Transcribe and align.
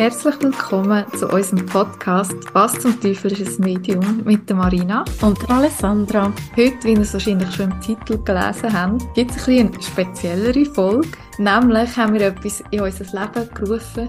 Herzlich 0.00 0.40
willkommen 0.40 1.04
zu 1.18 1.28
unserem 1.28 1.66
Podcast 1.66 2.32
Was 2.54 2.72
zum 2.72 2.98
Teufel 3.02 3.38
ist 3.38 3.60
ein 3.60 3.64
Medium 3.64 4.24
mit 4.24 4.48
der 4.48 4.56
Marina 4.56 5.04
und 5.20 5.42
der 5.42 5.50
Alessandra. 5.50 6.32
Heute, 6.56 6.84
wie 6.84 6.92
ihr 6.92 7.00
es 7.00 7.12
wahrscheinlich 7.12 7.54
schon 7.54 7.70
im 7.70 7.80
Titel 7.82 8.16
gelesen 8.24 8.72
habt, 8.72 9.14
gibt 9.14 9.32
es 9.32 9.46
ein 9.46 9.68
eine 9.68 9.82
speziellere 9.82 10.64
Folge. 10.64 11.06
Nämlich 11.36 11.94
haben 11.98 12.14
wir 12.14 12.22
etwas 12.22 12.64
in 12.70 12.80
unser 12.80 13.04
Leben 13.04 13.50
gerufen. 13.52 14.08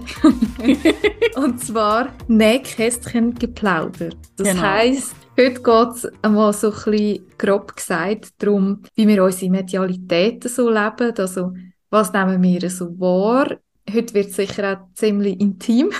und 1.36 1.62
zwar 1.62 2.08
Nähkästchen 2.26 3.34
geplaudert. 3.34 4.16
Das 4.38 4.48
genau. 4.48 4.62
heisst, 4.62 5.14
Heute 5.38 5.60
geht 5.62 5.88
es 5.94 6.10
einmal 6.22 6.54
so 6.54 6.68
ein 6.68 6.90
bisschen 6.90 7.26
grob 7.36 7.76
gesagt 7.76 8.30
darum, 8.38 8.80
wie 8.94 9.06
wir 9.06 9.22
unsere 9.22 9.50
Medialitäten 9.50 10.48
so 10.48 10.70
leben. 10.70 11.12
Also, 11.18 11.52
was 11.90 12.10
nehmen 12.14 12.42
wir 12.42 12.70
so 12.70 12.98
wahr? 12.98 13.58
Heute 13.90 14.14
wird 14.14 14.28
es 14.28 14.36
sicher 14.36 14.72
auch 14.72 14.94
ziemlich 14.94 15.40
intim. 15.40 15.90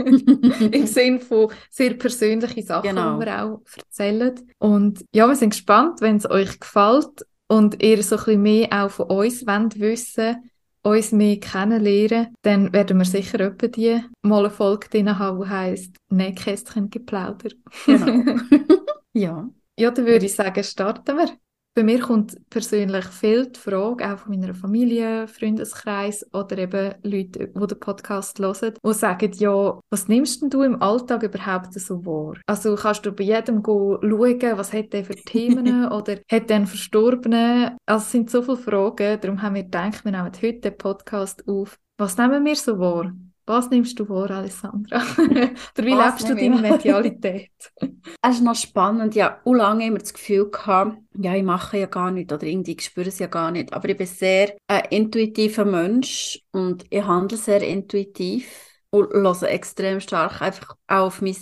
Im 0.72 0.86
Sinne 0.86 1.20
von 1.20 1.50
sehr 1.70 1.94
persönlichen 1.94 2.64
Sachen, 2.64 2.90
genau. 2.90 3.18
die 3.18 3.26
wir 3.26 3.44
auch 3.44 3.60
erzählen. 3.76 4.34
Und 4.58 5.04
ja, 5.12 5.26
wir 5.26 5.36
sind 5.36 5.50
gespannt, 5.50 6.00
wenn 6.00 6.16
es 6.16 6.30
euch 6.30 6.60
gefällt 6.60 7.26
und 7.48 7.82
ihr 7.82 8.02
so 8.02 8.16
ein 8.16 8.24
bisschen 8.24 8.42
mehr 8.42 8.68
auch 8.72 8.90
von 8.90 9.06
uns 9.06 9.46
wollt 9.46 9.78
wissen 9.80 10.50
uns 10.84 11.12
mehr 11.12 11.40
kennenlernen, 11.40 12.34
dann 12.42 12.72
werden 12.72 12.98
wir 12.98 13.06
sicher 13.06 13.40
etwa 13.40 13.66
die 13.68 14.04
mal 14.22 14.40
eine 14.40 14.50
Folge 14.50 14.88
drin 14.88 15.18
haben, 15.18 15.40
die 15.40 15.48
heisst 15.48 15.96
Nähkästchen 16.10 16.90
geplaudert. 16.90 17.56
Genau. 17.86 18.36
ja. 19.14 19.48
Ja, 19.76 19.90
dann 19.90 20.06
würde 20.06 20.26
ich 20.26 20.34
sagen, 20.34 20.62
starten 20.62 21.16
wir. 21.16 21.28
Bei 21.76 21.82
mir 21.82 21.98
kommt 21.98 22.38
persönlich 22.50 23.04
viel 23.06 23.48
die 23.48 23.58
Frage, 23.58 24.08
auch 24.08 24.18
von 24.20 24.30
meiner 24.30 24.54
Familie, 24.54 25.26
Freundeskreis 25.26 26.24
oder 26.32 26.56
eben 26.56 26.94
Leute, 27.02 27.48
die 27.48 27.66
den 27.66 27.80
Podcast 27.80 28.38
hören, 28.38 28.74
die 28.80 28.92
sagen, 28.92 29.32
ja, 29.32 29.80
was 29.90 30.06
nimmst 30.06 30.40
denn 30.40 30.50
du 30.50 30.62
im 30.62 30.80
Alltag 30.80 31.24
überhaupt 31.24 31.74
so 31.74 32.06
wahr? 32.06 32.36
Also 32.46 32.76
kannst 32.76 33.04
du 33.06 33.10
bei 33.10 33.24
jedem 33.24 33.60
schauen, 33.64 34.56
was 34.56 34.72
hat 34.72 34.92
der 34.92 35.04
für 35.04 35.16
Themen 35.16 35.86
oder 35.90 36.18
hat 36.30 36.48
der 36.48 36.56
einen 36.56 36.68
Verstorbenen? 36.68 37.76
Also 37.86 38.04
es 38.04 38.12
sind 38.12 38.30
so 38.30 38.42
viele 38.42 38.56
Fragen, 38.56 39.20
darum 39.20 39.42
haben 39.42 39.56
wir 39.56 39.64
gedacht, 39.64 40.04
wir 40.04 40.12
nehmen 40.12 40.26
heute 40.26 40.60
den 40.60 40.78
Podcast 40.78 41.42
auf. 41.48 41.76
Was 41.98 42.16
nehmen 42.16 42.44
wir 42.44 42.54
so 42.54 42.78
wahr? 42.78 43.12
Was 43.46 43.68
nimmst 43.68 43.98
du 43.98 44.06
vor, 44.06 44.30
Alessandra? 44.30 45.02
Oder 45.18 45.86
wie 45.86 45.92
Was 45.92 46.20
lebst 46.20 46.28
du 46.30 46.34
deine 46.34 46.56
Medialität? 46.56 47.50
es 48.22 48.36
ist 48.36 48.42
noch 48.42 48.54
spannend. 48.54 49.14
Ja, 49.14 49.40
auch 49.44 49.52
lange 49.52 49.86
immer 49.86 49.98
das 49.98 50.14
Gefühl 50.14 50.50
gehabt, 50.50 50.96
ja, 51.18 51.34
ich 51.34 51.42
mache 51.42 51.78
ja 51.78 51.86
gar 51.86 52.10
nicht 52.10 52.32
oder 52.32 52.44
irgendwie 52.44 52.72
ich 52.72 52.84
spüre 52.84 53.08
es 53.08 53.18
ja 53.18 53.26
gar 53.26 53.50
nicht. 53.50 53.72
Aber 53.74 53.88
ich 53.88 53.96
bin 53.96 54.06
sehr 54.06 54.56
ein 54.66 54.84
intuitiver 54.90 55.66
Mensch 55.66 56.40
und 56.52 56.84
ich 56.88 57.04
handle 57.04 57.36
sehr 57.36 57.62
intuitiv 57.62 58.48
und 58.90 59.12
höre 59.12 59.50
extrem 59.50 60.00
stark 60.00 60.40
einfach 60.40 60.76
auf 60.86 61.20
mein 61.20 61.36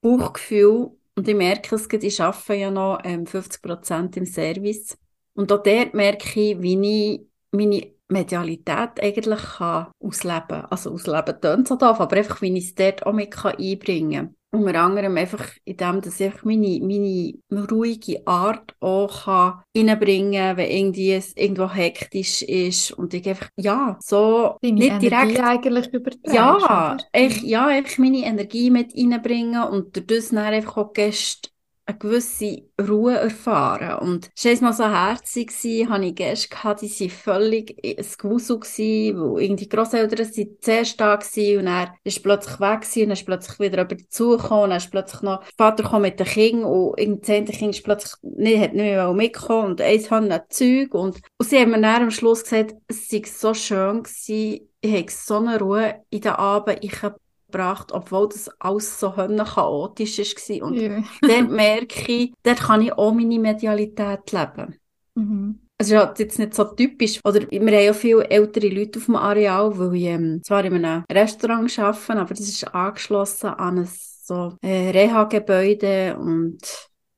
Bauchgefühl. 0.00 0.90
Und 1.16 1.28
ich 1.28 1.36
merke 1.36 1.76
es, 1.76 1.86
ich 1.88 2.20
arbeite 2.20 2.54
ja 2.54 2.70
noch 2.72 2.98
ähm, 3.04 3.26
50 3.26 3.62
Prozent 3.62 4.16
im 4.16 4.26
Service. 4.26 4.98
Und 5.34 5.52
auch 5.52 5.62
dort 5.62 5.94
merke 5.94 6.40
ich, 6.40 6.60
wie 6.60 6.74
ich 6.74 7.20
meine 7.52 7.93
Medialität 8.08 9.00
eigentlich 9.02 9.42
kann 9.56 9.88
ausleben 10.00 10.64
Also 10.70 10.92
ausleben 10.92 11.40
tönt 11.40 11.68
so 11.68 11.76
doof, 11.76 12.00
aber 12.00 12.16
einfach, 12.16 12.42
wie 12.42 12.56
ich 12.56 12.66
es 12.66 12.74
dort 12.74 13.06
auch 13.06 13.12
mit 13.12 13.34
einbringen 13.44 14.34
kann. 14.52 14.60
Unter 14.60 14.80
anderem 14.80 15.16
einfach 15.16 15.44
in 15.64 15.76
dem, 15.76 16.00
dass 16.00 16.20
ich 16.20 16.44
meine, 16.44 16.78
meine 16.80 17.68
ruhige 17.68 18.24
Art 18.24 18.76
auch 18.78 19.24
kann 19.24 19.62
reinbringen 19.76 20.32
kann, 20.32 20.56
wenn 20.58 20.70
irgendwie 20.70 21.12
es 21.12 21.36
irgendwo 21.36 21.68
hektisch 21.68 22.42
ist 22.42 22.92
und 22.92 23.14
ich 23.14 23.28
einfach, 23.28 23.48
ja, 23.56 23.98
so 24.00 24.56
Deine 24.62 24.74
nicht 24.74 24.90
Energie 24.90 25.08
direkt... 25.10 25.40
eigentlich 25.40 25.92
überträgst, 25.92 26.34
Ja, 26.36 26.96
ich, 27.12 27.42
ja, 27.42 27.70
ich 27.70 27.98
meine 27.98 28.24
Energie 28.24 28.70
mit 28.70 28.94
reinbringen 28.94 29.64
und 29.64 29.96
durch 29.96 30.06
das 30.06 30.28
dann 30.28 30.38
einfach 30.38 30.76
auch 30.76 30.92
Gäste 30.92 31.50
eine 31.86 31.98
gewisse 31.98 32.62
Ruhe 32.80 33.14
erfahren. 33.14 33.98
Und 33.98 34.30
es 34.34 34.44
war 34.44 34.68
mal 34.68 34.72
so 34.72 34.84
herzig, 34.84 35.50
hatte 35.88 36.04
ich 36.04 36.14
Gäste, 36.14 36.48
gehabt, 36.48 36.82
die 36.82 37.00
waren 37.00 37.10
völlig 37.10 37.76
ein 37.84 38.06
Gewusel, 38.18 39.18
wo 39.18 39.38
irgendwie 39.38 39.68
Grosseltern 39.68 40.24
sind 40.24 40.64
zuerst 40.64 41.00
da 41.00 41.18
waren 41.18 41.58
und 41.58 41.66
er 41.66 41.94
ist 42.04 42.22
plötzlich 42.22 42.60
weg 42.60 42.80
gewesen, 42.80 43.02
und 43.02 43.08
dann 43.08 43.16
ist 43.16 43.26
plötzlich 43.26 43.60
wieder 43.60 43.82
jemand 43.82 44.00
dazugekommen 44.00 44.64
und 44.64 44.70
dann 44.70 44.78
ist 44.78 44.90
plötzlich 44.90 45.22
noch 45.22 45.42
Vater 45.56 45.98
mit 45.98 46.18
den 46.18 46.26
Kindern 46.26 46.64
und 46.64 46.98
im 46.98 47.22
zehnten 47.22 47.52
Kind 47.52 47.74
ist 47.74 47.84
plötzlich 47.84 48.14
nicht, 48.22 48.60
hat 48.60 48.74
nicht 48.74 48.82
mehr 48.82 49.12
mitgekommen 49.12 49.72
und 49.72 49.80
eins 49.80 50.10
hat 50.10 50.24
noch 50.24 50.48
Zeug 50.48 50.94
und, 50.94 51.20
und 51.38 51.48
sie 51.48 51.58
haben 51.58 51.70
mir 51.70 51.80
dann 51.80 52.04
am 52.04 52.10
Schluss 52.10 52.44
gesagt, 52.44 52.74
es 52.88 53.08
sei 53.08 53.22
so 53.26 53.52
schön 53.52 54.02
gewesen, 54.02 54.68
ich 54.80 54.92
habe 54.92 55.10
so 55.10 55.38
eine 55.38 55.58
Ruhe 55.58 55.94
in 56.10 56.20
den 56.20 56.32
Abend, 56.32 56.78
ich 56.82 57.02
habe 57.02 57.16
gebracht, 57.54 57.92
obwohl 57.92 58.28
das 58.28 58.50
alles 58.58 58.98
so 58.98 59.10
chaotisch 59.10 60.18
war. 60.18 60.66
Und 60.66 60.74
ja. 60.74 61.02
dort 61.22 61.50
merke 61.50 62.12
ich, 62.12 62.32
dort 62.42 62.60
kann 62.60 62.82
ich 62.82 62.92
auch 62.92 63.12
meine 63.12 63.38
Medialität 63.38 64.32
leben. 64.32 64.76
Mhm. 65.14 65.60
Also 65.78 65.96
ist 65.98 66.18
jetzt 66.18 66.38
nicht 66.38 66.54
so 66.54 66.64
typisch. 66.64 67.20
Oder 67.24 67.50
wir 67.50 67.60
haben 67.60 67.68
ja 67.68 67.92
viele 67.92 68.28
ältere 68.30 68.68
Leute 68.68 68.98
auf 68.98 69.06
dem 69.06 69.16
Areal, 69.16 69.76
weil 69.78 69.94
ich 69.96 70.04
ähm, 70.04 70.40
zwar 70.42 70.64
in 70.64 70.84
einem 70.84 71.04
Restaurant 71.10 71.78
arbeite, 71.78 72.20
aber 72.20 72.34
das 72.34 72.40
ist 72.40 72.74
angeschlossen 72.74 73.48
an 73.48 73.78
ein 73.78 73.88
so 74.24 74.56
äh, 74.62 74.90
Reha-Gebäude 74.90 76.16
und 76.18 76.60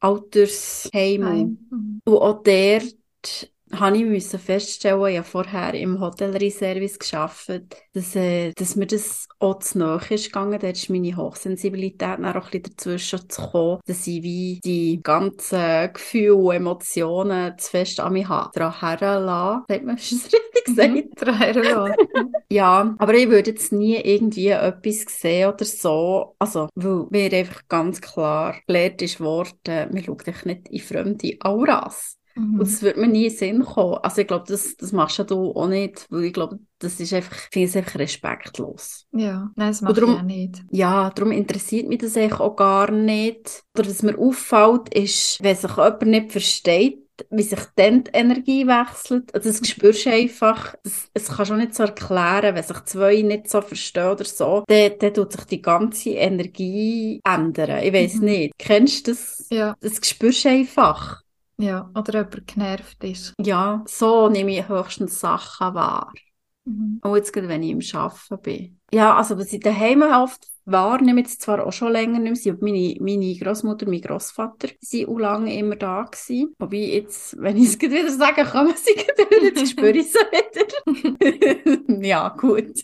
Altersheim. 0.00 1.58
Mhm. 1.70 2.00
Und 2.04 2.16
auch 2.16 2.42
dort 2.42 3.50
habe 3.72 3.97
ich 3.97 4.04
müssen 4.04 4.38
feststellen, 4.38 5.06
ich 5.06 5.19
habe 5.19 5.27
vorher 5.27 5.75
im 5.75 6.00
Hotellerie-Service 6.00 6.99
gearbeitet, 6.99 7.77
dass, 7.93 8.15
äh, 8.15 8.53
dass 8.53 8.77
mir 8.77 8.87
das 8.87 9.28
auch 9.38 9.59
zu 9.59 9.78
nahe 9.78 10.00
ist 10.10 10.27
gegangen. 10.27 10.59
Da 10.60 10.69
ist 10.69 10.88
meine 10.88 11.16
Hochsensibilität 11.16 12.03
dann 12.03 12.25
auch 12.25 12.34
ein 12.34 12.43
bisschen 12.43 12.62
dazwischen 12.62 13.28
zu 13.28 13.43
kommen, 13.43 13.81
dass 13.87 14.06
ich 14.06 14.22
wie 14.22 14.60
die 14.65 15.00
ganzen 15.03 15.93
Gefühle 15.93 16.34
und 16.34 16.55
Emotionen 16.55 17.59
zu 17.59 17.71
fest 17.71 18.00
an 18.00 18.12
mich 18.12 18.28
habe. 18.28 18.50
Daran 18.55 18.81
herlassen, 18.81 19.65
sagt 19.69 19.84
man, 19.84 19.97
ist 19.97 20.12
das 20.12 20.32
richtig 20.32 20.69
mhm. 20.69 21.10
gesagt? 21.16 22.37
ja, 22.50 22.94
aber 22.99 23.15
ich 23.15 23.28
würde 23.28 23.50
jetzt 23.50 23.72
nie 23.72 23.97
irgendwie 23.97 24.49
etwas 24.49 25.05
sehen 25.09 25.53
oder 25.53 25.65
so. 25.65 26.37
Also, 26.38 26.69
weil 26.75 27.06
mir 27.10 27.32
einfach 27.32 27.62
ganz 27.69 28.00
klar 28.00 28.56
gelehrt 28.66 29.03
ist 29.03 29.21
worden, 29.21 29.93
man 29.93 30.05
schaut 30.05 30.26
nicht 30.47 30.69
in 30.69 30.81
fremde 30.81 31.37
Auras. 31.41 32.16
Mhm. 32.36 32.60
Und 32.60 32.60
das 32.60 32.82
wird 32.82 32.97
mir 32.97 33.08
nie 33.08 33.24
in 33.24 33.30
den 33.30 33.38
Sinn 33.38 33.64
kommen. 33.64 33.98
Also 34.02 34.20
ich 34.20 34.26
glaube, 34.26 34.44
das, 34.47 34.76
das 34.76 34.92
machst 34.92 35.19
du 35.30 35.52
auch 35.52 35.69
nicht, 35.69 36.06
weil 36.10 36.24
ich 36.24 36.32
glaube, 36.32 36.58
das 36.78 37.00
ist 37.00 37.12
einfach, 37.12 37.36
ich 37.36 37.48
finde 37.52 37.69
es 37.69 37.76
einfach 37.76 37.98
respektlos. 37.98 39.06
Ja, 39.12 39.50
nein, 39.56 39.69
das 39.69 39.80
mache 39.80 39.94
darum, 39.94 40.10
ich 40.10 40.19
auch 40.19 40.22
nicht. 40.22 40.64
Ja, 40.70 41.10
darum 41.10 41.32
interessiert 41.32 41.88
mich 41.88 41.98
das 41.98 42.16
eigentlich 42.16 42.41
auch 42.41 42.54
gar 42.54 42.91
nicht. 42.91 43.64
Oder 43.76 43.88
was 43.88 44.02
mir 44.02 44.19
auffällt, 44.19 44.94
ist, 44.94 45.42
wenn 45.42 45.56
sich 45.56 45.70
jemand 45.70 46.06
nicht 46.06 46.32
versteht, 46.32 47.06
wie 47.30 47.42
sich 47.42 47.60
dann 47.76 48.04
die 48.04 48.10
Energie 48.12 48.66
wechselt. 48.66 49.34
Also 49.34 49.48
das 49.48 49.66
spürst 49.66 50.06
du 50.06 50.10
einfach. 50.10 50.75
Das, 50.82 51.08
es 51.14 51.28
kannst 51.28 51.50
du 51.50 51.56
nicht 51.56 51.75
so 51.75 51.84
erklären, 51.84 52.54
wenn 52.54 52.62
sich 52.62 52.84
zwei 52.84 53.22
nicht 53.22 53.48
so 53.48 53.60
verstehen 53.60 54.10
oder 54.10 54.25
so, 54.25 54.64
dann, 54.66 54.92
dann 54.98 55.14
tut 55.14 55.32
sich 55.32 55.44
die 55.44 55.62
ganze 55.62 56.10
Energie 56.10 57.20
ändern. 57.25 57.82
Ich 57.82 57.92
weiß 57.92 58.14
mhm. 58.16 58.25
nicht. 58.25 58.58
Kennst 58.58 59.06
du 59.06 59.12
das? 59.12 59.46
Ja. 59.50 59.75
Das 59.80 59.98
spürst 60.06 60.44
du 60.44 60.50
einfach. 60.50 61.22
Ja, 61.59 61.91
oder 61.97 62.21
jemand 62.21 62.47
genervt 62.47 63.05
ist. 63.05 63.34
Ja, 63.41 63.83
so 63.87 64.28
nehme 64.28 64.59
ich 64.59 64.69
höchstens 64.69 65.21
Sachen 65.21 65.75
wahr. 65.75 66.12
Mhm. 66.65 66.99
Auch 67.03 67.17
jetzt 67.17 67.33
gerade, 67.33 67.49
wenn 67.49 67.62
ich 67.62 67.71
im 67.71 67.99
Arbeiten 67.99 68.43
bin. 68.43 68.81
Ja, 68.93 69.17
also 69.17 69.39
was 69.39 69.53
ich 69.53 69.61
daheim 69.61 70.03
oft 70.03 70.47
wahrnehme, 70.65 71.21
jetzt 71.21 71.41
zwar 71.41 71.65
auch 71.65 71.72
schon 71.72 71.93
länger 71.93 72.19
nicht 72.19 72.44
mehr, 72.44 72.56
meine, 72.61 72.97
meine 73.00 73.34
Großmutter, 73.37 73.89
mein 73.89 74.00
Großvater, 74.00 74.69
sind 74.81 75.09
auch 75.09 75.19
lange 75.19 75.56
immer 75.56 75.77
da 75.77 76.03
gewesen. 76.03 76.55
Wobei 76.59 76.77
jetzt, 76.77 77.41
wenn 77.41 77.56
ich 77.56 77.69
es 77.69 77.81
wieder 77.81 78.11
sage, 78.11 78.43
kann 78.44 78.67
man 78.67 78.77
sie 78.77 78.91
wieder, 78.91 79.44
jetzt 79.44 79.71
spüre 79.71 79.91
ich 79.97 80.12
sie 80.12 80.19
wieder. 80.19 81.97
ja, 82.06 82.29
gut. 82.31 82.82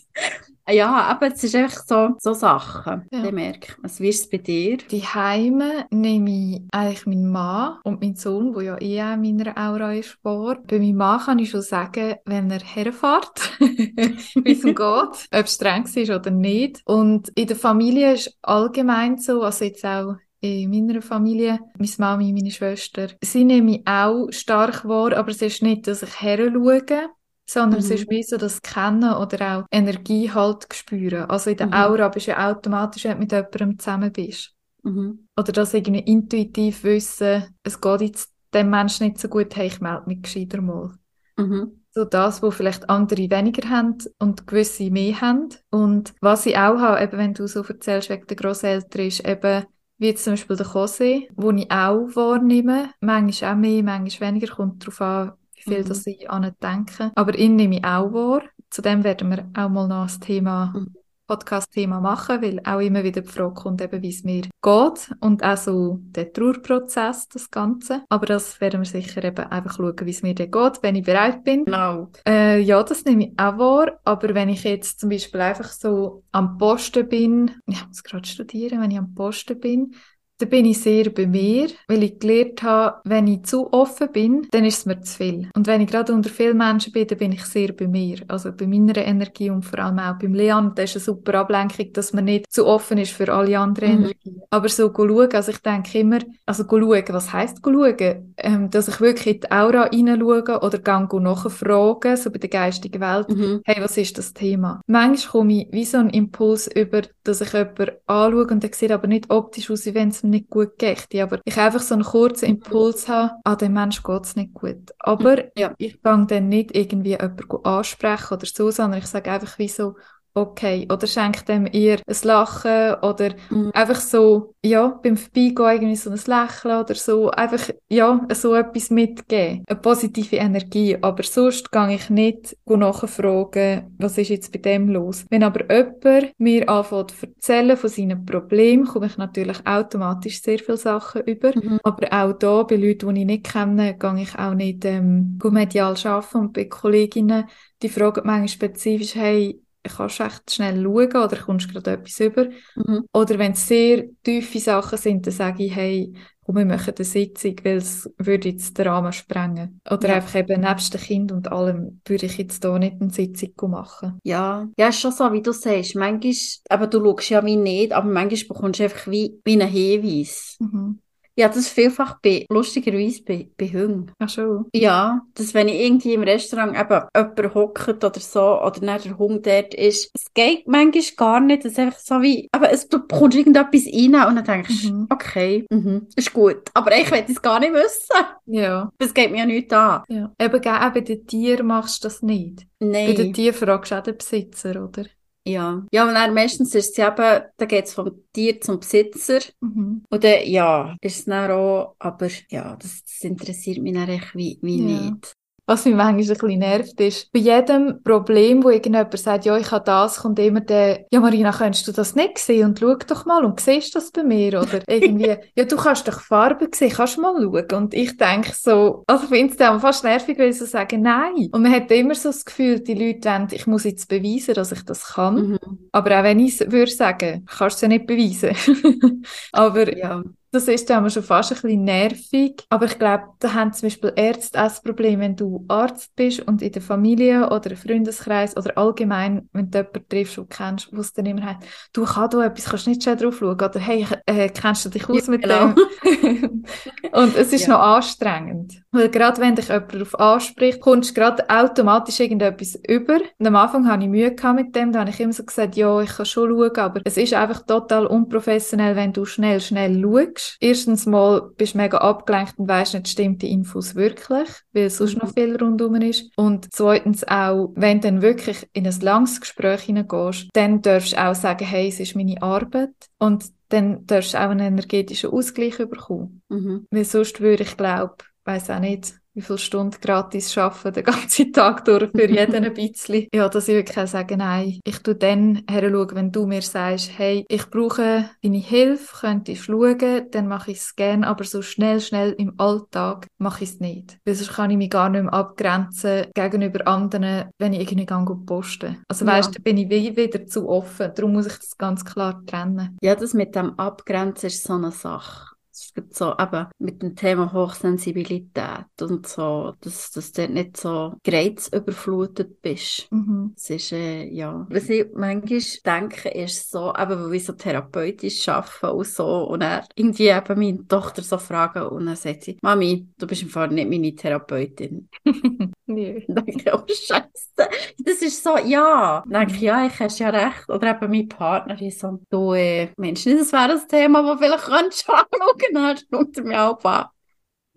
Ja, 0.69 0.93
aber 1.03 1.33
es 1.33 1.43
ist 1.43 1.55
einfach 1.55 1.83
so, 1.85 2.15
so 2.19 2.33
Sachen, 2.33 3.03
ja. 3.11 3.21
die 3.21 3.31
merke 3.31 3.75
ich. 3.83 3.99
wie 3.99 4.09
ist 4.09 4.21
es 4.21 4.29
bei 4.29 4.37
dir? 4.37 4.77
Die 4.77 5.01
Heime 5.01 5.85
nehme 5.91 6.29
ich 6.29 6.61
eigentlich 6.71 7.05
meinen 7.05 7.29
Mann 7.29 7.79
und 7.83 8.01
meinen 8.01 8.15
Sohn, 8.15 8.53
der 8.53 8.63
ja 8.63 8.81
eh 8.81 9.01
auch 9.01 9.13
in 9.13 9.35
meiner 9.35 9.57
Aura 9.57 9.93
ist, 9.93 10.17
vor. 10.21 10.57
Bei 10.65 10.79
meinem 10.79 10.95
Mann 10.95 11.19
kann 11.19 11.39
ich 11.39 11.49
schon 11.49 11.61
sagen, 11.61 12.15
wenn 12.25 12.49
er 12.49 12.61
herfährt, 12.61 13.51
wie 13.59 14.51
es 14.51 14.63
ihm 14.63 14.75
geht, 14.75 14.77
ob 15.33 15.45
es 15.45 15.55
streng 15.55 15.83
ist 15.83 16.09
oder 16.09 16.31
nicht. 16.31 16.81
Und 16.85 17.29
in 17.35 17.47
der 17.47 17.57
Familie 17.57 18.13
ist 18.13 18.37
allgemein 18.41 19.17
so, 19.17 19.41
also 19.41 19.65
jetzt 19.65 19.85
auch 19.85 20.15
in 20.39 20.69
meiner 20.69 21.01
Familie, 21.01 21.59
meine 21.77 21.91
Mami, 21.97 22.33
meine 22.33 22.51
Schwester, 22.51 23.07
sie 23.21 23.45
nehme 23.45 23.77
ich 23.77 23.87
auch 23.87 24.27
stark 24.31 24.85
wahr, 24.87 25.13
aber 25.13 25.31
es 25.31 25.41
ist 25.41 25.61
nicht, 25.61 25.87
dass 25.87 26.03
ich 26.03 26.21
her 26.21 26.51
schaue, 26.51 27.09
sondern 27.45 27.79
mhm. 27.79 27.85
es 27.85 27.91
ist 27.91 28.09
wie 28.09 28.23
so 28.23 28.37
das 28.37 28.61
Kennen 28.61 29.13
oder 29.13 29.57
auch 29.57 29.65
Energie 29.71 30.31
halt 30.31 30.67
spüren. 30.73 31.29
Also 31.29 31.49
in 31.49 31.57
der 31.57 31.67
mhm. 31.67 31.73
Aura 31.73 32.07
bist 32.09 32.27
du 32.27 32.31
ja 32.31 32.51
automatisch, 32.51 33.03
wenn 33.03 33.13
du 33.13 33.19
mit 33.19 33.31
jemandem 33.31 33.79
zusammen 33.79 34.11
bist. 34.11 34.53
Mhm. 34.83 35.27
Oder 35.37 35.51
das 35.51 35.73
irgendwie 35.73 36.01
intuitiv 36.01 36.83
wissen, 36.83 37.55
es 37.63 37.79
geht 37.79 38.01
jetzt 38.01 38.31
dem 38.53 38.69
Menschen 38.69 39.07
nicht 39.07 39.19
so 39.19 39.27
gut, 39.27 39.55
hey, 39.55 39.67
ich 39.67 39.81
melde 39.81 40.03
mich 40.07 40.21
gescheiter 40.21 40.61
mal. 40.61 40.91
Mhm. 41.35 41.83
so 41.95 42.05
das, 42.05 42.41
wo 42.41 42.51
vielleicht 42.51 42.89
andere 42.89 43.29
weniger 43.29 43.69
haben 43.69 43.97
und 44.19 44.47
gewisse 44.47 44.89
mehr 44.89 45.19
haben. 45.21 45.49
Und 45.69 46.13
was 46.21 46.45
ich 46.45 46.57
auch 46.57 46.79
habe, 46.79 47.01
eben 47.03 47.17
wenn 47.17 47.33
du 47.33 47.47
so 47.47 47.63
erzählst 47.63 48.09
wegen 48.09 48.27
der 48.27 48.37
Grosseltern, 48.37 49.05
ist 49.05 49.27
eben, 49.27 49.65
wie 49.97 50.07
jetzt 50.07 50.23
zum 50.23 50.33
Beispiel 50.33 50.55
der 50.55 50.65
Kose, 50.65 51.23
wo 51.35 51.51
ich 51.51 51.69
auch 51.71 52.07
wahrnehme, 52.15 52.89
manchmal 52.99 53.53
auch 53.53 53.57
mehr, 53.57 53.83
manchmal 53.83 54.29
weniger, 54.29 54.55
kommt 54.55 54.83
darauf 54.83 55.01
an, 55.01 55.31
wie 55.65 55.73
viel 55.75 55.83
mhm. 55.83 55.87
das 55.87 56.07
ich 56.07 56.29
an 56.29 56.51
denke. 56.61 57.11
Aber 57.15 57.37
ihn 57.37 57.55
nehme 57.55 57.77
ich 57.77 57.85
auch 57.85 58.11
wahr. 58.13 58.43
Zu 58.69 58.81
dem 58.81 59.03
werden 59.03 59.29
wir 59.29 59.49
auch 59.55 59.69
mal 59.69 59.87
noch 59.87 60.03
das 60.03 60.19
Thema 60.19 60.73
mhm. 60.75 60.95
Podcast-Thema 61.27 62.01
machen, 62.01 62.41
weil 62.41 62.59
auch 62.65 62.79
immer 62.79 63.03
wieder 63.03 63.21
die 63.21 63.29
Frage 63.29 63.53
kommt, 63.53 63.81
eben, 63.81 64.01
wie 64.01 64.09
es 64.09 64.23
mir 64.23 64.43
geht 64.61 65.15
und 65.21 65.43
auch 65.43 65.57
so 65.57 65.99
der 66.01 66.33
Trauerprozess, 66.33 67.27
das 67.29 67.49
Ganze. 67.49 68.03
Aber 68.09 68.25
das 68.25 68.59
werden 68.59 68.81
wir 68.81 68.85
sicher 68.85 69.23
eben 69.23 69.45
einfach 69.45 69.77
schauen, 69.77 69.95
wie 70.01 70.09
es 70.09 70.21
mir 70.21 70.35
dann 70.35 70.51
geht, 70.51 70.83
wenn 70.83 70.95
ich 70.95 71.05
bereit 71.05 71.43
bin. 71.43 71.65
Genau. 71.65 72.09
Äh, 72.27 72.59
ja, 72.59 72.83
das 72.83 73.05
nehme 73.05 73.25
ich 73.25 73.39
auch 73.39 73.57
wahr, 73.57 73.99
aber 74.03 74.33
wenn 74.33 74.49
ich 74.49 74.63
jetzt 74.63 74.99
zum 74.99 75.09
Beispiel 75.09 75.41
einfach 75.41 75.69
so 75.69 76.23
am 76.31 76.57
Posten 76.57 77.07
bin, 77.07 77.51
ich 77.67 77.87
muss 77.87 78.03
gerade 78.03 78.27
studieren, 78.27 78.81
wenn 78.81 78.91
ich 78.91 78.97
am 78.97 79.13
Posten 79.13 79.59
bin, 79.59 79.95
da 80.43 80.49
bin 80.49 80.65
ich 80.65 80.81
sehr 80.81 81.09
bei 81.09 81.25
mir, 81.25 81.69
weil 81.87 82.03
ich 82.03 82.19
gelernt 82.19 82.63
habe, 82.63 82.97
wenn 83.05 83.27
ich 83.27 83.43
zu 83.43 83.71
offen 83.71 84.11
bin, 84.11 84.45
dann 84.51 84.65
ist 84.65 84.79
es 84.79 84.85
mir 84.85 84.99
zu 84.99 85.15
viel. 85.15 85.49
Und 85.55 85.67
wenn 85.67 85.79
ich 85.79 85.89
gerade 85.89 86.13
unter 86.13 86.29
vielen 86.29 86.57
Menschen 86.57 86.91
bin, 86.91 87.07
dann 87.07 87.17
bin 87.17 87.31
ich 87.31 87.45
sehr 87.45 87.71
bei 87.71 87.87
mir. 87.87 88.17
Also 88.27 88.51
bei 88.51 88.67
meiner 88.67 88.97
Energie 88.97 89.49
und 89.49 89.63
vor 89.63 89.79
allem 89.79 89.99
auch 89.99 90.19
beim 90.19 90.33
Leon. 90.33 90.73
Das 90.75 90.89
ist 90.89 90.97
eine 90.97 91.15
super 91.15 91.39
Ablenkung, 91.39 91.93
dass 91.93 92.11
man 92.11 92.25
nicht 92.25 92.51
zu 92.51 92.65
offen 92.65 92.97
ist 92.97 93.13
für 93.13 93.33
alle 93.33 93.57
anderen 93.57 93.89
mhm. 93.89 93.97
Energien. 93.99 94.41
Aber 94.49 94.67
so 94.67 94.91
schauen, 94.93 95.31
also 95.33 95.51
ich 95.51 95.59
denke 95.59 95.99
immer, 95.99 96.19
also 96.45 96.65
schauen, 96.69 97.03
was 97.07 97.31
heisst 97.31 97.59
schauen? 97.63 98.33
Ähm, 98.35 98.69
dass 98.69 98.89
ich 98.89 98.99
wirklich 98.99 99.35
in 99.35 99.41
die 99.41 99.51
Aura 99.51 99.89
hineinschaue 99.91 100.59
oder 100.59 100.77
gehe 100.77 101.21
nachfragen, 101.21 102.17
so 102.17 102.31
bei 102.31 102.39
der 102.39 102.49
geistigen 102.49 102.99
Welt, 102.99 103.29
mhm. 103.29 103.61
hey, 103.63 103.81
was 103.81 103.95
ist 103.95 104.17
das 104.17 104.33
Thema? 104.33 104.81
Manchmal 104.87 105.31
komme 105.31 105.61
ich 105.61 105.67
wie 105.71 105.85
so 105.85 105.99
einen 105.99 106.09
Impuls 106.09 106.67
über, 106.67 107.03
dass 107.23 107.39
ich 107.39 107.53
jemanden 107.53 107.91
anschaue 108.07 108.47
und 108.47 108.61
der 108.61 108.73
sieht 108.73 108.91
aber 108.91 109.07
nicht 109.07 109.29
optisch 109.29 109.71
aus, 109.71 109.85
wie 109.85 109.93
wenn 109.93 110.09
es 110.09 110.23
nicht 110.33 110.49
gut 110.49 110.77
geht. 110.77 111.07
Aber 111.15 111.39
ich 111.45 111.57
einfach 111.57 111.81
so 111.81 111.95
einen 111.95 112.03
kurzen 112.03 112.45
Impuls 112.45 113.07
habe, 113.07 113.31
an 113.31 113.41
ah, 113.43 113.55
dem 113.55 113.73
Mensch 113.73 114.03
geht 114.03 114.23
es 114.25 114.35
nicht 114.35 114.53
gut. 114.53 114.91
Aber 114.99 115.57
ja. 115.57 115.73
ich 115.77 116.01
kann 116.01 116.27
dann 116.27 116.49
nicht 116.49 116.75
irgendwie 116.75 117.11
jemanden 117.11 117.43
ansprechen 117.63 118.33
oder 118.33 118.45
so, 118.45 118.69
sondern 118.71 118.99
ich 118.99 119.07
sage 119.07 119.31
einfach 119.31 119.57
wie 119.57 119.69
so, 119.69 119.95
okay. 120.33 120.87
Oder 120.91 121.07
schenkt 121.07 121.47
dem 121.47 121.67
ihr 121.71 121.99
ein 122.07 122.17
Lachen 122.23 122.95
oder 123.01 123.33
mhm. 123.49 123.71
einfach 123.73 123.99
so, 123.99 124.55
ja, 124.63 124.99
beim 125.03 125.17
Vorbeigehen 125.17 125.57
irgendwie 125.57 125.95
so 125.95 126.09
ein 126.09 126.15
Lächeln 126.15 126.79
oder 126.79 126.95
so, 126.95 127.29
einfach, 127.31 127.69
ja, 127.89 128.25
so 128.33 128.55
etwas 128.55 128.89
mitgeben. 128.89 129.63
Eine 129.67 129.79
positive 129.79 130.35
Energie. 130.37 130.97
Aber 131.01 131.23
sonst 131.23 131.71
gehe 131.71 131.95
ich 131.95 132.09
nicht 132.09 132.55
nachfragen, 132.65 133.95
was 133.97 134.17
ist 134.17 134.29
jetzt 134.29 134.51
bei 134.51 134.59
dem 134.59 134.89
los. 134.89 135.25
Wenn 135.29 135.43
aber 135.43 135.61
jemand 135.71 136.33
mir 136.37 136.69
anfängt 136.69 137.11
zu 137.11 137.27
erzählen 137.27 137.77
von 137.77 137.89
seinen 137.89 138.25
Problemen, 138.25 138.85
komme 138.85 139.07
ich 139.07 139.17
natürlich 139.17 139.65
automatisch 139.65 140.41
sehr 140.41 140.59
viele 140.59 140.77
Sachen 140.77 141.23
über. 141.23 141.51
Mhm. 141.55 141.79
Aber 141.83 142.07
auch 142.11 142.33
da, 142.33 142.63
bei 142.63 142.75
Leuten, 142.75 143.13
die 143.13 143.21
ich 143.21 143.27
nicht 143.27 143.51
kenne, 143.51 143.97
gehe 143.97 144.21
ich 144.21 144.37
auch 144.37 144.53
nicht 144.53 144.85
ähm, 144.85 145.39
medial 145.43 145.95
arbeiten 146.03 146.37
und 146.37 146.53
bei 146.53 146.65
Kolleginnen, 146.65 147.45
die 147.81 147.89
fragen 147.89 148.21
manchmal 148.25 148.47
spezifisch, 148.47 149.15
hey, 149.15 149.62
kannst 149.89 150.19
du 150.19 150.23
echt 150.23 150.51
schnell 150.51 150.81
schauen 150.81 151.23
oder 151.23 151.37
kommst 151.37 151.71
gerade 151.71 151.91
etwas 151.91 152.19
über. 152.19 152.45
Mhm. 152.75 153.05
Oder 153.13 153.37
wenn 153.39 153.51
es 153.53 153.67
sehr 153.67 154.05
tiefe 154.23 154.59
Sachen 154.59 154.97
sind, 154.97 155.27
dann 155.27 155.33
sage 155.33 155.65
ich, 155.65 155.75
hey, 155.75 156.13
komm, 156.45 156.57
wir 156.57 156.65
machen 156.65 156.93
eine 156.95 157.05
Sitzung, 157.05 157.55
weil 157.63 157.77
es 157.77 158.09
würde 158.17 158.49
jetzt 158.49 158.77
den 158.77 158.87
Rahmen 158.87 159.13
sprengen. 159.13 159.81
Oder 159.89 160.09
ja. 160.09 160.15
einfach 160.15 160.35
eben 160.35 160.61
nebst 160.61 160.93
dem 160.93 161.01
Kind 161.01 161.31
und 161.31 161.51
allem 161.51 162.01
würde 162.05 162.25
ich 162.25 162.37
jetzt 162.37 162.63
hier 162.63 162.79
nicht 162.79 163.01
eine 163.01 163.09
Sitzung 163.09 163.71
machen. 163.71 164.19
Ja, 164.23 164.67
ja, 164.77 164.87
ist 164.87 164.99
schon 164.99 165.11
so, 165.11 165.31
wie 165.31 165.41
du 165.41 165.51
sagst. 165.51 165.95
Manchmal, 165.95 166.33
aber 166.69 166.87
du 166.87 167.03
schaust 167.03 167.29
ja 167.29 167.45
wie 167.45 167.55
nicht, 167.55 167.93
aber 167.93 168.09
manchmal 168.09 168.47
bekommst 168.47 168.79
du 168.79 168.83
einfach 168.83 169.07
wie, 169.07 169.39
wie 169.43 169.53
einen 169.53 169.69
Hinweis. 169.69 170.57
Mhm. 170.59 170.99
Ja, 171.35 171.47
das 171.47 171.67
vielfach 171.67 172.19
bei, 172.21 172.45
lustigerweise 172.49 173.23
bei, 173.23 173.49
bei 173.57 173.67
Hunden. 173.67 174.11
Ach 174.19 174.29
schon? 174.29 174.65
Ja, 174.73 175.21
dass 175.33 175.53
wenn 175.53 175.67
ich 175.67 175.81
irgendwie 175.81 176.13
im 176.13 176.21
Restaurant 176.21 176.77
eben 176.77 177.01
jemand 177.15 177.55
hockt 177.55 178.03
oder 178.03 178.19
so, 178.19 178.61
oder 178.61 178.79
dann 178.79 179.01
der 179.01 179.17
Hund 179.17 179.45
dort 179.47 179.73
ist, 179.73 180.11
es 180.13 180.31
geht 180.33 180.67
manchmal 180.67 181.03
gar 181.17 181.39
nicht, 181.39 181.65
es 181.65 181.73
ist 181.73 181.79
einfach 181.79 181.99
so 181.99 182.21
wie, 182.21 182.47
aber 182.51 182.71
es, 182.71 182.87
du 182.87 182.99
bekommst 182.99 183.37
irgendetwas 183.37 183.85
rein 183.87 184.27
und 184.27 184.35
dann 184.35 184.43
denkst 184.43 184.83
mhm. 184.83 185.07
okay, 185.09 185.65
mhm, 185.71 186.07
ist 186.15 186.33
gut. 186.33 186.69
Aber 186.73 186.95
ich 186.95 187.09
will 187.09 187.25
es 187.27 187.41
gar 187.41 187.59
nicht 187.59 187.73
wissen. 187.73 188.25
Ja. 188.45 188.91
Das 188.99 189.13
geht 189.13 189.31
mir 189.31 189.39
ja 189.39 189.45
nicht 189.45 189.73
an. 189.73 190.03
Ja. 190.09 190.31
Eben, 190.39 190.67
auch 190.67 190.93
bei 190.93 191.01
den 191.01 191.25
Tieren 191.25 191.67
machst 191.67 192.03
du 192.03 192.07
das 192.07 192.21
nicht. 192.21 192.67
Nein. 192.79 193.07
Bei 193.07 193.13
den 193.13 193.33
Tieren 193.33 193.55
fragst 193.55 193.91
du 193.91 193.95
auch 193.95 194.03
den 194.03 194.17
Besitzer, 194.17 194.83
oder? 194.83 195.05
Ja, 195.45 195.85
ja, 195.91 196.07
und 196.07 196.13
dann 196.13 196.33
meistens 196.33 196.73
ist 196.73 196.97
es 196.97 196.97
eben, 196.97 197.43
da 197.57 197.65
geht 197.65 197.85
es 197.85 197.93
vom 197.93 198.23
Tier 198.31 198.61
zum 198.61 198.79
Besitzer. 198.79 199.39
Mhm. 199.59 200.05
Und 200.09 200.23
dann, 200.23 200.45
ja, 200.45 200.95
ist 201.01 201.19
es 201.19 201.25
dann 201.25 201.51
auch, 201.51 201.95
aber 201.99 202.29
ja, 202.49 202.77
das, 202.77 203.03
das 203.03 203.23
interessiert 203.23 203.79
mich 203.79 203.93
dann 203.93 204.09
echt 204.09 204.35
wie, 204.35 204.57
wie 204.61 204.79
ja. 204.79 205.09
nicht. 205.09 205.33
Was 205.65 205.85
mich 205.85 205.95
manchmal 205.95 206.21
ein 206.21 206.27
bisschen 206.27 206.59
nervt, 206.59 206.99
ist, 206.99 207.31
bei 207.31 207.39
jedem 207.39 208.03
Problem, 208.03 208.65
wo 208.65 208.69
irgendjemand 208.69 209.17
sagt, 209.17 209.45
ja, 209.45 209.57
ich 209.57 209.71
habe 209.71 209.85
das, 209.85 210.17
kommt 210.17 210.37
immer 210.39 210.59
der, 210.59 211.05
ja, 211.09 211.21
Marina, 211.21 211.53
könntest 211.53 211.87
du 211.87 211.93
das 211.93 212.15
nicht 212.15 212.37
sehen? 212.37 212.65
Und 212.65 212.79
schau 212.79 212.95
doch 212.95 213.25
mal 213.25 213.45
und 213.45 213.61
siehst 213.61 213.95
das 213.95 214.11
bei 214.11 214.23
mir? 214.23 214.61
Oder 214.61 214.81
irgendwie, 214.87 215.37
ja, 215.55 215.63
du 215.63 215.77
kannst 215.77 216.05
doch 216.05 216.19
Farben 216.19 216.67
sehen, 216.73 216.91
kannst 216.91 217.15
du 217.15 217.21
mal 217.21 217.35
schauen? 217.41 217.83
Und 217.83 217.93
ich 217.93 218.17
denke 218.17 218.51
so, 218.53 219.05
also 219.07 219.23
ich 219.23 219.29
finde 219.29 219.51
es 219.51 219.57
dann 219.57 219.79
fast 219.79 220.03
nervig, 220.03 220.37
weil 220.37 220.51
sie 220.51 220.59
so 220.59 220.65
sagen, 220.65 221.01
nein. 221.01 221.47
Und 221.53 221.61
man 221.61 221.71
hat 221.71 221.89
immer 221.91 222.15
so 222.15 222.27
das 222.27 222.43
Gefühl, 222.43 222.81
die 222.81 222.95
Leute 222.95 223.29
wollen, 223.29 223.47
ich 223.51 223.65
muss 223.65 223.85
jetzt 223.85 224.09
beweisen, 224.09 224.55
dass 224.55 224.73
ich 224.73 224.83
das 224.83 225.13
kann. 225.13 225.35
Mhm. 225.35 225.59
Aber 225.93 226.19
auch 226.19 226.23
wenn 226.23 226.39
ich 226.39 226.59
es 226.59 226.71
würde 226.71 226.91
sagen, 226.91 227.45
kannst 227.45 227.75
du 227.75 227.77
es 227.77 227.81
ja 227.83 227.87
nicht 227.87 228.05
beweisen. 228.05 229.23
Aber 229.53 229.97
ja. 229.97 230.23
Das 230.53 230.67
ist 230.67 230.87
dann 230.87 231.09
schon 231.09 231.23
fast 231.23 231.51
ein 231.51 231.59
bisschen 231.59 231.83
nervig. 231.83 232.63
Aber 232.69 232.85
ich 232.85 232.99
glaube, 232.99 233.23
da 233.39 233.55
haben 233.55 233.73
zum 233.73 233.87
Beispiel 233.87 234.13
Ärzte 234.15 234.59
auch 234.59 234.65
das 234.65 234.83
Problem, 234.83 235.19
wenn 235.19 235.35
du 235.35 235.65
Arzt 235.67 236.15
bist 236.15 236.41
und 236.41 236.61
in 236.61 236.71
der 236.71 236.81
Familie 236.83 237.49
oder 237.49 237.71
im 237.71 237.77
Freundeskreis 237.77 238.55
oder 238.55 238.77
allgemein, 238.77 239.49
wenn 239.51 239.71
du 239.71 239.79
jemanden 239.79 240.07
triffst, 240.07 240.37
du 240.37 240.45
kennst, 240.45 240.95
wo 240.95 241.01
es 241.01 241.11
dann 241.11 241.25
immer 241.25 241.41
hat, 241.41 241.57
du 241.91 242.05
kannst 242.05 242.35
da 242.35 242.45
etwas, 242.45 242.65
kannst 242.65 242.85
nicht 242.85 243.01
schnell 243.01 243.15
drauf 243.15 243.37
schauen. 243.39 243.55
Oder 243.55 243.79
hey, 243.79 244.05
äh, 244.27 244.47
kennst 244.49 244.85
du 244.85 244.89
dich 244.89 245.09
aus 245.09 245.25
ja, 245.25 245.31
mit 245.31 245.41
genau. 245.41 245.69
dem? 245.69 246.65
und 247.13 247.35
es 247.35 247.51
ist 247.51 247.65
ja. 247.65 247.73
noch 247.73 247.79
anstrengend. 247.79 248.75
Weil 248.91 249.09
gerade 249.09 249.41
wenn 249.41 249.55
dich 249.55 249.69
jemand 249.69 249.91
darauf 249.91 250.19
anspricht, 250.19 250.81
kommst 250.81 251.09
du 251.09 251.13
gerade 251.15 251.49
automatisch 251.49 252.19
irgendetwas 252.19 252.79
über. 252.87 253.17
Und 253.39 253.47
am 253.47 253.55
Anfang 253.55 253.87
hatte 253.87 254.03
ich 254.03 254.09
Mühe 254.09 254.35
mit 254.53 254.75
dem, 254.75 254.91
da 254.91 254.99
habe 254.99 255.09
ich 255.09 255.19
immer 255.19 255.33
so 255.33 255.43
gesagt, 255.43 255.75
ja, 255.75 255.99
ich 255.99 256.11
kann 256.11 256.27
schon 256.27 256.49
schauen, 256.51 256.77
aber 256.77 257.01
es 257.05 257.17
ist 257.17 257.33
einfach 257.33 257.65
total 257.65 258.05
unprofessionell, 258.05 258.95
wenn 258.95 259.13
du 259.13 259.25
schnell, 259.25 259.59
schnell 259.59 259.99
schaust 259.99 260.42
schaust. 260.43 260.57
Erstens 260.59 261.05
mal 261.05 261.51
bist 261.57 261.73
du 261.73 261.77
mega 261.77 261.97
abgelenkt 261.97 262.57
und 262.57 262.67
weißt 262.67 262.93
nicht, 262.93 263.07
stimmt 263.07 263.41
die 263.41 263.51
Infos 263.51 263.95
wirklich, 263.95 264.49
weil 264.71 264.89
sonst 264.89 265.17
noch 265.17 265.29
mhm. 265.29 265.33
viel 265.33 265.55
rundum 265.55 265.95
ist. 265.95 266.31
Und 266.35 266.73
zweitens 266.73 267.23
auch, 267.27 267.71
wenn 267.75 268.01
du 268.01 268.07
dann 268.07 268.21
wirklich 268.21 268.67
in 268.73 268.87
ein 268.87 268.99
langes 269.01 269.41
Gespräch 269.41 269.81
hineingehst, 269.81 270.49
dann 270.53 270.81
darfst 270.81 271.13
du 271.13 271.23
auch 271.23 271.35
sagen, 271.35 271.65
hey, 271.65 271.87
es 271.87 271.99
ist 271.99 272.15
meine 272.15 272.41
Arbeit. 272.41 272.93
Und 273.19 273.45
dann 273.69 274.05
darfst 274.05 274.33
du 274.33 274.37
auch 274.37 274.49
einen 274.49 274.67
energetischen 274.67 275.31
Ausgleich 275.31 275.77
bekommen. 275.77 276.41
Mhm. 276.49 276.85
Weil 276.91 277.05
sonst 277.05 277.41
würde 277.41 277.63
ich 277.63 277.77
glaube, 277.77 278.15
weiß 278.45 278.69
auch 278.69 278.79
nicht, 278.79 279.15
wie 279.33 279.41
viele 279.41 279.57
Stunden 279.57 279.97
gratis 279.99 280.57
arbeiten, 280.57 280.93
den 280.93 281.03
ganzen 281.03 281.53
Tag 281.53 281.85
durch, 281.85 282.11
für 282.11 282.29
jeden 282.29 282.63
ein 282.63 282.73
bisschen. 282.73 283.27
Ja, 283.33 283.49
dass 283.49 283.67
ich 283.67 283.75
wirklich 283.75 284.09
sagen 284.09 284.39
nein, 284.39 284.79
ich 284.83 284.99
tu 284.99 285.13
dann 285.13 285.63
her 285.69 285.83
wenn 286.13 286.31
du 286.31 286.45
mir 286.45 286.61
sagst, 286.61 287.11
hey, 287.17 287.45
ich 287.49 287.69
brauche 287.69 288.29
deine 288.41 288.57
Hilfe, 288.57 289.17
könntest 289.21 289.67
du 289.67 289.73
schauen, 289.73 290.31
dann 290.31 290.47
mache 290.47 290.71
ich 290.71 290.77
es 290.77 290.95
gerne, 290.95 291.27
aber 291.27 291.43
so 291.43 291.61
schnell, 291.61 291.99
schnell 291.99 292.31
im 292.37 292.53
Alltag 292.57 293.27
mache 293.37 293.63
ich 293.63 293.71
es 293.71 293.79
nicht. 293.79 294.17
Weil 294.25 294.35
sonst 294.35 294.53
kann 294.53 294.71
ich 294.71 294.77
mich 294.77 294.89
gar 294.89 295.09
nicht 295.09 295.23
mehr 295.23 295.33
abgrenzen 295.33 296.27
gegenüber 296.33 296.87
anderen, 296.87 297.49
wenn 297.57 297.73
ich 297.73 297.81
irgendwie 297.81 298.05
gehe 298.05 298.45
posten. 298.45 299.03
Also 299.07 299.25
weißt, 299.25 299.49
ja. 299.49 299.53
da 299.57 299.61
bin 299.63 299.77
ich 299.77 299.89
wieder 299.89 300.45
zu 300.45 300.69
offen, 300.69 301.11
darum 301.15 301.33
muss 301.33 301.47
ich 301.47 301.57
das 301.57 301.77
ganz 301.77 302.05
klar 302.05 302.43
trennen. 302.45 302.97
Ja, 303.01 303.15
das 303.15 303.33
mit 303.33 303.55
dem 303.55 303.77
Abgrenzen 303.79 304.47
ist 304.47 304.63
so 304.63 304.73
eine 304.73 304.91
Sache 304.91 305.52
so 305.73 306.35
eben 306.39 306.67
mit 306.79 307.01
dem 307.01 307.15
Thema 307.15 307.51
Hochsensibilität 307.51 308.85
und 309.01 309.27
so, 309.27 309.73
dass, 309.81 310.11
dass 310.11 310.31
du 310.31 310.47
nicht 310.47 310.77
so 310.77 311.15
gereizüberflutet 311.23 312.61
bist. 312.61 313.07
Mhm. 313.11 313.53
Das 313.55 313.69
ist, 313.69 313.91
äh, 313.91 314.25
ja. 314.25 314.65
Was 314.69 314.89
ich 314.89 315.07
manchmal 315.13 315.61
denke, 315.85 316.29
ist 316.29 316.71
so, 316.71 316.93
eben, 316.93 317.23
weil 317.23 317.31
wir 317.31 317.39
so 317.39 317.53
therapeutisch 317.53 318.47
arbeiten 318.47 318.97
und 318.97 319.07
so, 319.07 319.43
und 319.43 319.61
dann 319.61 319.83
irgendwie 319.95 320.27
eben 320.27 320.59
meine 320.59 320.87
Tochter 320.87 321.21
so 321.21 321.37
fragen 321.37 321.83
und 321.83 322.05
dann 322.05 322.15
sagt 322.15 322.43
sie, 322.43 322.57
Mami, 322.61 323.07
du 323.17 323.27
bist 323.27 323.41
im 323.41 323.49
Fall 323.49 323.69
nicht 323.69 323.89
meine 323.89 324.15
Therapeutin. 324.15 325.09
Nee. 325.85 326.23
Dann 326.27 326.45
denke 326.45 326.63
ich, 326.65 326.73
oh 326.73 326.83
Scheiße. 326.87 327.69
Das 327.99 328.21
ist 328.21 328.43
so, 328.43 328.57
ja. 328.57 329.23
Dann 329.27 329.47
denke 329.47 329.55
ich, 329.55 329.61
ja, 329.61 329.85
ich 329.85 329.99
hast 329.99 330.19
ja 330.19 330.29
recht. 330.29 330.69
Oder 330.69 330.91
eben 330.91 331.11
mein 331.11 331.27
Partner 331.27 331.79
ist 331.81 331.99
so, 331.99 332.19
du, 332.29 332.53
äh, 332.53 332.89
Mensch, 332.97 333.25
das 333.25 333.51
wäre 333.51 333.73
ein 333.73 333.87
Thema, 333.87 334.23
das 334.23 334.39
vielleicht 334.39 334.63
könntest 334.63 335.07
du 335.07 335.13
anschauen, 335.13 335.57
dann 335.73 335.97
schaut 335.97 336.37
er 336.37 336.43
mich 336.43 336.57
auch 336.57 336.83
an. 336.83 337.05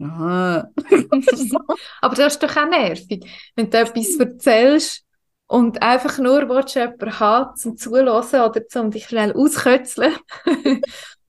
Ah. 0.01 0.65
Aber 2.03 2.15
das 2.15 2.35
ist 2.35 2.43
doch 2.43 2.57
auch 2.57 2.69
nervig, 2.69 3.25
wenn 3.55 3.71
du 3.71 3.79
etwas 3.79 4.19
erzählst 4.19 5.05
und 5.47 5.83
einfach 5.83 6.19
nur 6.19 6.49
willst, 6.49 6.75
jemanden 6.75 7.19
haben, 7.21 7.57
zum 7.57 7.77
Zulassen 7.77 8.41
oder 8.41 8.67
zum 8.67 8.91
dich 8.91 9.07
schnell 9.07 9.33
auskötzeln. 9.33 10.15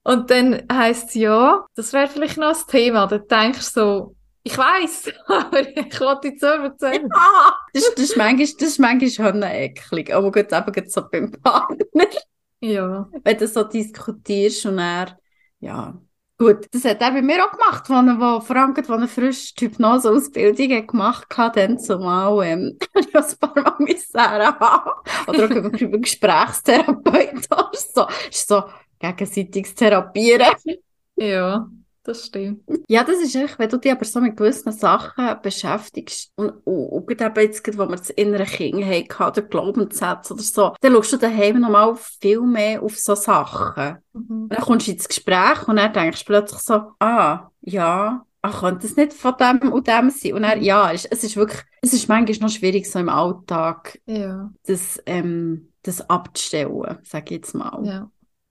und 0.04 0.30
dann 0.30 0.64
heisst 0.72 1.10
es 1.10 1.16
ja, 1.16 1.66
das 1.76 1.94
wäre 1.94 2.08
vielleicht 2.08 2.38
noch 2.38 2.50
das 2.50 2.66
Thema. 2.66 3.08
Dann 3.08 3.28
denkst 3.28 3.74
du 3.74 3.80
so, 3.80 4.16
ich 4.44 4.58
weiß, 4.58 5.12
aber 5.28 5.60
ich 5.60 6.00
wollte 6.00 6.30
jetzt 6.30 6.42
so 6.42 6.48
erzählen. 6.48 7.10
Ja, 7.14 7.56
das, 7.74 7.94
das, 7.96 8.04
ist 8.04 8.18
manchmal, 8.18 8.48
das 8.60 8.70
ist 8.70 8.80
manchmal 8.80 9.10
schon 9.12 9.44
eklig, 9.44 10.14
aber 10.14 10.32
gut, 10.32 10.52
eben 10.52 10.90
so 10.90 11.04
beim 11.10 11.32
Partner. 11.32 12.08
Ja. 12.60 13.08
Wenn 13.24 13.38
du 13.38 13.48
so 13.48 13.64
diskutierst 13.64 14.66
und 14.66 14.80
er, 14.80 15.18
ja, 15.60 16.02
Gut, 16.40 16.68
das 16.72 16.86
hat 16.86 17.02
er 17.02 17.12
bei 17.12 17.22
mir 17.24 17.44
auch 17.44 17.52
gemacht, 17.52 17.90
als 17.90 18.08
er, 18.08 18.20
wo, 18.20 18.40
vor 18.42 18.56
allem, 18.56 18.76
als 18.76 18.88
er 18.88 18.96
eine 18.96 19.08
frische 19.08 19.54
Hypnose-Ausbildung 19.60 20.86
gemacht 20.86 21.36
hat, 21.36 21.58
dann 21.58 21.80
zumal, 21.80 22.46
ähm, 22.46 22.78
ich 23.00 23.16
ein 23.16 23.40
paar 23.40 23.64
Mal 23.64 23.76
müssen 23.80 24.22
haben. 24.22 24.92
Oder 25.28 25.46
auch 25.46 25.50
über, 25.50 25.80
über 25.80 25.98
Gesprächstherapeut 25.98 27.48
oder 27.52 27.72
so. 27.74 28.06
Ist 28.30 28.48
so 28.48 28.64
gegenseitiges 29.00 29.74
Therapieren. 29.74 30.54
Ja 31.16 31.68
das 32.08 32.26
stimmt. 32.26 32.64
Ja, 32.88 33.04
das 33.04 33.18
ist 33.18 33.36
echt, 33.36 33.60
wenn 33.60 33.70
du 33.70 33.78
dich 33.78 33.92
aber 33.92 34.06
so 34.06 34.22
mit 34.22 34.38
gewissen 34.38 34.72
Sachen 34.72 35.36
beschäftigst 35.42 36.32
und, 36.36 36.52
und, 36.66 37.12
eben 37.12 37.36
jetzt, 37.36 37.78
wo 37.78 37.88
wir 37.88 37.98
das 37.98 38.10
innere 38.12 38.46
Kind 38.46 38.86
hatten, 38.86 39.22
oder 39.22 39.42
Glaubenssätze 39.42 40.34
oder 40.34 40.44
so, 40.44 40.74
dann 40.80 40.94
schaust 40.94 41.14
du 41.14 41.18
daheim 41.18 41.60
nochmal 41.60 41.96
viel 41.96 42.42
mehr 42.42 42.82
auf 42.82 42.98
so 42.98 43.14
Sachen. 43.16 43.98
Mhm. 44.14 44.48
Dann 44.50 44.62
kommst 44.62 44.88
du 44.88 44.92
ins 44.92 45.08
Gespräch 45.08 45.68
und 45.68 45.76
dann 45.76 45.94
denkst 45.94 46.20
du 46.20 46.26
plötzlich 46.26 46.62
so, 46.62 46.94
ah, 47.00 47.52
ja, 47.62 48.26
ach, 48.42 48.62
könnte 48.62 48.88
es 48.88 48.96
nicht 48.96 49.14
von 49.14 49.36
dem 49.38 49.72
und 49.72 49.88
dem 49.88 50.10
sein? 50.10 50.34
Und 50.34 50.44
dann, 50.44 50.62
ja, 50.62 50.92
es, 50.92 51.06
es 51.06 51.24
ist 51.24 51.36
wirklich, 51.36 51.62
es 51.82 51.94
ist 51.94 52.08
manchmal 52.08 52.48
noch 52.48 52.56
schwierig, 52.56 52.90
so 52.90 53.00
im 53.00 53.10
Alltag, 53.10 54.00
ja. 54.06 54.50
das, 54.66 55.02
ähm, 55.06 55.74
das 55.84 56.10
abzustellen, 56.10 57.00
sage 57.04 57.26
ich 57.26 57.32
jetzt 57.32 57.54
mal. 57.54 57.86
Ja. 57.86 58.10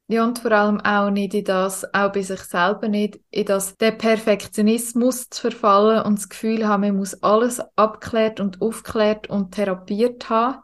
Ja, 0.08 0.24
und 0.24 0.38
vor 0.38 0.52
allem 0.52 0.80
auch 0.82 1.10
nicht 1.10 1.34
in 1.34 1.44
das, 1.44 1.84
auch 1.92 2.12
bei 2.12 2.22
sich 2.22 2.40
selber 2.40 2.88
nicht, 2.88 3.18
in 3.30 3.44
das, 3.44 3.76
der 3.76 3.90
Perfektionismus 3.90 5.28
zu 5.30 5.50
verfallen 5.50 6.04
und 6.06 6.18
das 6.18 6.28
Gefühl 6.28 6.66
haben, 6.66 6.82
man 6.82 6.96
muss 6.96 7.20
alles 7.24 7.60
abklärt 7.74 8.38
und 8.38 8.62
aufklärt 8.62 9.28
und 9.28 9.52
therapiert 9.52 10.30
haben. 10.30 10.62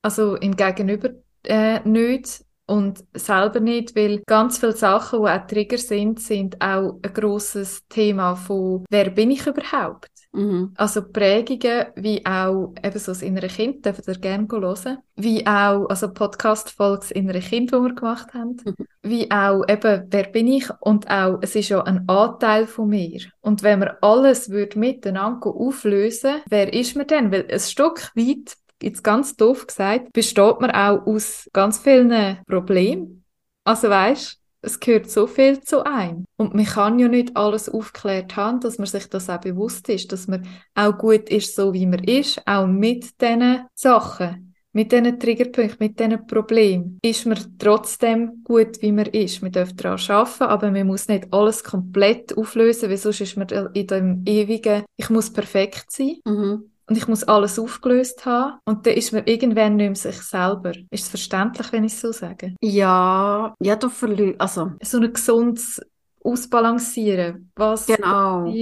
Also 0.00 0.36
im 0.36 0.56
Gegenüber 0.56 1.10
äh, 1.44 1.80
nicht 1.86 2.44
und 2.64 3.04
selber 3.12 3.60
nicht, 3.60 3.94
weil 3.94 4.22
ganz 4.26 4.58
viele 4.58 4.72
Sachen, 4.72 5.22
die 5.22 5.28
auch 5.28 5.46
Trigger 5.46 5.78
sind, 5.78 6.20
sind 6.20 6.58
auch 6.62 6.98
ein 7.02 7.12
grosses 7.12 7.86
Thema 7.88 8.36
von, 8.36 8.86
wer 8.88 9.10
bin 9.10 9.30
ich 9.30 9.46
überhaupt? 9.46 10.17
Mhm. 10.32 10.72
Also 10.76 11.02
Prägungen, 11.02 11.86
wie 11.96 12.24
auch 12.24 12.74
eben 12.82 12.98
so 12.98 13.12
das 13.12 13.22
innere 13.22 13.48
Kind, 13.48 13.84
dürft 13.84 14.06
ihr 14.06 14.18
gerne 14.18 14.46
hören. 14.50 14.98
Wie 15.16 15.46
auch, 15.46 15.86
also 15.86 16.12
Podcast-Folge 16.12 17.00
das 17.00 17.10
innere 17.10 17.40
Kind, 17.40 17.72
die 17.72 17.76
wir 17.76 17.94
gemacht 17.94 18.34
haben. 18.34 18.56
Mhm. 18.64 18.86
Wie 19.02 19.30
auch 19.30 19.64
eben, 19.68 20.06
wer 20.10 20.24
bin 20.24 20.48
ich? 20.48 20.68
Und 20.80 21.10
auch, 21.10 21.38
es 21.40 21.54
ist 21.54 21.70
ja 21.70 21.82
ein 21.82 22.08
Anteil 22.08 22.66
von 22.66 22.88
mir. 22.88 23.20
Und 23.40 23.62
wenn 23.62 23.80
wir 23.80 24.02
alles 24.02 24.50
würde 24.50 24.78
miteinander 24.78 25.48
auflösen, 25.48 26.42
wer 26.48 26.72
ist 26.72 26.94
man 26.96 27.06
denn? 27.06 27.32
Weil 27.32 27.48
ein 27.50 27.60
Stück 27.60 28.12
weit 28.14 28.56
jetzt 28.82 29.02
ganz 29.02 29.34
doof 29.36 29.66
gesagt, 29.66 30.12
besteht 30.12 30.60
man 30.60 30.70
auch 30.70 31.06
aus 31.06 31.48
ganz 31.52 31.78
vielen 31.78 32.38
Problemen. 32.46 33.24
Also 33.64 33.88
weißt, 33.88 34.38
es 34.60 34.80
gehört 34.80 35.10
so 35.10 35.26
viel 35.26 35.60
zu 35.60 35.84
einem. 35.84 36.24
Und 36.36 36.54
man 36.54 36.64
kann 36.64 36.98
ja 36.98 37.08
nicht 37.08 37.36
alles 37.36 37.68
aufgeklärt 37.68 38.36
haben, 38.36 38.60
dass 38.60 38.78
man 38.78 38.86
sich 38.86 39.08
das 39.08 39.30
auch 39.30 39.40
bewusst 39.40 39.88
ist, 39.88 40.12
dass 40.12 40.28
man 40.28 40.46
auch 40.74 40.96
gut 40.96 41.28
ist, 41.28 41.54
so 41.54 41.72
wie 41.72 41.86
man 41.86 42.04
ist, 42.04 42.40
auch 42.46 42.66
mit 42.66 43.20
diesen 43.20 43.66
Sachen, 43.74 44.54
mit 44.72 44.92
diesen 44.92 45.18
Triggerpunkten, 45.18 45.76
mit 45.80 45.98
diesen 45.98 46.26
Problemen, 46.26 46.98
ist 47.02 47.26
man 47.26 47.38
trotzdem 47.58 48.42
gut, 48.44 48.82
wie 48.82 48.92
man 48.92 49.06
ist. 49.06 49.42
Man 49.42 49.52
darf 49.52 49.72
daran 49.74 50.00
arbeiten, 50.08 50.44
aber 50.44 50.70
man 50.70 50.86
muss 50.86 51.08
nicht 51.08 51.32
alles 51.32 51.64
komplett 51.64 52.36
auflösen, 52.36 52.90
weil 52.90 52.96
sonst 52.96 53.20
ist 53.20 53.36
man 53.36 53.48
in 53.74 53.86
dem 53.86 54.22
ewigen, 54.26 54.84
ich 54.96 55.10
muss 55.10 55.32
perfekt 55.32 55.90
sein. 55.90 56.16
Mhm 56.24 56.70
und 56.88 56.96
ich 56.96 57.06
muss 57.06 57.24
alles 57.24 57.58
aufgelöst 57.58 58.24
haben 58.26 58.58
und 58.64 58.86
dann 58.86 58.94
ist 58.94 59.12
man 59.12 59.26
irgendwann 59.26 59.76
nicht 59.76 59.86
mehr 59.86 60.12
sich 60.12 60.22
selber. 60.22 60.72
Ist 60.90 61.04
es 61.04 61.08
verständlich, 61.08 61.70
wenn 61.72 61.84
ich 61.84 61.92
es 61.92 62.00
so 62.00 62.12
sage? 62.12 62.54
Ja, 62.60 63.54
ja, 63.60 63.76
du 63.76 63.88
verlierst, 63.88 64.40
also... 64.40 64.72
So 64.82 64.98
ein 64.98 65.12
gesundes 65.12 65.80
Ausbalancieren, 66.24 67.50
was... 67.56 67.86
Genau. 67.86 68.52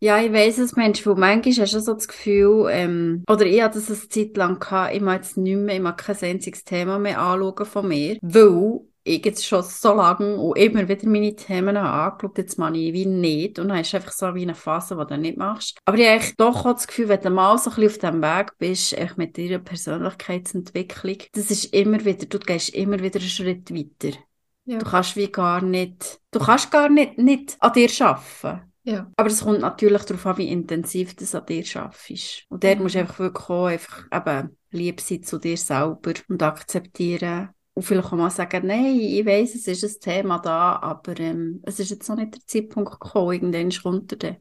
Ja, 0.00 0.20
ich 0.20 0.32
weiss 0.32 0.58
es, 0.58 0.74
Mensch, 0.74 1.06
wo 1.06 1.14
manchmal 1.14 1.54
hast 1.54 1.74
du 1.74 1.80
so 1.80 1.94
das 1.94 2.08
Gefühl, 2.08 2.66
ähm, 2.72 3.22
oder 3.30 3.46
ich 3.46 3.62
hatte 3.62 3.78
das 3.78 3.88
eine 3.88 4.08
Zeit 4.08 4.36
lang 4.36 4.58
gehabt, 4.58 4.96
ich 4.96 5.00
mag 5.00 5.22
jetzt 5.22 5.36
nicht 5.36 5.56
mehr, 5.56 5.76
ich 5.76 5.80
mag 5.80 5.96
kein 5.96 6.16
einziges 6.20 6.64
Thema 6.64 6.98
mehr 6.98 7.20
anschauen 7.20 7.66
von 7.66 7.86
mir, 7.86 8.18
weil 8.20 8.80
ich 9.04 9.24
jetzt 9.24 9.46
schon 9.46 9.62
so 9.62 9.94
lange 9.94 10.36
und 10.36 10.56
immer 10.56 10.88
wieder 10.88 11.08
meine 11.08 11.34
Themen 11.34 11.76
angeschaut, 11.76 12.38
jetzt 12.38 12.58
mache 12.58 12.76
ich 12.76 12.92
wie 12.92 13.06
nicht. 13.06 13.58
Und 13.58 13.68
dann 13.68 13.78
ist 13.78 13.94
einfach 13.94 14.12
so 14.12 14.34
wie 14.34 14.42
eine 14.42 14.54
Phase, 14.54 14.96
die 14.96 15.06
du 15.06 15.18
nicht 15.18 15.36
machst. 15.36 15.78
Aber 15.84 15.98
ich 15.98 16.08
habe 16.08 16.34
doch 16.36 16.64
auch 16.64 16.72
das 16.72 16.86
Gefühl, 16.86 17.08
wenn 17.08 17.20
du 17.20 17.30
mal 17.30 17.58
so 17.58 17.70
ein 17.70 17.76
bisschen 17.76 17.90
auf 17.90 17.98
diesem 17.98 18.22
Weg 18.22 18.58
bist, 18.58 18.92
echt 18.98 19.18
mit 19.18 19.36
deiner 19.36 19.58
Persönlichkeitsentwicklung, 19.58 21.18
das 21.32 21.50
ist 21.50 21.66
immer 21.74 22.04
wieder, 22.04 22.26
du 22.26 22.38
gehst 22.38 22.70
immer 22.70 23.00
wieder 23.00 23.20
einen 23.20 23.28
Schritt 23.28 23.74
weiter. 23.74 24.16
Ja. 24.64 24.78
Du 24.78 24.84
kannst 24.84 25.16
wie 25.16 25.30
gar 25.30 25.62
nicht, 25.62 26.20
du 26.30 26.38
kannst 26.38 26.70
gar 26.70 26.88
nicht, 26.88 27.18
nicht 27.18 27.56
an 27.58 27.72
dir 27.72 27.90
arbeiten. 28.00 28.72
Ja. 28.84 29.10
Aber 29.16 29.28
es 29.28 29.42
kommt 29.42 29.60
natürlich 29.60 30.02
darauf 30.02 30.26
an, 30.26 30.38
wie 30.38 30.48
intensiv 30.48 31.14
du 31.14 31.24
an 31.38 31.46
dir 31.46 31.64
arbeitest. 31.74 32.46
Und 32.48 32.64
dort 32.64 32.80
musst 32.80 32.94
du 32.94 33.00
einfach 33.00 33.18
wirklich 33.18 33.48
auch 33.48 33.66
einfach 33.66 34.04
eben 34.12 34.56
lieb 34.70 35.00
sein 35.00 35.22
zu 35.22 35.38
dir 35.38 35.56
selber 35.56 36.14
und 36.28 36.42
akzeptieren, 36.42 37.50
und 37.74 37.82
vielleicht 37.82 38.10
kann 38.10 38.18
man 38.18 38.30
sagen, 38.30 38.66
nein, 38.66 39.00
ich 39.00 39.24
weiß, 39.24 39.54
es 39.54 39.66
ist 39.66 39.84
ein 39.84 40.00
Thema 40.00 40.38
da, 40.38 40.76
aber 40.76 41.18
ähm, 41.18 41.60
es 41.64 41.80
ist 41.80 41.90
jetzt 41.90 42.08
noch 42.08 42.16
nicht 42.16 42.34
der 42.34 42.46
Zeitpunkt 42.46 42.92
gekommen, 42.92 43.32
irgendwann 43.32 43.70
kommt 43.70 44.12
er 44.12 44.18
dann. 44.18 44.36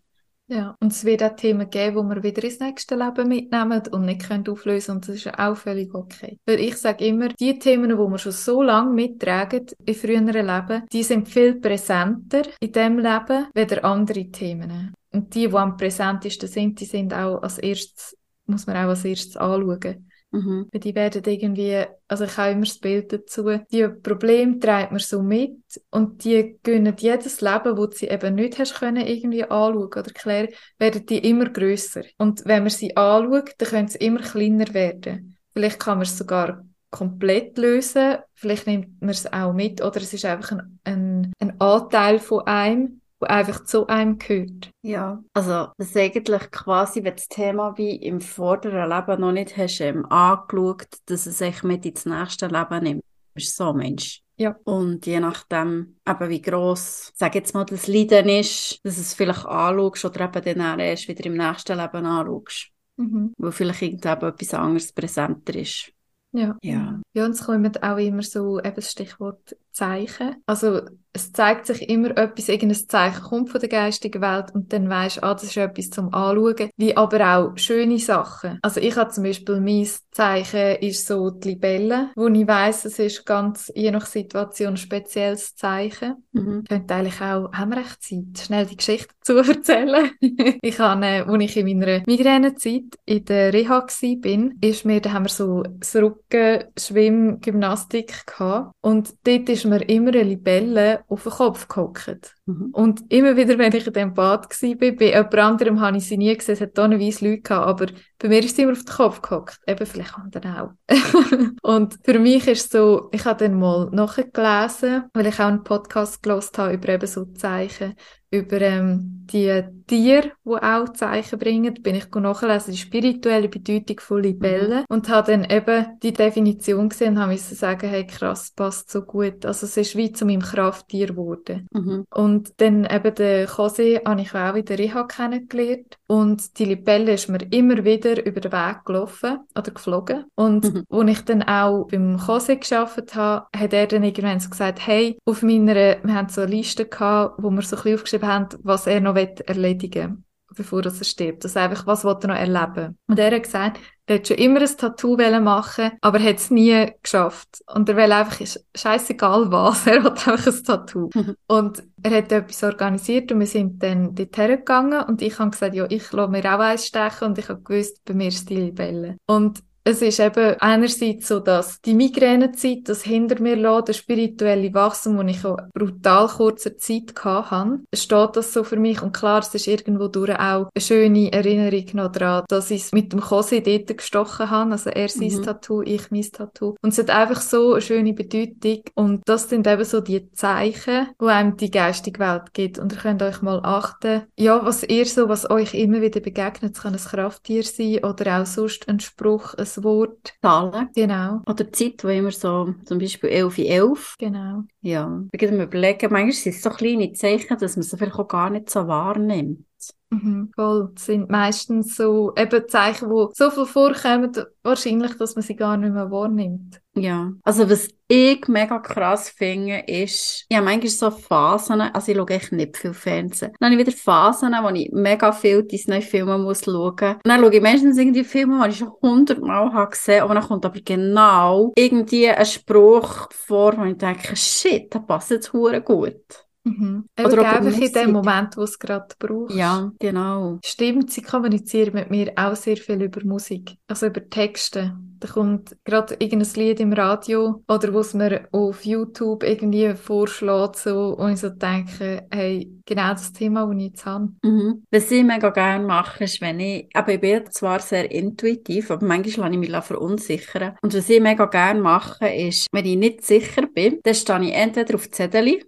Ja, 0.47 0.75
und 0.81 0.91
es 0.91 1.05
wird 1.05 1.23
auch 1.23 1.33
Themen 1.37 1.69
geben, 1.69 2.09
die 2.09 2.15
wir 2.15 2.23
wieder 2.23 2.43
ins 2.43 2.59
nächste 2.59 2.95
Leben 2.95 3.29
mitnehmen 3.29 3.83
und 3.89 4.03
nicht 4.03 4.27
können 4.27 4.45
auflösen 4.49 4.95
und 4.95 5.07
das 5.07 5.15
ist 5.15 5.39
auch 5.39 5.55
völlig 5.55 5.95
okay. 5.95 6.39
Weil 6.45 6.59
ich 6.59 6.75
sage 6.75 7.05
immer, 7.05 7.29
die 7.29 7.57
Themen, 7.57 7.89
die 7.89 7.95
wir 7.95 8.17
schon 8.17 8.33
so 8.33 8.61
lange 8.61 8.91
mittragen 8.91 9.67
in 9.85 9.95
früheren 9.95 10.27
Leben, 10.27 10.83
die 10.91 11.03
sind 11.03 11.29
viel 11.29 11.55
präsenter 11.55 12.41
in 12.59 12.71
diesem 12.73 12.99
Leben, 12.99 13.47
weder 13.53 13.85
andere 13.85 14.29
Themen. 14.29 14.93
Und 15.13 15.33
die, 15.33 15.47
die 15.47 15.55
am 15.55 15.77
präsentesten 15.77 16.49
sind, 16.49 16.81
die 16.81 16.85
sind 16.85 17.13
auch 17.13 17.41
als 17.41 17.57
erstes, 17.57 18.17
muss 18.45 18.67
man 18.67 18.75
auch 18.75 18.89
als 18.89 19.05
erstes 19.05 19.37
anschauen. 19.37 20.10
Mhm. 20.31 20.69
Die 20.73 20.95
werden 20.95 21.23
irgendwie, 21.25 21.83
also 22.07 22.23
ich 22.23 22.37
habe 22.37 22.51
immer 22.51 22.61
das 22.61 22.79
Bild 22.79 23.11
dazu, 23.11 23.59
die 23.71 23.87
Probleme 23.87 24.59
treibt 24.59 24.91
man 24.91 24.99
so 24.99 25.21
mit 25.21 25.57
und 25.89 26.23
die 26.23 26.57
gönnen 26.63 26.95
jedes 26.97 27.41
Leben, 27.41 27.77
wo 27.77 27.89
sie 27.91 28.07
eben 28.07 28.35
nicht 28.35 28.57
hast 28.57 28.75
können, 28.75 29.05
irgendwie 29.05 29.43
anschauen 29.43 29.87
oder 29.87 30.05
erklären, 30.05 30.47
werden 30.79 31.05
die 31.05 31.29
immer 31.29 31.49
grösser. 31.49 32.03
Und 32.17 32.45
wenn 32.45 32.63
man 32.63 32.69
sie 32.69 32.95
anschaut, 32.95 33.51
dann 33.57 33.69
können 33.69 33.87
sie 33.89 33.97
immer 33.97 34.21
kleiner 34.21 34.73
werden. 34.73 35.37
Vielleicht 35.53 35.79
kann 35.79 35.97
man 35.97 36.03
es 36.03 36.17
sogar 36.17 36.63
komplett 36.91 37.57
lösen, 37.57 38.17
vielleicht 38.33 38.67
nimmt 38.67 39.01
man 39.01 39.11
es 39.11 39.31
auch 39.31 39.53
mit 39.53 39.81
oder 39.81 39.97
es 39.97 40.13
ist 40.13 40.25
einfach 40.25 40.51
ein, 40.51 40.79
ein, 40.83 41.33
ein 41.39 41.59
Anteil 41.59 42.19
von 42.19 42.45
einem, 42.45 43.00
wo 43.21 43.27
einfach 43.27 43.63
zu 43.63 43.87
einem 43.87 44.17
gehört. 44.17 44.71
Ja, 44.81 45.23
also 45.33 45.67
das 45.77 45.89
ist 45.89 45.97
eigentlich 45.97 46.51
quasi, 46.51 47.03
wenn 47.03 47.15
das 47.15 47.27
Thema 47.27 47.77
wie 47.77 47.95
im 47.95 48.19
vorderen 48.19 48.89
Leben 48.89 49.21
noch 49.21 49.31
nicht 49.31 49.55
hast 49.55 49.79
ähm, 49.79 50.05
angeschaut, 50.07 50.87
dass 51.05 51.27
es 51.27 51.37
sich 51.37 51.63
mit 51.63 51.85
ins 51.85 52.05
nächste 52.05 52.47
Leben 52.47 52.83
nimmt. 52.83 53.03
Ist 53.35 53.55
so, 53.55 53.73
Mensch. 53.73 54.21
Ja. 54.37 54.57
Und 54.63 55.05
je 55.05 55.19
nachdem, 55.19 55.97
eben 56.07 56.29
wie 56.29 56.41
gross, 56.41 57.11
sag 57.15 57.35
jetzt 57.35 57.53
mal, 57.53 57.63
das 57.63 57.87
Leiden 57.87 58.27
ist, 58.27 58.79
dass 58.83 58.97
es 58.97 59.13
vielleicht 59.13 59.45
anschaust 59.45 60.03
oder 60.03 60.25
eben 60.25 60.57
dann 60.57 60.79
erst 60.79 61.07
wieder 61.07 61.25
im 61.27 61.37
nächsten 61.37 61.77
Leben 61.77 62.05
anschaust. 62.05 62.69
Mhm. 62.97 63.33
Wo 63.37 63.51
vielleicht 63.51 63.83
irgendetwas 63.83 64.53
anderes 64.53 64.91
präsenter 64.91 65.55
ist. 65.55 65.93
Ja. 66.33 66.57
Ja. 66.63 66.99
Ja, 67.13 67.25
und 67.25 67.31
es 67.31 67.45
kommt 67.45 67.83
auch 67.83 67.97
immer 67.97 68.23
so 68.23 68.59
eben 68.59 68.75
das 68.75 68.91
Stichwort 68.91 69.55
Zeichen. 69.71 70.35
Also 70.45 70.81
es 71.13 71.33
zeigt 71.33 71.65
sich 71.65 71.89
immer 71.89 72.17
etwas, 72.17 72.47
irgendein 72.47 72.87
Zeichen 72.87 73.21
kommt 73.21 73.49
von 73.49 73.59
der 73.59 73.69
geistigen 73.69 74.21
Welt 74.21 74.53
und 74.53 74.71
dann 74.71 74.89
weisst 74.89 75.17
du, 75.17 75.23
ah, 75.23 75.33
das 75.33 75.43
ist 75.43 75.57
etwas 75.57 75.89
zum 75.89 76.13
Anschauen. 76.13 76.69
Wie 76.77 76.95
aber 76.95 77.35
auch 77.35 77.57
schöne 77.57 77.99
Sachen. 77.99 78.59
Also 78.61 78.79
ich 78.79 78.95
habe 78.95 79.11
zum 79.11 79.25
Beispiel 79.25 79.59
mein 79.59 79.87
Zeichen 80.11 80.77
ist 80.81 81.07
so 81.07 81.29
die 81.29 81.49
Libelle, 81.49 82.11
wo 82.15 82.27
ich 82.27 82.47
weiss, 82.47 82.85
es 82.85 82.99
ist 82.99 83.25
ganz 83.25 83.71
je 83.75 83.91
nach 83.91 84.05
Situation 84.05 84.73
ein 84.73 84.77
spezielles 84.77 85.55
Zeichen. 85.55 86.23
Mhm. 86.31 86.63
Könnte 86.67 86.93
eigentlich 86.93 87.21
auch, 87.21 87.51
haben 87.51 87.71
wir 87.71 87.81
echt 87.81 88.03
Zeit, 88.03 88.45
schnell 88.45 88.65
die 88.65 88.77
Geschichte 88.77 89.13
zu 89.21 89.37
erzählen. 89.37 90.11
ich 90.19 90.79
habe, 90.79 91.05
äh, 91.05 91.21
als 91.21 91.43
ich 91.43 91.57
in 91.57 91.79
meiner 91.79 92.03
Migränezeit 92.05 92.97
in 93.05 93.25
der 93.25 93.53
Reha 93.53 93.81
war, 93.81 94.15
bin, 94.17 94.57
ist 94.61 94.85
mir, 94.85 95.01
da 95.01 95.11
haben 95.11 95.25
wir 95.25 95.29
so 95.29 95.63
das 95.63 95.95
Rücken, 95.95 96.65
Schwimm, 96.77 97.39
Gymnastik 97.41 98.25
gehabt 98.27 98.73
und 98.81 99.13
dort 99.25 99.49
ist 99.49 99.60
ist 99.63 99.69
mir 99.69 99.87
immer 99.89 100.09
eine 100.09 100.23
Libelle 100.23 101.03
auf 101.07 101.23
den 101.23 101.31
Kopf 101.31 101.67
gehockt. 101.67 102.35
Mhm. 102.45 102.69
Und 102.71 103.11
immer 103.11 103.35
wieder, 103.35 103.57
wenn 103.57 103.73
ich 103.73 103.85
in 103.85 103.93
dem 103.93 104.13
Bad 104.13 104.49
war, 104.49 104.75
bei 104.75 105.05
jemand 105.05 105.35
anderem 105.35 105.79
habe 105.79 105.97
ich 105.97 106.05
sie 106.05 106.17
nie 106.17 106.35
gesehen, 106.35 106.53
es 106.53 106.61
hat 106.61 106.75
tonnenweise 106.75 107.25
Leute 107.25 107.41
gehabt, 107.41 107.67
aber 107.67 107.85
bei 108.19 108.27
mir 108.27 108.39
ist 108.39 108.55
sie 108.55 108.63
immer 108.63 108.73
auf 108.73 108.83
den 108.83 108.93
Kopf 108.93 109.21
gehockt. 109.21 109.59
Eben, 109.67 109.85
vielleicht 109.85 110.15
anderen 110.15 110.55
auch. 110.55 110.71
und 111.61 111.97
für 112.03 112.19
mich 112.19 112.47
ist 112.47 112.71
so, 112.71 113.09
ich 113.11 113.25
habe 113.25 113.43
dann 113.43 113.59
mal 113.59 113.89
nachgelesen, 113.91 115.03
weil 115.13 115.27
ich 115.27 115.39
auch 115.39 115.47
einen 115.47 115.63
Podcast 115.63 116.23
gelesen 116.23 116.51
habe 116.57 116.73
über 116.73 116.89
eben 116.89 117.07
so 117.07 117.25
Zeichen, 117.25 117.95
über 118.31 118.61
ähm, 118.61 119.27
die 119.31 119.63
Tiere, 119.91 120.31
die 120.45 120.51
auch 120.51 120.87
Zeichen 120.93 121.37
bringen, 121.37 121.73
bin 121.73 121.95
ich 121.95 122.09
nachlesen, 122.09 122.71
die 122.71 122.77
spirituelle 122.77 123.49
Bedeutung 123.49 123.99
von 123.99 124.23
Libellen 124.23 124.79
mhm. 124.79 124.85
und 124.87 125.09
habe 125.09 125.33
dann 125.33 125.43
eben 125.43 125.99
die 126.01 126.13
Definition 126.13 126.87
gesehen 126.87 127.15
und 127.15 127.19
habe 127.19 127.33
müssen 127.33 127.55
sagen, 127.55 127.89
hey 127.89 128.07
krass, 128.07 128.53
passt 128.55 128.89
so 128.89 129.01
gut. 129.01 129.45
Also 129.45 129.65
es 129.65 129.75
ist 129.75 129.97
wie 129.97 130.13
zu 130.13 130.25
meinem 130.25 130.43
Krafttier 130.43 131.07
geworden. 131.07 131.67
Mhm. 131.73 132.05
Und 132.09 132.53
dann 132.61 132.85
eben 132.85 133.15
den 133.15 133.47
Kose 133.47 134.01
habe 134.05 134.21
ich 134.21 134.33
auch 134.33 134.55
in 134.55 134.63
der 134.63 134.79
Reha 134.79 135.03
kennengelernt 135.03 135.97
und 136.07 136.57
die 136.57 136.65
Libelle 136.65 137.13
ist 137.13 137.27
mir 137.27 137.45
immer 137.51 137.83
wieder 137.83 138.25
über 138.25 138.39
den 138.39 138.53
Weg 138.53 138.85
gelaufen 138.85 139.39
oder 139.57 139.71
geflogen 139.71 140.23
und 140.35 140.73
mhm. 140.73 140.85
als 140.89 141.11
ich 141.11 141.25
dann 141.25 141.43
auch 141.43 141.87
beim 141.91 142.17
Kose 142.17 142.55
geschafft 142.55 143.13
habe, 143.15 143.45
hat 143.53 143.73
er 143.73 143.87
dann 143.87 144.05
irgendwann 144.05 144.39
so 144.39 144.49
gesagt, 144.49 144.87
hey, 144.87 145.17
auf 145.25 145.43
meiner, 145.43 145.75
wir 145.75 146.13
haben 146.13 146.29
so 146.29 146.41
eine 146.41 146.51
Liste 146.51 146.85
gehabt, 146.85 147.43
wo 147.43 147.49
wir 147.49 147.61
so 147.61 147.75
ein 147.75 147.83
bisschen 147.83 147.95
aufgeschrieben 147.95 148.29
haben, 148.29 148.47
was 148.63 148.87
er 148.87 149.01
noch 149.01 149.15
erledigen 149.15 149.80
will 149.81 150.17
bevor 150.55 150.83
er 150.83 150.91
stirbt. 150.91 151.43
Also 151.45 151.59
einfach, 151.59 151.87
was 151.87 152.03
will 152.03 152.17
er 152.21 152.27
noch 152.27 152.35
erleben? 152.35 152.97
Und 153.07 153.19
er 153.19 153.33
hat 153.33 153.43
gesagt, 153.43 153.79
er 154.05 154.15
hat 154.15 154.27
schon 154.27 154.37
immer 154.37 154.59
ein 154.59 154.77
Tattoo 154.77 155.15
machen 155.15 155.91
aber 156.01 156.19
er 156.19 156.29
hat 156.29 156.37
es 156.37 156.51
nie 156.51 156.91
geschafft. 157.01 157.61
Und 157.73 157.87
er 157.87 157.95
will 157.95 158.11
einfach, 158.11 158.45
scheißegal 158.75 159.51
was, 159.51 159.87
er 159.87 160.03
hat 160.03 160.27
einfach 160.27 160.45
ein 160.45 160.63
Tattoo. 160.63 161.09
und 161.47 161.83
er 162.03 162.17
hat 162.17 162.31
etwas 162.31 162.63
organisiert 162.63 163.31
und 163.31 163.39
wir 163.39 163.47
sind 163.47 163.81
dann 163.81 164.13
dorthin 164.15 164.57
gegangen 164.57 165.03
und 165.03 165.21
ich 165.21 165.39
habe 165.39 165.51
gesagt, 165.51 165.75
ja, 165.75 165.85
ich 165.89 166.11
lasse 166.11 166.31
mir 166.31 166.43
auch 166.53 166.59
eins 166.59 166.87
stechen 166.87 167.29
und 167.29 167.37
ich 167.37 167.47
habe 167.49 167.61
gewusst, 167.61 168.03
bei 168.05 168.13
mir 168.13 168.27
ist 168.27 168.49
die 168.49 168.57
Libelle. 168.57 169.17
Und 169.27 169.63
es 169.83 170.01
ist 170.01 170.19
eben 170.19 170.55
einerseits 170.59 171.27
so, 171.27 171.39
dass 171.39 171.81
die 171.81 171.93
Migränezeit, 171.93 172.87
das 172.87 173.03
hinter 173.03 173.41
mir 173.41 173.55
lässt, 173.55 173.87
der 173.87 173.93
spirituelle 173.93 174.73
Wachstum, 174.73 175.17
den 175.17 175.29
ich 175.29 175.43
auch 175.43 175.57
brutal 175.73 176.27
kurzer 176.27 176.77
Zeit 176.77 177.13
hatte, 177.23 177.79
steht 177.93 178.35
das 178.35 178.53
so 178.53 178.63
für 178.63 178.75
mich. 178.75 179.01
Und 179.01 179.13
klar, 179.13 179.39
es 179.39 179.53
ist 179.55 179.67
irgendwo 179.67 180.07
durch 180.07 180.31
auch 180.31 180.69
eine 180.73 180.81
schöne 180.81 181.31
Erinnerung 181.31 181.85
noch 181.93 182.11
daran, 182.11 182.45
dass 182.47 182.69
ich 182.69 182.83
es 182.83 182.91
mit 182.91 183.11
dem 183.11 183.21
Kose 183.21 183.61
dort 183.61 183.97
gestochen 183.97 184.49
habe. 184.49 184.71
Also 184.71 184.91
er 184.91 185.09
sein 185.09 185.29
mhm. 185.29 185.43
Tattoo, 185.43 185.81
ich 185.81 186.11
mein 186.11 186.21
Tattoo. 186.31 186.75
Und 186.81 186.93
es 186.93 186.99
hat 186.99 187.09
einfach 187.09 187.41
so 187.41 187.73
eine 187.73 187.81
schöne 187.81 188.13
Bedeutung. 188.13 188.83
Und 188.93 189.21
das 189.25 189.49
sind 189.49 189.65
eben 189.65 189.83
so 189.83 190.01
die 190.01 190.31
Zeichen, 190.33 191.07
wo 191.17 191.25
einem 191.25 191.57
die 191.57 191.71
geistige 191.71 192.19
Welt 192.19 192.53
gibt. 192.53 192.77
Und 192.77 192.93
ihr 192.93 192.99
könnt 192.99 193.23
euch 193.23 193.41
mal 193.41 193.59
achten, 193.63 194.23
ja, 194.37 194.63
was 194.63 194.83
ihr 194.83 195.05
so, 195.05 195.27
was 195.27 195.49
euch 195.49 195.73
immer 195.73 196.01
wieder 196.01 196.19
begegnet, 196.19 196.75
es 196.75 196.81
kann 196.81 196.93
ein 196.93 196.99
Krafttier 196.99 197.63
sein 197.63 198.03
oder 198.03 198.41
auch 198.41 198.45
sonst 198.45 198.87
ein 198.87 198.99
Spruch, 198.99 199.55
ein 199.55 199.70
das 199.75 199.83
Wort. 199.83 200.33
Zahlen. 200.41 200.89
Genau. 200.95 201.41
Oder 201.47 201.63
die 201.63 201.71
Zeit, 201.71 202.03
wo 202.03 202.07
immer 202.09 202.31
so, 202.31 202.73
zum 202.85 202.99
Beispiel 202.99 203.29
11 203.29 203.57
in 203.57 203.65
11. 203.65 204.15
Genau. 204.19 204.63
Ja. 204.81 205.23
Ich 205.31 205.39
kann 205.39 205.57
mir 205.57 205.63
überlegen, 205.63 206.11
manchmal 206.11 206.31
sind 206.31 206.55
es 206.55 206.61
so 206.61 206.69
kleine 206.69 207.13
Zeichen, 207.13 207.57
dass 207.57 207.75
man 207.75 207.83
sie 207.83 207.97
vielleicht 207.97 208.17
auch 208.17 208.27
gar 208.27 208.49
nicht 208.49 208.69
so 208.69 208.87
wahrnimmt. 208.87 209.65
Mhm, 210.11 210.51
voll. 210.53 210.91
Das 210.93 211.05
sind 211.05 211.29
meistens 211.29 211.95
so 211.95 212.33
eben 212.35 212.67
Zeichen, 212.67 213.09
die 213.09 213.27
so 213.33 213.49
viel 213.49 213.65
vorkommen, 213.65 214.31
wahrscheinlich, 214.61 215.15
dass 215.17 215.35
man 215.35 215.43
sie 215.43 215.55
gar 215.55 215.77
nicht 215.77 215.93
mehr 215.93 216.11
wahrnimmt. 216.11 216.81
Ja. 216.95 217.31
Also 217.43 217.69
was 217.69 217.87
ich 218.09 218.45
mega 218.49 218.79
krass 218.79 219.29
finde, 219.29 219.83
ist, 219.87 220.45
ich 220.49 220.57
habe 220.57 220.65
manchmal 220.65 220.89
so 220.89 221.11
Phasen, 221.11 221.79
also 221.79 222.11
ich 222.11 222.17
schaue 222.17 222.29
echt 222.29 222.51
nicht 222.51 222.75
viel 222.75 222.93
Fernsehen. 222.93 223.53
Dann 223.57 223.71
habe 223.71 223.81
ich 223.81 223.87
wieder 223.87 223.97
Phasen, 223.97 224.51
wo 224.61 224.69
ich 224.69 224.91
mega 224.91 225.31
viel 225.31 225.63
Disney-Filme 225.63 226.37
muss 226.37 226.65
schauen. 226.65 227.15
Dann 227.23 227.39
schaue 227.39 227.55
ich 227.55 227.61
meistens 227.61 227.97
irgendwie 227.97 228.25
Filme, 228.25 228.61
die 228.65 228.71
ich 228.71 228.79
schon 228.79 228.91
hundertmal 229.01 229.71
habe 229.71 229.91
gesehen 229.91 230.25
und 230.25 230.35
dann 230.35 230.43
kommt 230.43 230.65
aber 230.65 230.81
genau 230.81 231.71
irgendwie 231.77 232.27
ein 232.27 232.45
Spruch 232.45 233.29
vor, 233.31 233.77
wo 233.77 233.85
ich 233.85 233.97
denke, 233.97 234.35
shit, 234.35 234.93
das 234.93 235.05
passt 235.05 235.31
jetzt 235.31 235.51
gut. 235.53 236.50
Mhm. 236.63 237.05
Oder 237.23 237.57
einfach 237.57 237.79
in 237.79 237.93
dem 237.93 238.11
Moment, 238.11 238.55
wo 238.57 238.63
es 238.63 238.77
gerade 238.77 239.07
braucht. 239.17 239.53
Ja, 239.53 239.91
genau. 239.99 240.59
Stimmt, 240.63 241.11
sie 241.11 241.21
kommunizieren 241.21 241.93
mit 241.93 242.11
mir 242.11 242.31
auch 242.35 242.55
sehr 242.55 242.77
viel 242.77 243.01
über 243.01 243.23
Musik, 243.25 243.75
also 243.87 244.07
über 244.07 244.27
Texte. 244.29 244.95
Da 245.19 245.27
kommt 245.27 245.77
gerade 245.83 246.15
irgendein 246.17 246.53
Lied 246.55 246.79
im 246.79 246.93
Radio 246.93 247.63
oder 247.67 247.93
was 247.93 248.15
mir 248.15 248.47
auf 248.51 248.83
YouTube 248.83 249.43
irgendwie 249.43 249.93
vorschlägt, 249.93 250.77
so, 250.77 251.15
und 251.15 251.33
ich 251.33 251.39
so 251.39 251.49
denke, 251.49 252.25
hey, 252.31 252.71
genau 252.87 253.11
das 253.11 253.31
Thema, 253.31 253.67
das 253.67 253.75
ich 253.77 253.83
jetzt 253.83 254.05
habe. 254.05 254.29
Mhm. 254.43 254.83
Was 254.89 255.11
ich 255.11 255.23
mega 255.23 255.51
gerne 255.51 255.85
mache, 255.85 256.23
ist, 256.23 256.41
wenn 256.41 256.59
ich, 256.59 256.89
aber 256.95 257.13
ich 257.13 257.21
bin 257.21 257.43
zwar 257.51 257.79
sehr 257.79 258.09
intuitiv, 258.09 258.89
aber 258.89 259.05
manchmal 259.05 259.53
lasse 259.53 259.63
ich 259.63 259.69
mich 259.69 259.83
verunsichern. 259.83 260.75
Und 260.81 260.95
was 260.95 261.07
ich 261.07 261.21
mega 261.21 261.45
gerne 261.45 261.81
mache, 261.81 262.27
ist, 262.27 262.65
wenn 262.71 262.85
ich 262.85 262.97
nicht 262.97 263.23
sicher 263.23 263.67
bin, 263.67 263.99
dann 264.01 264.15
stehe 264.15 264.43
ich 264.43 264.55
entweder 264.55 264.95
auf 264.95 265.11
Zettel 265.11 265.59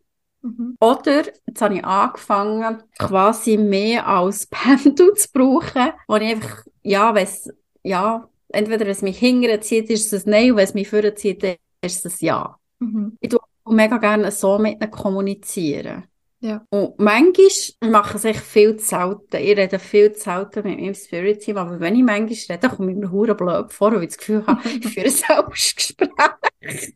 Mhm. 0.44 0.76
Oder, 0.80 1.24
jetzt 1.48 1.62
habe 1.62 1.76
ich 1.76 1.86
angefangen, 1.86 2.84
quasi 3.00 3.58
mehr 3.58 4.08
als 4.08 4.46
Pendel 4.52 5.14
zu 5.16 5.30
brauchen, 5.32 5.94
wo 6.08 6.16
ich 6.18 6.36
einfach, 6.36 6.66
ja, 6.84 7.16
wenn 7.16 7.28
ja, 7.84 8.30
entweder 8.50 8.82
wenn 8.82 8.92
es 8.92 9.02
mich 9.02 9.18
hinterzieht, 9.18 9.90
ist 9.90 10.12
es 10.14 10.26
ein 10.26 10.32
Nein, 10.32 10.52
und 10.52 10.58
wenn 10.58 10.64
es 10.66 10.74
mich 10.74 10.90
vorzieht, 10.90 11.44
ist 11.82 12.06
es 12.06 12.22
ein 12.22 12.26
Ja. 12.26 12.60
Mhm. 12.80 13.18
Ich 13.20 13.30
tue 13.30 13.40
mega 13.66 13.98
gerne 13.98 14.32
so 14.32 14.60
mit 14.60 14.82
ihnen 14.82 14.92
kommunizieren. 14.92 16.04
Ja. 16.42 16.66
Und 16.70 17.00
manchmal 17.00 17.90
mache 17.90 18.18
ich 18.18 18.36
es 18.36 18.44
viel 18.44 18.76
zu 18.76 18.86
selten. 18.86 19.38
Ich 19.38 19.58
rede 19.58 19.80
viel 19.80 20.12
zu 20.12 20.24
selten 20.24 20.68
mit 20.68 20.78
meinem 20.78 20.94
Spirit-Team, 20.94 21.56
aber 21.56 21.80
wenn 21.80 21.96
ich 21.96 22.04
manchmal 22.04 22.58
rede, 22.58 22.70
komme 22.70 22.92
ich 22.92 22.98
mir 22.98 23.12
hure 23.12 23.34
blöd 23.34 23.72
vor, 23.72 23.94
weil 23.94 24.04
ich 24.04 24.10
das 24.10 24.18
Gefühl 24.18 24.46
habe, 24.46 24.62
ich 24.68 24.88
führe 24.90 25.06
ein 25.06 25.12
Selbstgespräch. 25.12 26.10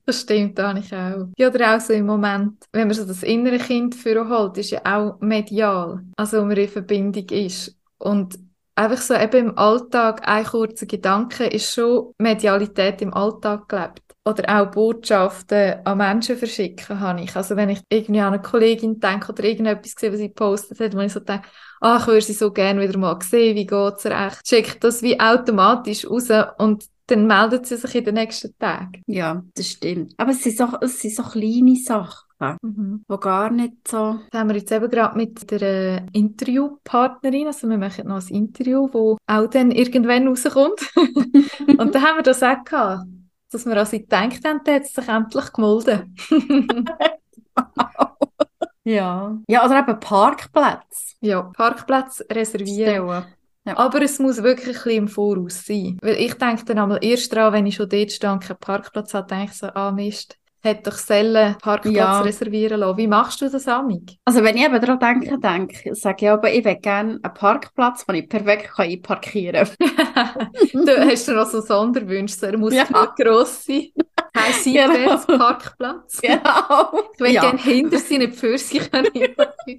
Das 0.05 0.21
stimmt, 0.21 0.57
da 0.57 0.75
ich 0.75 0.93
auch. 0.93 1.27
Ja, 1.37 1.47
oder 1.49 1.75
auch 1.75 1.81
so 1.81 1.93
im 1.93 2.05
Moment, 2.05 2.65
wenn 2.71 2.87
man 2.87 2.95
so 2.95 3.05
das 3.05 3.23
innere 3.23 3.57
Kind 3.57 3.95
holt, 4.05 4.57
ist 4.57 4.71
ja 4.71 4.81
auch 4.85 5.19
medial, 5.19 6.03
also 6.15 6.37
wenn 6.37 6.47
man 6.47 6.57
in 6.57 6.69
Verbindung 6.69 7.27
ist. 7.29 7.75
Und 7.97 8.39
einfach 8.75 9.01
so 9.01 9.13
eben 9.13 9.49
im 9.49 9.57
Alltag, 9.57 10.27
ein 10.27 10.45
kurzer 10.45 10.85
Gedanke 10.85 11.45
ist 11.45 11.73
schon 11.73 12.13
Medialität 12.17 13.01
im 13.01 13.13
Alltag 13.13 13.67
gelebt 13.67 14.01
oder 14.27 14.61
auch 14.61 14.71
Botschaften 14.71 15.85
an 15.85 15.97
Menschen 15.97 16.37
verschicken 16.37 16.99
habe 16.99 17.21
ich. 17.21 17.35
Also 17.35 17.55
wenn 17.55 17.69
ich 17.69 17.79
irgendwie 17.89 18.19
an 18.19 18.33
eine 18.33 18.41
Kollegin 18.41 18.99
denke 18.99 19.31
oder 19.31 19.43
irgendetwas 19.43 19.93
sehe, 19.97 20.11
was 20.11 20.19
sie 20.19 20.27
gepostet 20.27 20.79
hat, 20.79 20.95
wo 20.95 20.99
ich 20.99 21.13
so 21.13 21.21
denke, 21.21 21.47
ah, 21.81 21.97
ich 21.99 22.07
würde 22.07 22.21
sie 22.21 22.33
so 22.33 22.51
gerne 22.51 22.81
wieder 22.81 22.97
mal 22.97 23.17
sehen, 23.21 23.55
wie 23.55 23.65
geht's 23.65 24.05
recht, 24.05 24.47
schickt 24.47 24.83
das 24.83 25.01
wie 25.01 25.19
automatisch 25.19 26.09
raus 26.09 26.29
und 26.57 26.85
dann 27.07 27.25
meldet 27.25 27.65
sie 27.65 27.77
sich 27.77 27.95
in 27.95 28.03
den 28.03 28.15
nächsten 28.15 28.57
Tagen. 28.57 29.01
Ja, 29.07 29.41
das 29.55 29.67
stimmt. 29.67 30.13
Aber 30.17 30.31
es 30.31 30.43
sind 30.43 30.57
so, 30.57 30.67
es 30.81 30.99
sind 30.99 31.15
so 31.15 31.23
kleine 31.23 31.75
Sachen. 31.77 32.27
Mhm. 32.61 33.03
Wo 33.07 33.17
gar 33.17 33.49
nicht 33.49 33.87
so. 33.87 34.19
Das 34.29 34.39
haben 34.39 34.49
wir 34.49 34.57
jetzt 34.57 34.71
eben 34.71 34.89
gerade 34.89 35.17
mit 35.17 35.49
der 35.49 36.05
Interviewpartnerin, 36.11 37.47
also 37.47 37.67
wir 37.67 37.77
machen 37.77 38.07
noch 38.07 38.21
ein 38.21 38.35
Interview, 38.35 38.89
wo 38.91 39.17
auch 39.25 39.47
dann 39.47 39.71
irgendwann 39.71 40.27
rauskommt. 40.27 40.81
und 41.77 41.95
da 41.95 42.01
haben 42.01 42.17
wir 42.17 42.23
das 42.23 42.43
auch 42.43 42.63
gehabt 42.63 43.07
dass 43.51 43.65
wir 43.65 43.85
sie 43.85 44.01
gedacht 44.01 44.45
haben, 44.45 44.63
der 44.65 44.75
hat 44.75 44.87
sich 44.87 45.07
endlich 45.07 45.53
gemolden. 45.53 46.15
ja. 48.87 49.37
Ja, 49.47 49.65
oder 49.65 49.79
eben 49.79 49.99
Parkplätze. 49.99 51.15
Ja, 51.19 51.41
Parkplätze 51.55 52.25
reservieren. 52.31 53.25
Ja. 53.65 53.77
Aber 53.77 54.01
es 54.01 54.17
muss 54.17 54.41
wirklich 54.41 54.77
ein 54.77 54.83
bisschen 54.83 54.97
im 55.03 55.07
Voraus 55.09 55.65
sein. 55.65 55.97
Weil 56.01 56.15
ich 56.15 56.35
denke 56.35 56.63
dann 56.63 56.79
einmal 56.79 56.99
erst 57.01 57.35
dran, 57.35 57.51
wenn 57.51 57.65
ich 57.65 57.75
schon 57.75 57.89
dort 57.89 58.11
stehe 58.11 58.31
und 58.31 58.41
keinen 58.41 58.59
Parkplatz 58.59 59.13
habe, 59.13 59.27
denke 59.27 59.51
ich 59.51 59.57
so, 59.57 59.67
ah 59.67 59.91
Mist, 59.91 60.37
hätte 60.61 60.89
doch 60.89 60.97
Selle 60.97 61.57
Parkplatz 61.61 61.95
ja. 61.95 62.21
reservieren 62.21 62.79
lassen. 62.79 62.97
Wie 62.97 63.07
machst 63.07 63.41
du 63.41 63.49
das, 63.49 63.67
Amig? 63.67 64.17
Also 64.23 64.41
wenn 64.43 64.55
ich 64.55 64.63
eben 64.63 64.79
daran 64.79 64.99
denke, 64.99 65.37
denke 65.37 65.95
sage 65.95 66.25
ich 66.25 66.31
aber, 66.31 66.51
ich 66.51 66.63
will 66.63 66.75
gerne 66.77 67.19
einen 67.21 67.33
Parkplatz, 67.33 68.05
den 68.05 68.15
ich 68.15 68.29
perfekt 68.29 68.71
einparkieren 68.77 69.67
kann. 70.13 70.49
du 70.73 71.09
hast 71.09 71.27
du 71.27 71.33
noch 71.33 71.47
so 71.47 71.59
Sonderwünsche, 71.59 72.47
er 72.47 72.57
muss 72.57 72.73
ja. 72.73 72.85
gross 73.17 73.65
sein. 73.65 73.89
Kein 74.37 74.53
seitwärts 74.63 75.27
genau. 75.27 75.37
Parkplatz. 75.39 76.21
Genau. 76.27 77.07
Ich 77.13 77.19
will 77.19 77.33
ja. 77.33 77.41
gerne 77.41 77.59
hinter 77.59 77.97
seinen 77.99 78.31
Pfirsichen 78.31 78.89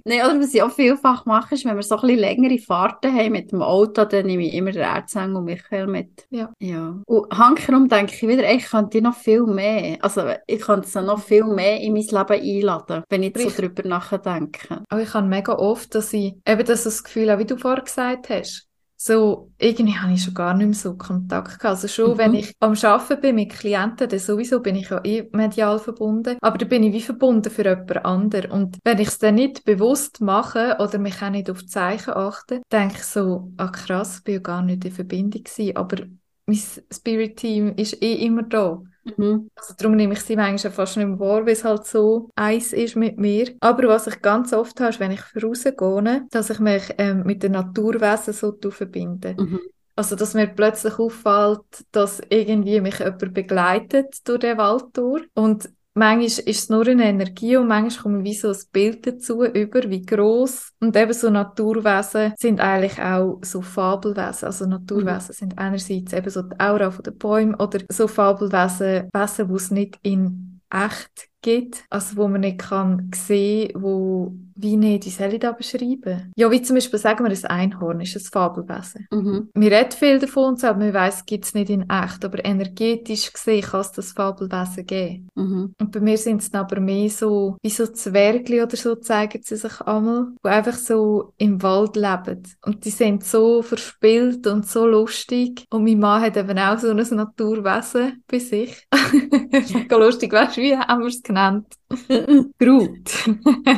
Nein, 0.05 0.25
oder 0.25 0.39
was 0.39 0.53
ich 0.53 0.61
auch 0.61 0.71
vielfach 0.71 1.25
mache, 1.25 1.55
ist, 1.55 1.65
wenn 1.65 1.75
wir 1.75 1.83
so 1.83 1.95
ein 1.95 2.01
bisschen 2.01 2.19
längere 2.19 2.57
Fahrten 2.59 3.13
haben 3.13 3.31
mit 3.31 3.51
dem 3.51 3.61
Auto, 3.61 4.05
dann 4.05 4.25
nehme 4.25 4.45
ich 4.45 4.53
immer 4.53 4.71
den 4.71 4.81
Erzäng 4.81 5.35
und 5.35 5.45
Michael 5.45 5.87
mit. 5.87 6.27
Ja. 6.29 6.51
ja. 6.59 6.95
Und 7.05 7.37
hankerum 7.37 7.87
denke 7.87 8.13
ich 8.13 8.27
wieder, 8.27 8.51
ich 8.51 8.65
könnte 8.65 9.01
noch 9.01 9.15
viel 9.15 9.43
mehr. 9.43 9.97
Also 10.01 10.23
ich 10.47 10.61
könnte 10.61 10.87
es 10.87 10.95
noch 10.95 11.21
viel 11.21 11.43
mehr 11.43 11.79
in 11.81 11.93
mein 11.93 12.03
Leben 12.03 12.41
einladen, 12.41 13.03
wenn 13.09 13.23
ich 13.23 13.35
Richtig. 13.35 13.55
so 13.55 13.61
drüber 13.61 13.87
nachdenke. 13.87 14.83
Aber 14.89 15.01
ich 15.01 15.13
habe 15.13 15.27
mega 15.27 15.53
oft, 15.53 15.93
dass 15.95 16.13
ich 16.13 16.35
eben 16.47 16.65
das, 16.65 16.83
das 16.83 17.03
Gefühl 17.03 17.31
habe, 17.31 17.41
wie 17.41 17.47
du 17.47 17.57
vorher 17.57 17.83
gesagt 17.83 18.29
hast, 18.29 18.68
so, 19.01 19.49
irgendwie 19.57 19.97
habe 19.97 20.11
ich 20.11 20.23
schon 20.23 20.33
gar 20.33 20.53
nicht 20.53 20.65
mehr 20.65 20.75
so 20.75 20.97
Kontakt 20.97 21.59
gehabt. 21.59 21.65
Also 21.65 21.87
schon, 21.87 22.11
mhm. 22.11 22.17
wenn 22.17 22.33
ich 22.33 22.53
am 22.59 22.73
Arbeiten 22.73 23.21
bin 23.21 23.35
mit 23.35 23.51
Klienten, 23.51 24.09
dann 24.09 24.19
sowieso 24.19 24.59
bin 24.59 24.75
ich 24.75 24.89
ja 24.89 24.99
eh 25.05 25.29
medial 25.31 25.79
verbunden, 25.79 26.37
aber 26.41 26.57
da 26.57 26.65
bin 26.65 26.83
ich 26.83 26.91
wie 26.91 27.01
verbunden 27.01 27.49
für 27.49 27.63
jemand 27.63 28.05
anderen. 28.05 28.51
Und 28.51 28.77
wenn 28.83 28.99
ich 28.99 29.07
es 29.07 29.17
dann 29.17 29.35
nicht 29.35 29.63
bewusst 29.63 30.19
mache 30.19 30.75
oder 30.79 30.99
mich 30.99 31.21
auch 31.21 31.29
nicht 31.29 31.49
auf 31.49 31.65
Zeichen 31.65 32.13
achte, 32.13 32.61
denke 32.73 32.95
ich 32.97 33.03
so, 33.03 33.53
ah 33.55 33.69
krass, 33.69 34.17
ich 34.17 34.23
bin 34.25 34.33
ja 34.33 34.41
gar 34.41 34.61
nicht 34.63 34.83
in 34.83 34.91
Verbindung 34.91 35.43
gewesen, 35.43 35.77
aber 35.77 36.03
mein 36.45 36.59
Spirit-Team 36.91 37.75
ist 37.77 38.01
eh 38.01 38.15
immer 38.25 38.43
da. 38.43 38.81
Mhm. 39.17 39.49
Also 39.55 39.73
darum 39.77 39.95
nehme 39.95 40.13
ich 40.13 40.21
sie 40.21 40.35
manchmal 40.35 40.73
fast 40.73 40.97
nicht 40.97 41.07
mehr 41.07 41.19
wahr, 41.19 41.45
weil 41.45 41.53
es 41.53 41.63
halt 41.63 41.85
so 41.85 42.29
eins 42.35 42.73
ist 42.73 42.95
mit 42.95 43.17
mir. 43.17 43.53
Aber 43.59 43.87
was 43.87 44.07
ich 44.07 44.21
ganz 44.21 44.53
oft 44.53 44.79
habe, 44.79 44.89
ist, 44.89 44.99
wenn 44.99 45.11
ich 45.11 45.21
rausgehe, 45.41 46.27
dass 46.31 46.49
ich 46.49 46.59
mich 46.59 46.83
ähm, 46.97 47.23
mit 47.23 47.43
den 47.43 47.53
Naturwesen 47.53 48.33
so 48.33 48.53
verbinde. 48.69 49.35
Mhm. 49.37 49.59
Also, 49.95 50.15
dass 50.15 50.33
mir 50.33 50.47
plötzlich 50.47 50.97
auffällt, 50.97 51.59
dass 51.91 52.21
irgendwie 52.29 52.79
mich 52.79 52.99
jemand 52.99 53.33
begleitet 53.33 54.15
durch 54.25 54.39
den 54.39 54.57
Wald 54.57 54.85
durch. 54.93 55.25
Und 55.33 55.69
manchmal 55.99 56.25
ist 56.25 56.47
es 56.47 56.69
nur 56.69 56.87
eine 56.87 57.05
Energie 57.05 57.57
und 57.57 57.67
manchmal 57.67 58.03
kommt 58.03 58.23
wie 58.23 58.33
so 58.33 58.49
ein 58.49 58.57
Bild 58.71 59.05
dazu 59.05 59.43
über, 59.43 59.89
wie 59.89 60.01
groß 60.01 60.73
und 60.79 60.95
eben 60.95 61.13
so 61.13 61.29
Naturwesen 61.29 62.33
sind 62.37 62.59
eigentlich 62.59 62.99
auch 62.99 63.39
so 63.43 63.61
Fabelwesen. 63.61 64.45
Also 64.45 64.65
Naturwesen 64.65 65.29
mhm. 65.29 65.33
sind 65.33 65.57
einerseits 65.59 66.13
eben 66.13 66.29
so 66.29 66.41
die 66.41 66.59
Aura 66.59 66.89
der 66.89 67.11
Bäume 67.11 67.55
oder 67.57 67.79
so 67.89 68.07
Fabelwesen, 68.07 69.09
Wesen, 69.13 69.47
die 69.47 69.53
es 69.53 69.71
nicht 69.71 69.99
in 70.01 70.61
echt 70.71 71.28
gibt, 71.41 71.83
also 71.89 72.17
wo 72.17 72.27
man 72.27 72.41
nicht 72.41 72.59
kann 72.59 73.11
sehen, 73.13 73.71
wo 73.75 74.33
wie 74.61 74.75
nicht, 74.75 75.05
wie 75.05 75.09
soll 75.09 75.33
ich 75.33 75.39
das 75.39 75.55
beschreiben? 75.55 76.33
Ja, 76.35 76.51
wie 76.51 76.61
zum 76.61 76.75
Beispiel, 76.75 76.99
sagen 76.99 77.23
wir, 77.23 77.31
ein 77.31 77.45
Einhorn 77.45 78.01
ist 78.01 78.15
ein 78.15 78.21
Fabelwesen. 78.21 79.07
Mhm. 79.11 79.49
Wir 79.53 79.71
reden 79.71 79.91
viel 79.91 80.19
davon, 80.19 80.61
aber 80.61 80.79
man 80.79 80.93
weiss, 80.93 81.17
es 81.17 81.25
gibt 81.25 81.45
es 81.45 81.53
nicht 81.53 81.69
in 81.69 81.89
echt, 81.89 82.25
aber 82.25 82.43
energetisch 82.43 83.31
gesehen 83.31 83.61
kann 83.61 83.81
es 83.81 83.91
das 83.93 84.11
Fabelwesen 84.11 84.85
geben. 84.85 85.29
Mhm. 85.35 85.73
Und 85.79 85.91
bei 85.91 86.01
mir 86.01 86.17
sind 86.17 86.41
es 86.41 86.51
dann 86.51 86.65
aber 86.65 86.81
mehr 86.81 87.09
so, 87.09 87.57
wie 87.61 87.69
so 87.69 87.87
Zwergli 87.87 88.61
oder 88.61 88.75
so 88.75 88.95
zeigen 88.95 89.41
sie 89.43 89.55
sich 89.55 89.79
einmal, 89.81 90.27
die 90.43 90.49
einfach 90.49 90.75
so 90.75 91.33
im 91.37 91.61
Wald 91.63 91.95
leben. 91.95 92.43
Und 92.65 92.83
die 92.83 92.89
sind 92.89 93.23
so 93.23 93.61
verspielt 93.61 94.45
und 94.45 94.67
so 94.67 94.85
lustig. 94.85 95.63
Und 95.69 95.85
mein 95.85 95.99
Mann 95.99 96.21
hat 96.21 96.35
eben 96.35 96.59
auch 96.59 96.77
so 96.77 96.89
ein 96.89 96.97
Naturwesen 96.97 98.23
bei 98.27 98.39
sich. 98.39 98.87
lustig, 99.89 100.33
weißt 100.33 100.57
du, 100.57 100.61
wie 100.61 100.75
haben 100.75 101.01
wir 101.01 101.07
es 101.07 101.21
genannt? 101.29 101.67
Grut. 102.59 103.29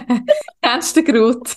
Kennst 0.61 0.95
du 0.95 1.03
Grut? 1.03 1.55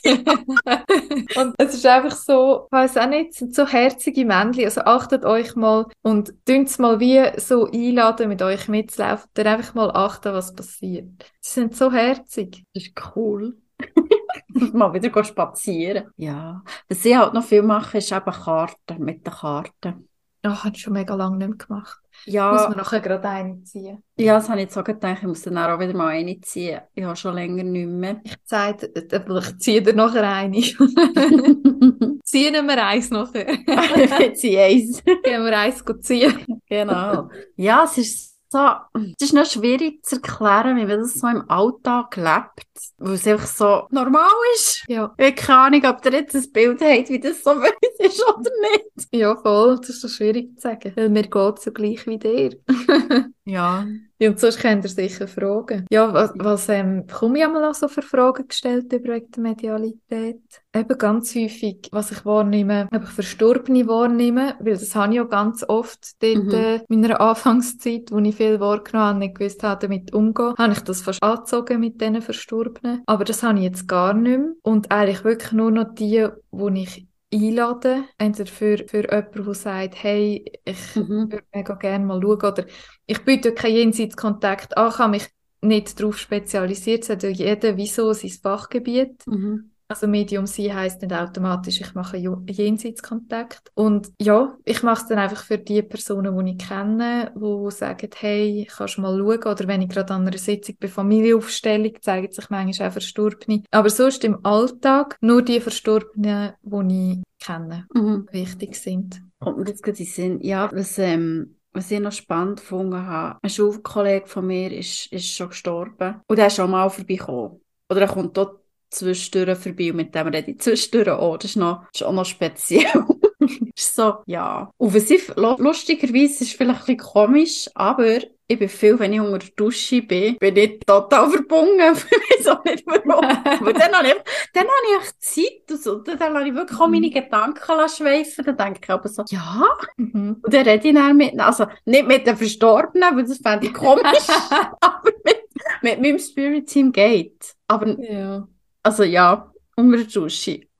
und 1.36 1.54
es 1.58 1.74
ist 1.74 1.86
einfach 1.86 2.16
so, 2.16 2.64
ich 2.66 2.72
weiss 2.72 2.96
auch 2.96 3.08
nicht, 3.08 3.30
es 3.30 3.36
sind 3.38 3.54
so 3.54 3.66
herzige 3.66 4.24
Männchen. 4.24 4.64
Also 4.64 4.82
achtet 4.82 5.24
euch 5.24 5.56
mal 5.56 5.86
und 6.02 6.34
es 6.46 6.78
mal 6.78 7.00
wie 7.00 7.22
so 7.38 7.70
einladen, 7.70 8.28
mit 8.28 8.42
euch 8.42 8.68
mitzulaufen. 8.68 9.30
Dann 9.34 9.46
einfach 9.46 9.74
mal 9.74 9.90
achten, 9.90 10.32
was 10.32 10.54
passiert. 10.54 11.32
Sie 11.40 11.60
sind 11.60 11.76
so 11.76 11.92
herzig. 11.92 12.64
Das 12.74 12.84
ist 12.84 13.16
cool. 13.16 13.56
mal 14.72 14.92
wieder 14.92 15.24
spazieren. 15.24 16.10
Ja. 16.16 16.62
Was 16.88 17.04
ich 17.04 17.16
halt 17.16 17.34
noch 17.34 17.44
viel 17.44 17.62
mache, 17.62 17.98
ist 17.98 18.12
eben 18.12 18.24
Karten, 18.24 18.98
mit 18.98 19.26
den 19.26 19.32
Karten. 19.32 20.08
Ja, 20.44 20.64
habe 20.64 20.74
ich 20.74 20.82
schon 20.82 20.92
mega 20.92 21.14
lange 21.14 21.38
nicht 21.38 21.48
mehr 21.48 21.56
gemacht. 21.56 22.03
Ja. 22.26 22.52
Muss 22.52 22.68
man 22.68 22.76
nachher 22.78 23.00
gerade 23.00 23.28
einziehen. 23.28 24.02
Ja, 24.16 24.34
das 24.34 24.48
habe 24.48 24.60
ich 24.60 24.64
jetzt 24.64 24.78
auch 24.78 24.84
gedacht. 24.84 25.18
Ich 25.20 25.26
muss 25.26 25.42
dann 25.42 25.58
auch 25.58 25.78
wieder 25.78 25.94
mal 25.94 26.08
eine 26.08 26.40
ziehen. 26.40 26.80
Ich 26.94 27.04
habe 27.04 27.16
schon 27.16 27.34
länger 27.34 27.62
nicht 27.62 27.88
mehr. 27.88 28.20
Ich 28.24 28.36
zeige, 28.44 28.90
ich 28.94 29.58
ziehe 29.58 29.82
dir 29.82 29.94
nachher 29.94 30.22
eine. 30.22 30.60
ziehen 32.24 32.66
wir 32.66 32.86
eins 32.86 33.10
nachher. 33.10 33.46
ich 34.20 34.34
ziehe 34.36 34.62
eins. 34.62 35.02
Gehen 35.04 35.44
wir 35.44 35.58
eins 35.58 35.84
ziehen. 36.00 36.60
Genau. 36.68 37.28
Ja, 37.56 37.84
es 37.84 37.98
ist 37.98 38.33
so, 38.54 39.00
es 39.18 39.26
ist 39.28 39.34
noch 39.34 39.46
schwierig 39.46 40.04
zu 40.04 40.16
erklären, 40.16 40.76
wie 40.76 40.86
man 40.86 41.00
das 41.00 41.14
so 41.14 41.26
im 41.26 41.50
Alltag 41.50 42.16
lebt, 42.16 42.94
weil 42.98 43.14
es 43.14 43.26
einfach 43.26 43.46
so 43.46 43.86
normal 43.90 44.30
ist. 44.54 44.84
Ja. 44.86 45.12
Ich 45.18 45.34
keine 45.34 45.58
Ahnung, 45.58 45.84
ob 45.86 46.06
ihr 46.06 46.12
jetzt 46.12 46.36
ein 46.36 46.52
Bild 46.52 46.80
habt, 46.80 47.08
wie 47.08 47.18
das 47.18 47.42
so 47.42 47.50
ist 47.98 48.24
oder 48.28 48.50
nicht. 48.72 49.08
Ja, 49.12 49.36
voll, 49.36 49.78
das 49.78 49.90
ist 49.90 50.02
so 50.02 50.08
schwierig 50.08 50.54
zu 50.54 50.68
sagen, 50.68 50.92
weil 50.94 51.08
mir 51.08 51.24
geht 51.24 51.58
es 51.58 51.64
so 51.64 51.72
gleich 51.72 52.06
wie 52.06 52.18
dir. 52.18 52.56
ja. 53.44 53.86
Ja, 54.18 54.30
und 54.30 54.40
sonst 54.40 54.58
könnt 54.58 54.84
ihr 54.84 54.88
sicher 54.88 55.28
fragen. 55.28 55.86
Ja, 55.90 56.12
was, 56.14 56.32
was 56.36 56.68
ähm, 56.68 57.06
bekomme 57.06 57.38
ich 57.38 57.44
einmal 57.44 57.64
auch 57.64 57.74
so 57.74 57.88
für 57.88 58.00
Fragen 58.00 58.48
gestellt 58.48 58.92
über 58.92 59.20
die 59.20 59.40
Medialität? 59.40 60.40
Eben 60.74 60.98
ganz 60.98 61.34
häufig, 61.34 61.88
was 61.92 62.10
ich 62.10 62.24
wahrnehme, 62.24 62.88
ob 62.94 63.02
ich 63.02 63.10
Verstorbene 63.10 63.86
wahrnehme, 63.86 64.54
weil 64.60 64.74
das 64.74 64.94
habe 64.94 65.12
ich 65.12 65.16
ja 65.16 65.24
ganz 65.24 65.64
oft 65.68 66.22
dort 66.22 66.44
mhm. 66.44 66.50
äh, 66.52 66.76
in 66.88 67.00
meiner 67.00 67.20
Anfangszeit, 67.20 68.10
wo 68.12 68.18
ich 68.18 68.34
viel 68.34 68.60
wahrgenommen 68.60 69.08
habe, 69.08 69.18
nicht 69.18 69.38
gewusst 69.38 69.62
habe, 69.62 69.86
damit 69.86 70.14
umzugehen, 70.14 70.54
habe 70.56 70.72
ich 70.72 70.80
das 70.80 71.02
fast 71.02 71.22
angezogen 71.22 71.80
mit 71.80 72.00
diesen 72.00 72.22
Verstorbenen. 72.22 73.02
Aber 73.06 73.24
das 73.24 73.42
habe 73.42 73.58
ich 73.58 73.64
jetzt 73.64 73.88
gar 73.88 74.14
nicht 74.14 74.38
mehr. 74.38 74.52
Und 74.62 74.90
eigentlich 74.90 75.24
wirklich 75.24 75.52
nur 75.52 75.70
noch 75.70 75.92
die, 75.94 76.28
die 76.52 76.82
ich 76.82 77.06
einladen, 77.34 78.04
entweder 78.18 78.50
für, 78.50 78.78
für 78.86 79.02
jemanden, 79.10 79.44
der 79.44 79.54
sagt, 79.54 80.02
hey, 80.02 80.44
ich 80.64 80.96
mhm. 80.96 81.30
würde 81.30 81.44
mega 81.52 81.74
gerne 81.74 82.04
mal 82.04 82.20
schauen, 82.22 82.38
oder 82.38 82.64
ich 83.06 83.24
biete 83.24 83.52
keinen 83.52 83.76
Jenseitskontakt 83.76 84.76
an, 84.76 84.92
kann 84.92 85.10
mich 85.10 85.28
nicht 85.60 85.98
darauf 85.98 86.18
spezialisiert, 86.18 87.04
es 87.04 87.10
hat 87.10 87.22
ja 87.22 87.30
jeder 87.30 87.76
wieso 87.76 88.12
sein 88.12 88.30
Fachgebiet. 88.30 89.26
Mhm. 89.26 89.70
Also 89.94 90.08
Medium 90.08 90.44
sein 90.44 90.74
heisst 90.74 91.02
nicht 91.02 91.14
automatisch, 91.14 91.80
ich 91.80 91.94
mache 91.94 92.16
Jenseitskontakt. 92.16 93.70
Und 93.74 94.10
ja, 94.20 94.58
ich 94.64 94.82
mache 94.82 95.02
es 95.02 95.06
dann 95.06 95.20
einfach 95.20 95.44
für 95.44 95.56
die 95.56 95.82
Personen, 95.82 96.36
die 96.36 96.50
ich 96.50 96.58
kenne, 96.58 97.32
die 97.36 97.70
sagen, 97.70 98.10
hey, 98.16 98.68
kannst 98.68 98.96
du 98.96 99.02
mal 99.02 99.16
schauen. 99.16 99.52
Oder 99.52 99.68
wenn 99.68 99.82
ich 99.82 99.88
gerade 99.88 100.12
an 100.12 100.26
einer 100.26 100.36
Sitzung 100.36 100.74
bei 100.80 100.88
Familienaufstellung, 100.88 101.92
zeigen 102.00 102.32
sich 102.32 102.50
manchmal 102.50 102.88
auch 102.88 102.92
Verstorbene. 102.92 103.62
Aber 103.70 103.88
sonst 103.88 104.24
im 104.24 104.44
Alltag 104.44 105.16
nur 105.20 105.42
die 105.42 105.60
Verstorbenen, 105.60 106.54
die 106.64 107.22
ich 107.38 107.46
kenne, 107.46 107.86
mhm. 107.94 108.26
wichtig 108.32 108.74
sind. 108.74 109.22
Kommt 109.38 109.58
mir 109.58 109.68
jetzt 109.68 109.84
gerade 109.84 110.04
Sinn, 110.04 110.40
ja, 110.40 110.72
was, 110.72 110.98
ähm, 110.98 111.54
was 111.72 111.88
ich 111.92 112.00
noch 112.00 112.10
spannend 112.10 112.58
gefunden 112.58 113.06
habe, 113.06 113.38
ein 113.40 113.48
Schulkollege 113.48 114.26
von 114.26 114.44
mir 114.44 114.76
ist, 114.76 115.12
ist 115.12 115.28
schon 115.28 115.50
gestorben 115.50 116.20
und 116.26 116.38
er 116.40 116.48
ist 116.48 116.56
schon 116.56 116.72
mal 116.72 116.90
vorbeigekommen. 116.90 117.60
Oder 117.88 118.00
er 118.00 118.08
kommt 118.08 118.36
dort 118.36 118.63
zwischendurch 118.94 119.58
vorbei 119.58 119.90
und 119.90 119.96
mit 119.96 120.14
dem 120.14 120.28
rede 120.28 120.50
ich 120.50 120.60
zwischendurch 120.60 121.08
auch. 121.08 121.36
Das 121.36 121.50
ist, 121.50 121.56
noch, 121.56 121.82
das 121.92 122.00
ist 122.00 122.06
auch 122.06 122.12
noch 122.12 122.24
speziell. 122.24 123.04
ist 123.76 123.94
so, 123.94 124.14
ja. 124.26 124.70
Und 124.76 124.94
was 124.94 125.10
ich, 125.10 125.28
lustigerweise 125.36 126.44
ist 126.44 126.54
vielleicht 126.54 126.80
ein 126.80 126.96
bisschen 126.96 126.98
komisch, 126.98 127.70
aber 127.74 128.18
ich 128.46 128.58
bin 128.58 128.68
viel, 128.68 128.98
wenn 128.98 129.12
ich 129.12 129.20
unter 129.20 129.38
der 129.38 129.48
Dusche 129.56 130.02
bin, 130.02 130.36
bin 130.36 130.56
ich 130.56 130.80
total 130.80 131.30
verbunden. 131.30 131.80
ich 131.80 132.46
weiß 132.46 132.48
auch 132.48 132.64
nicht 132.64 132.84
warum. 132.86 133.24
Aber 133.24 133.72
dann 133.72 133.92
habe 133.92 134.08
ich, 134.08 134.14
dann 134.52 134.64
habe 134.64 134.72
ich 134.90 135.02
echt 135.02 135.22
Zeit 135.22 135.70
und 135.70 135.82
so. 135.82 135.94
Dann 136.00 136.20
habe 136.20 136.48
ich 136.48 136.54
wirklich 136.54 136.78
auch 136.78 136.88
meine 136.88 137.06
mhm. 137.06 137.12
Gedanken 137.12 137.88
schweifen. 137.88 138.44
Dann 138.44 138.56
denke 138.56 138.80
ich 138.82 138.90
aber 138.90 139.08
so, 139.08 139.24
ja. 139.28 139.64
Mhm. 139.96 140.40
Und 140.42 140.54
dann 140.54 140.66
rede 140.66 140.88
ich 140.88 140.94
dann 140.94 141.16
mit, 141.16 141.40
also 141.40 141.66
nicht 141.86 142.06
mit 142.06 142.26
den 142.26 142.36
Verstorbenen, 142.36 143.16
weil 143.16 143.24
das 143.24 143.38
fände 143.38 143.66
ich 143.66 143.72
komisch, 143.72 144.28
aber 144.80 145.10
mit, 145.24 145.42
mit 145.80 146.02
meinem 146.02 146.18
Spirit-Team 146.18 146.92
geht. 146.92 147.54
Aber 147.66 147.98
ja. 147.98 148.46
Also 148.84 149.02
ja, 149.02 149.50
unter 149.76 149.96
der 149.96 150.06
Dusche. 150.06 150.60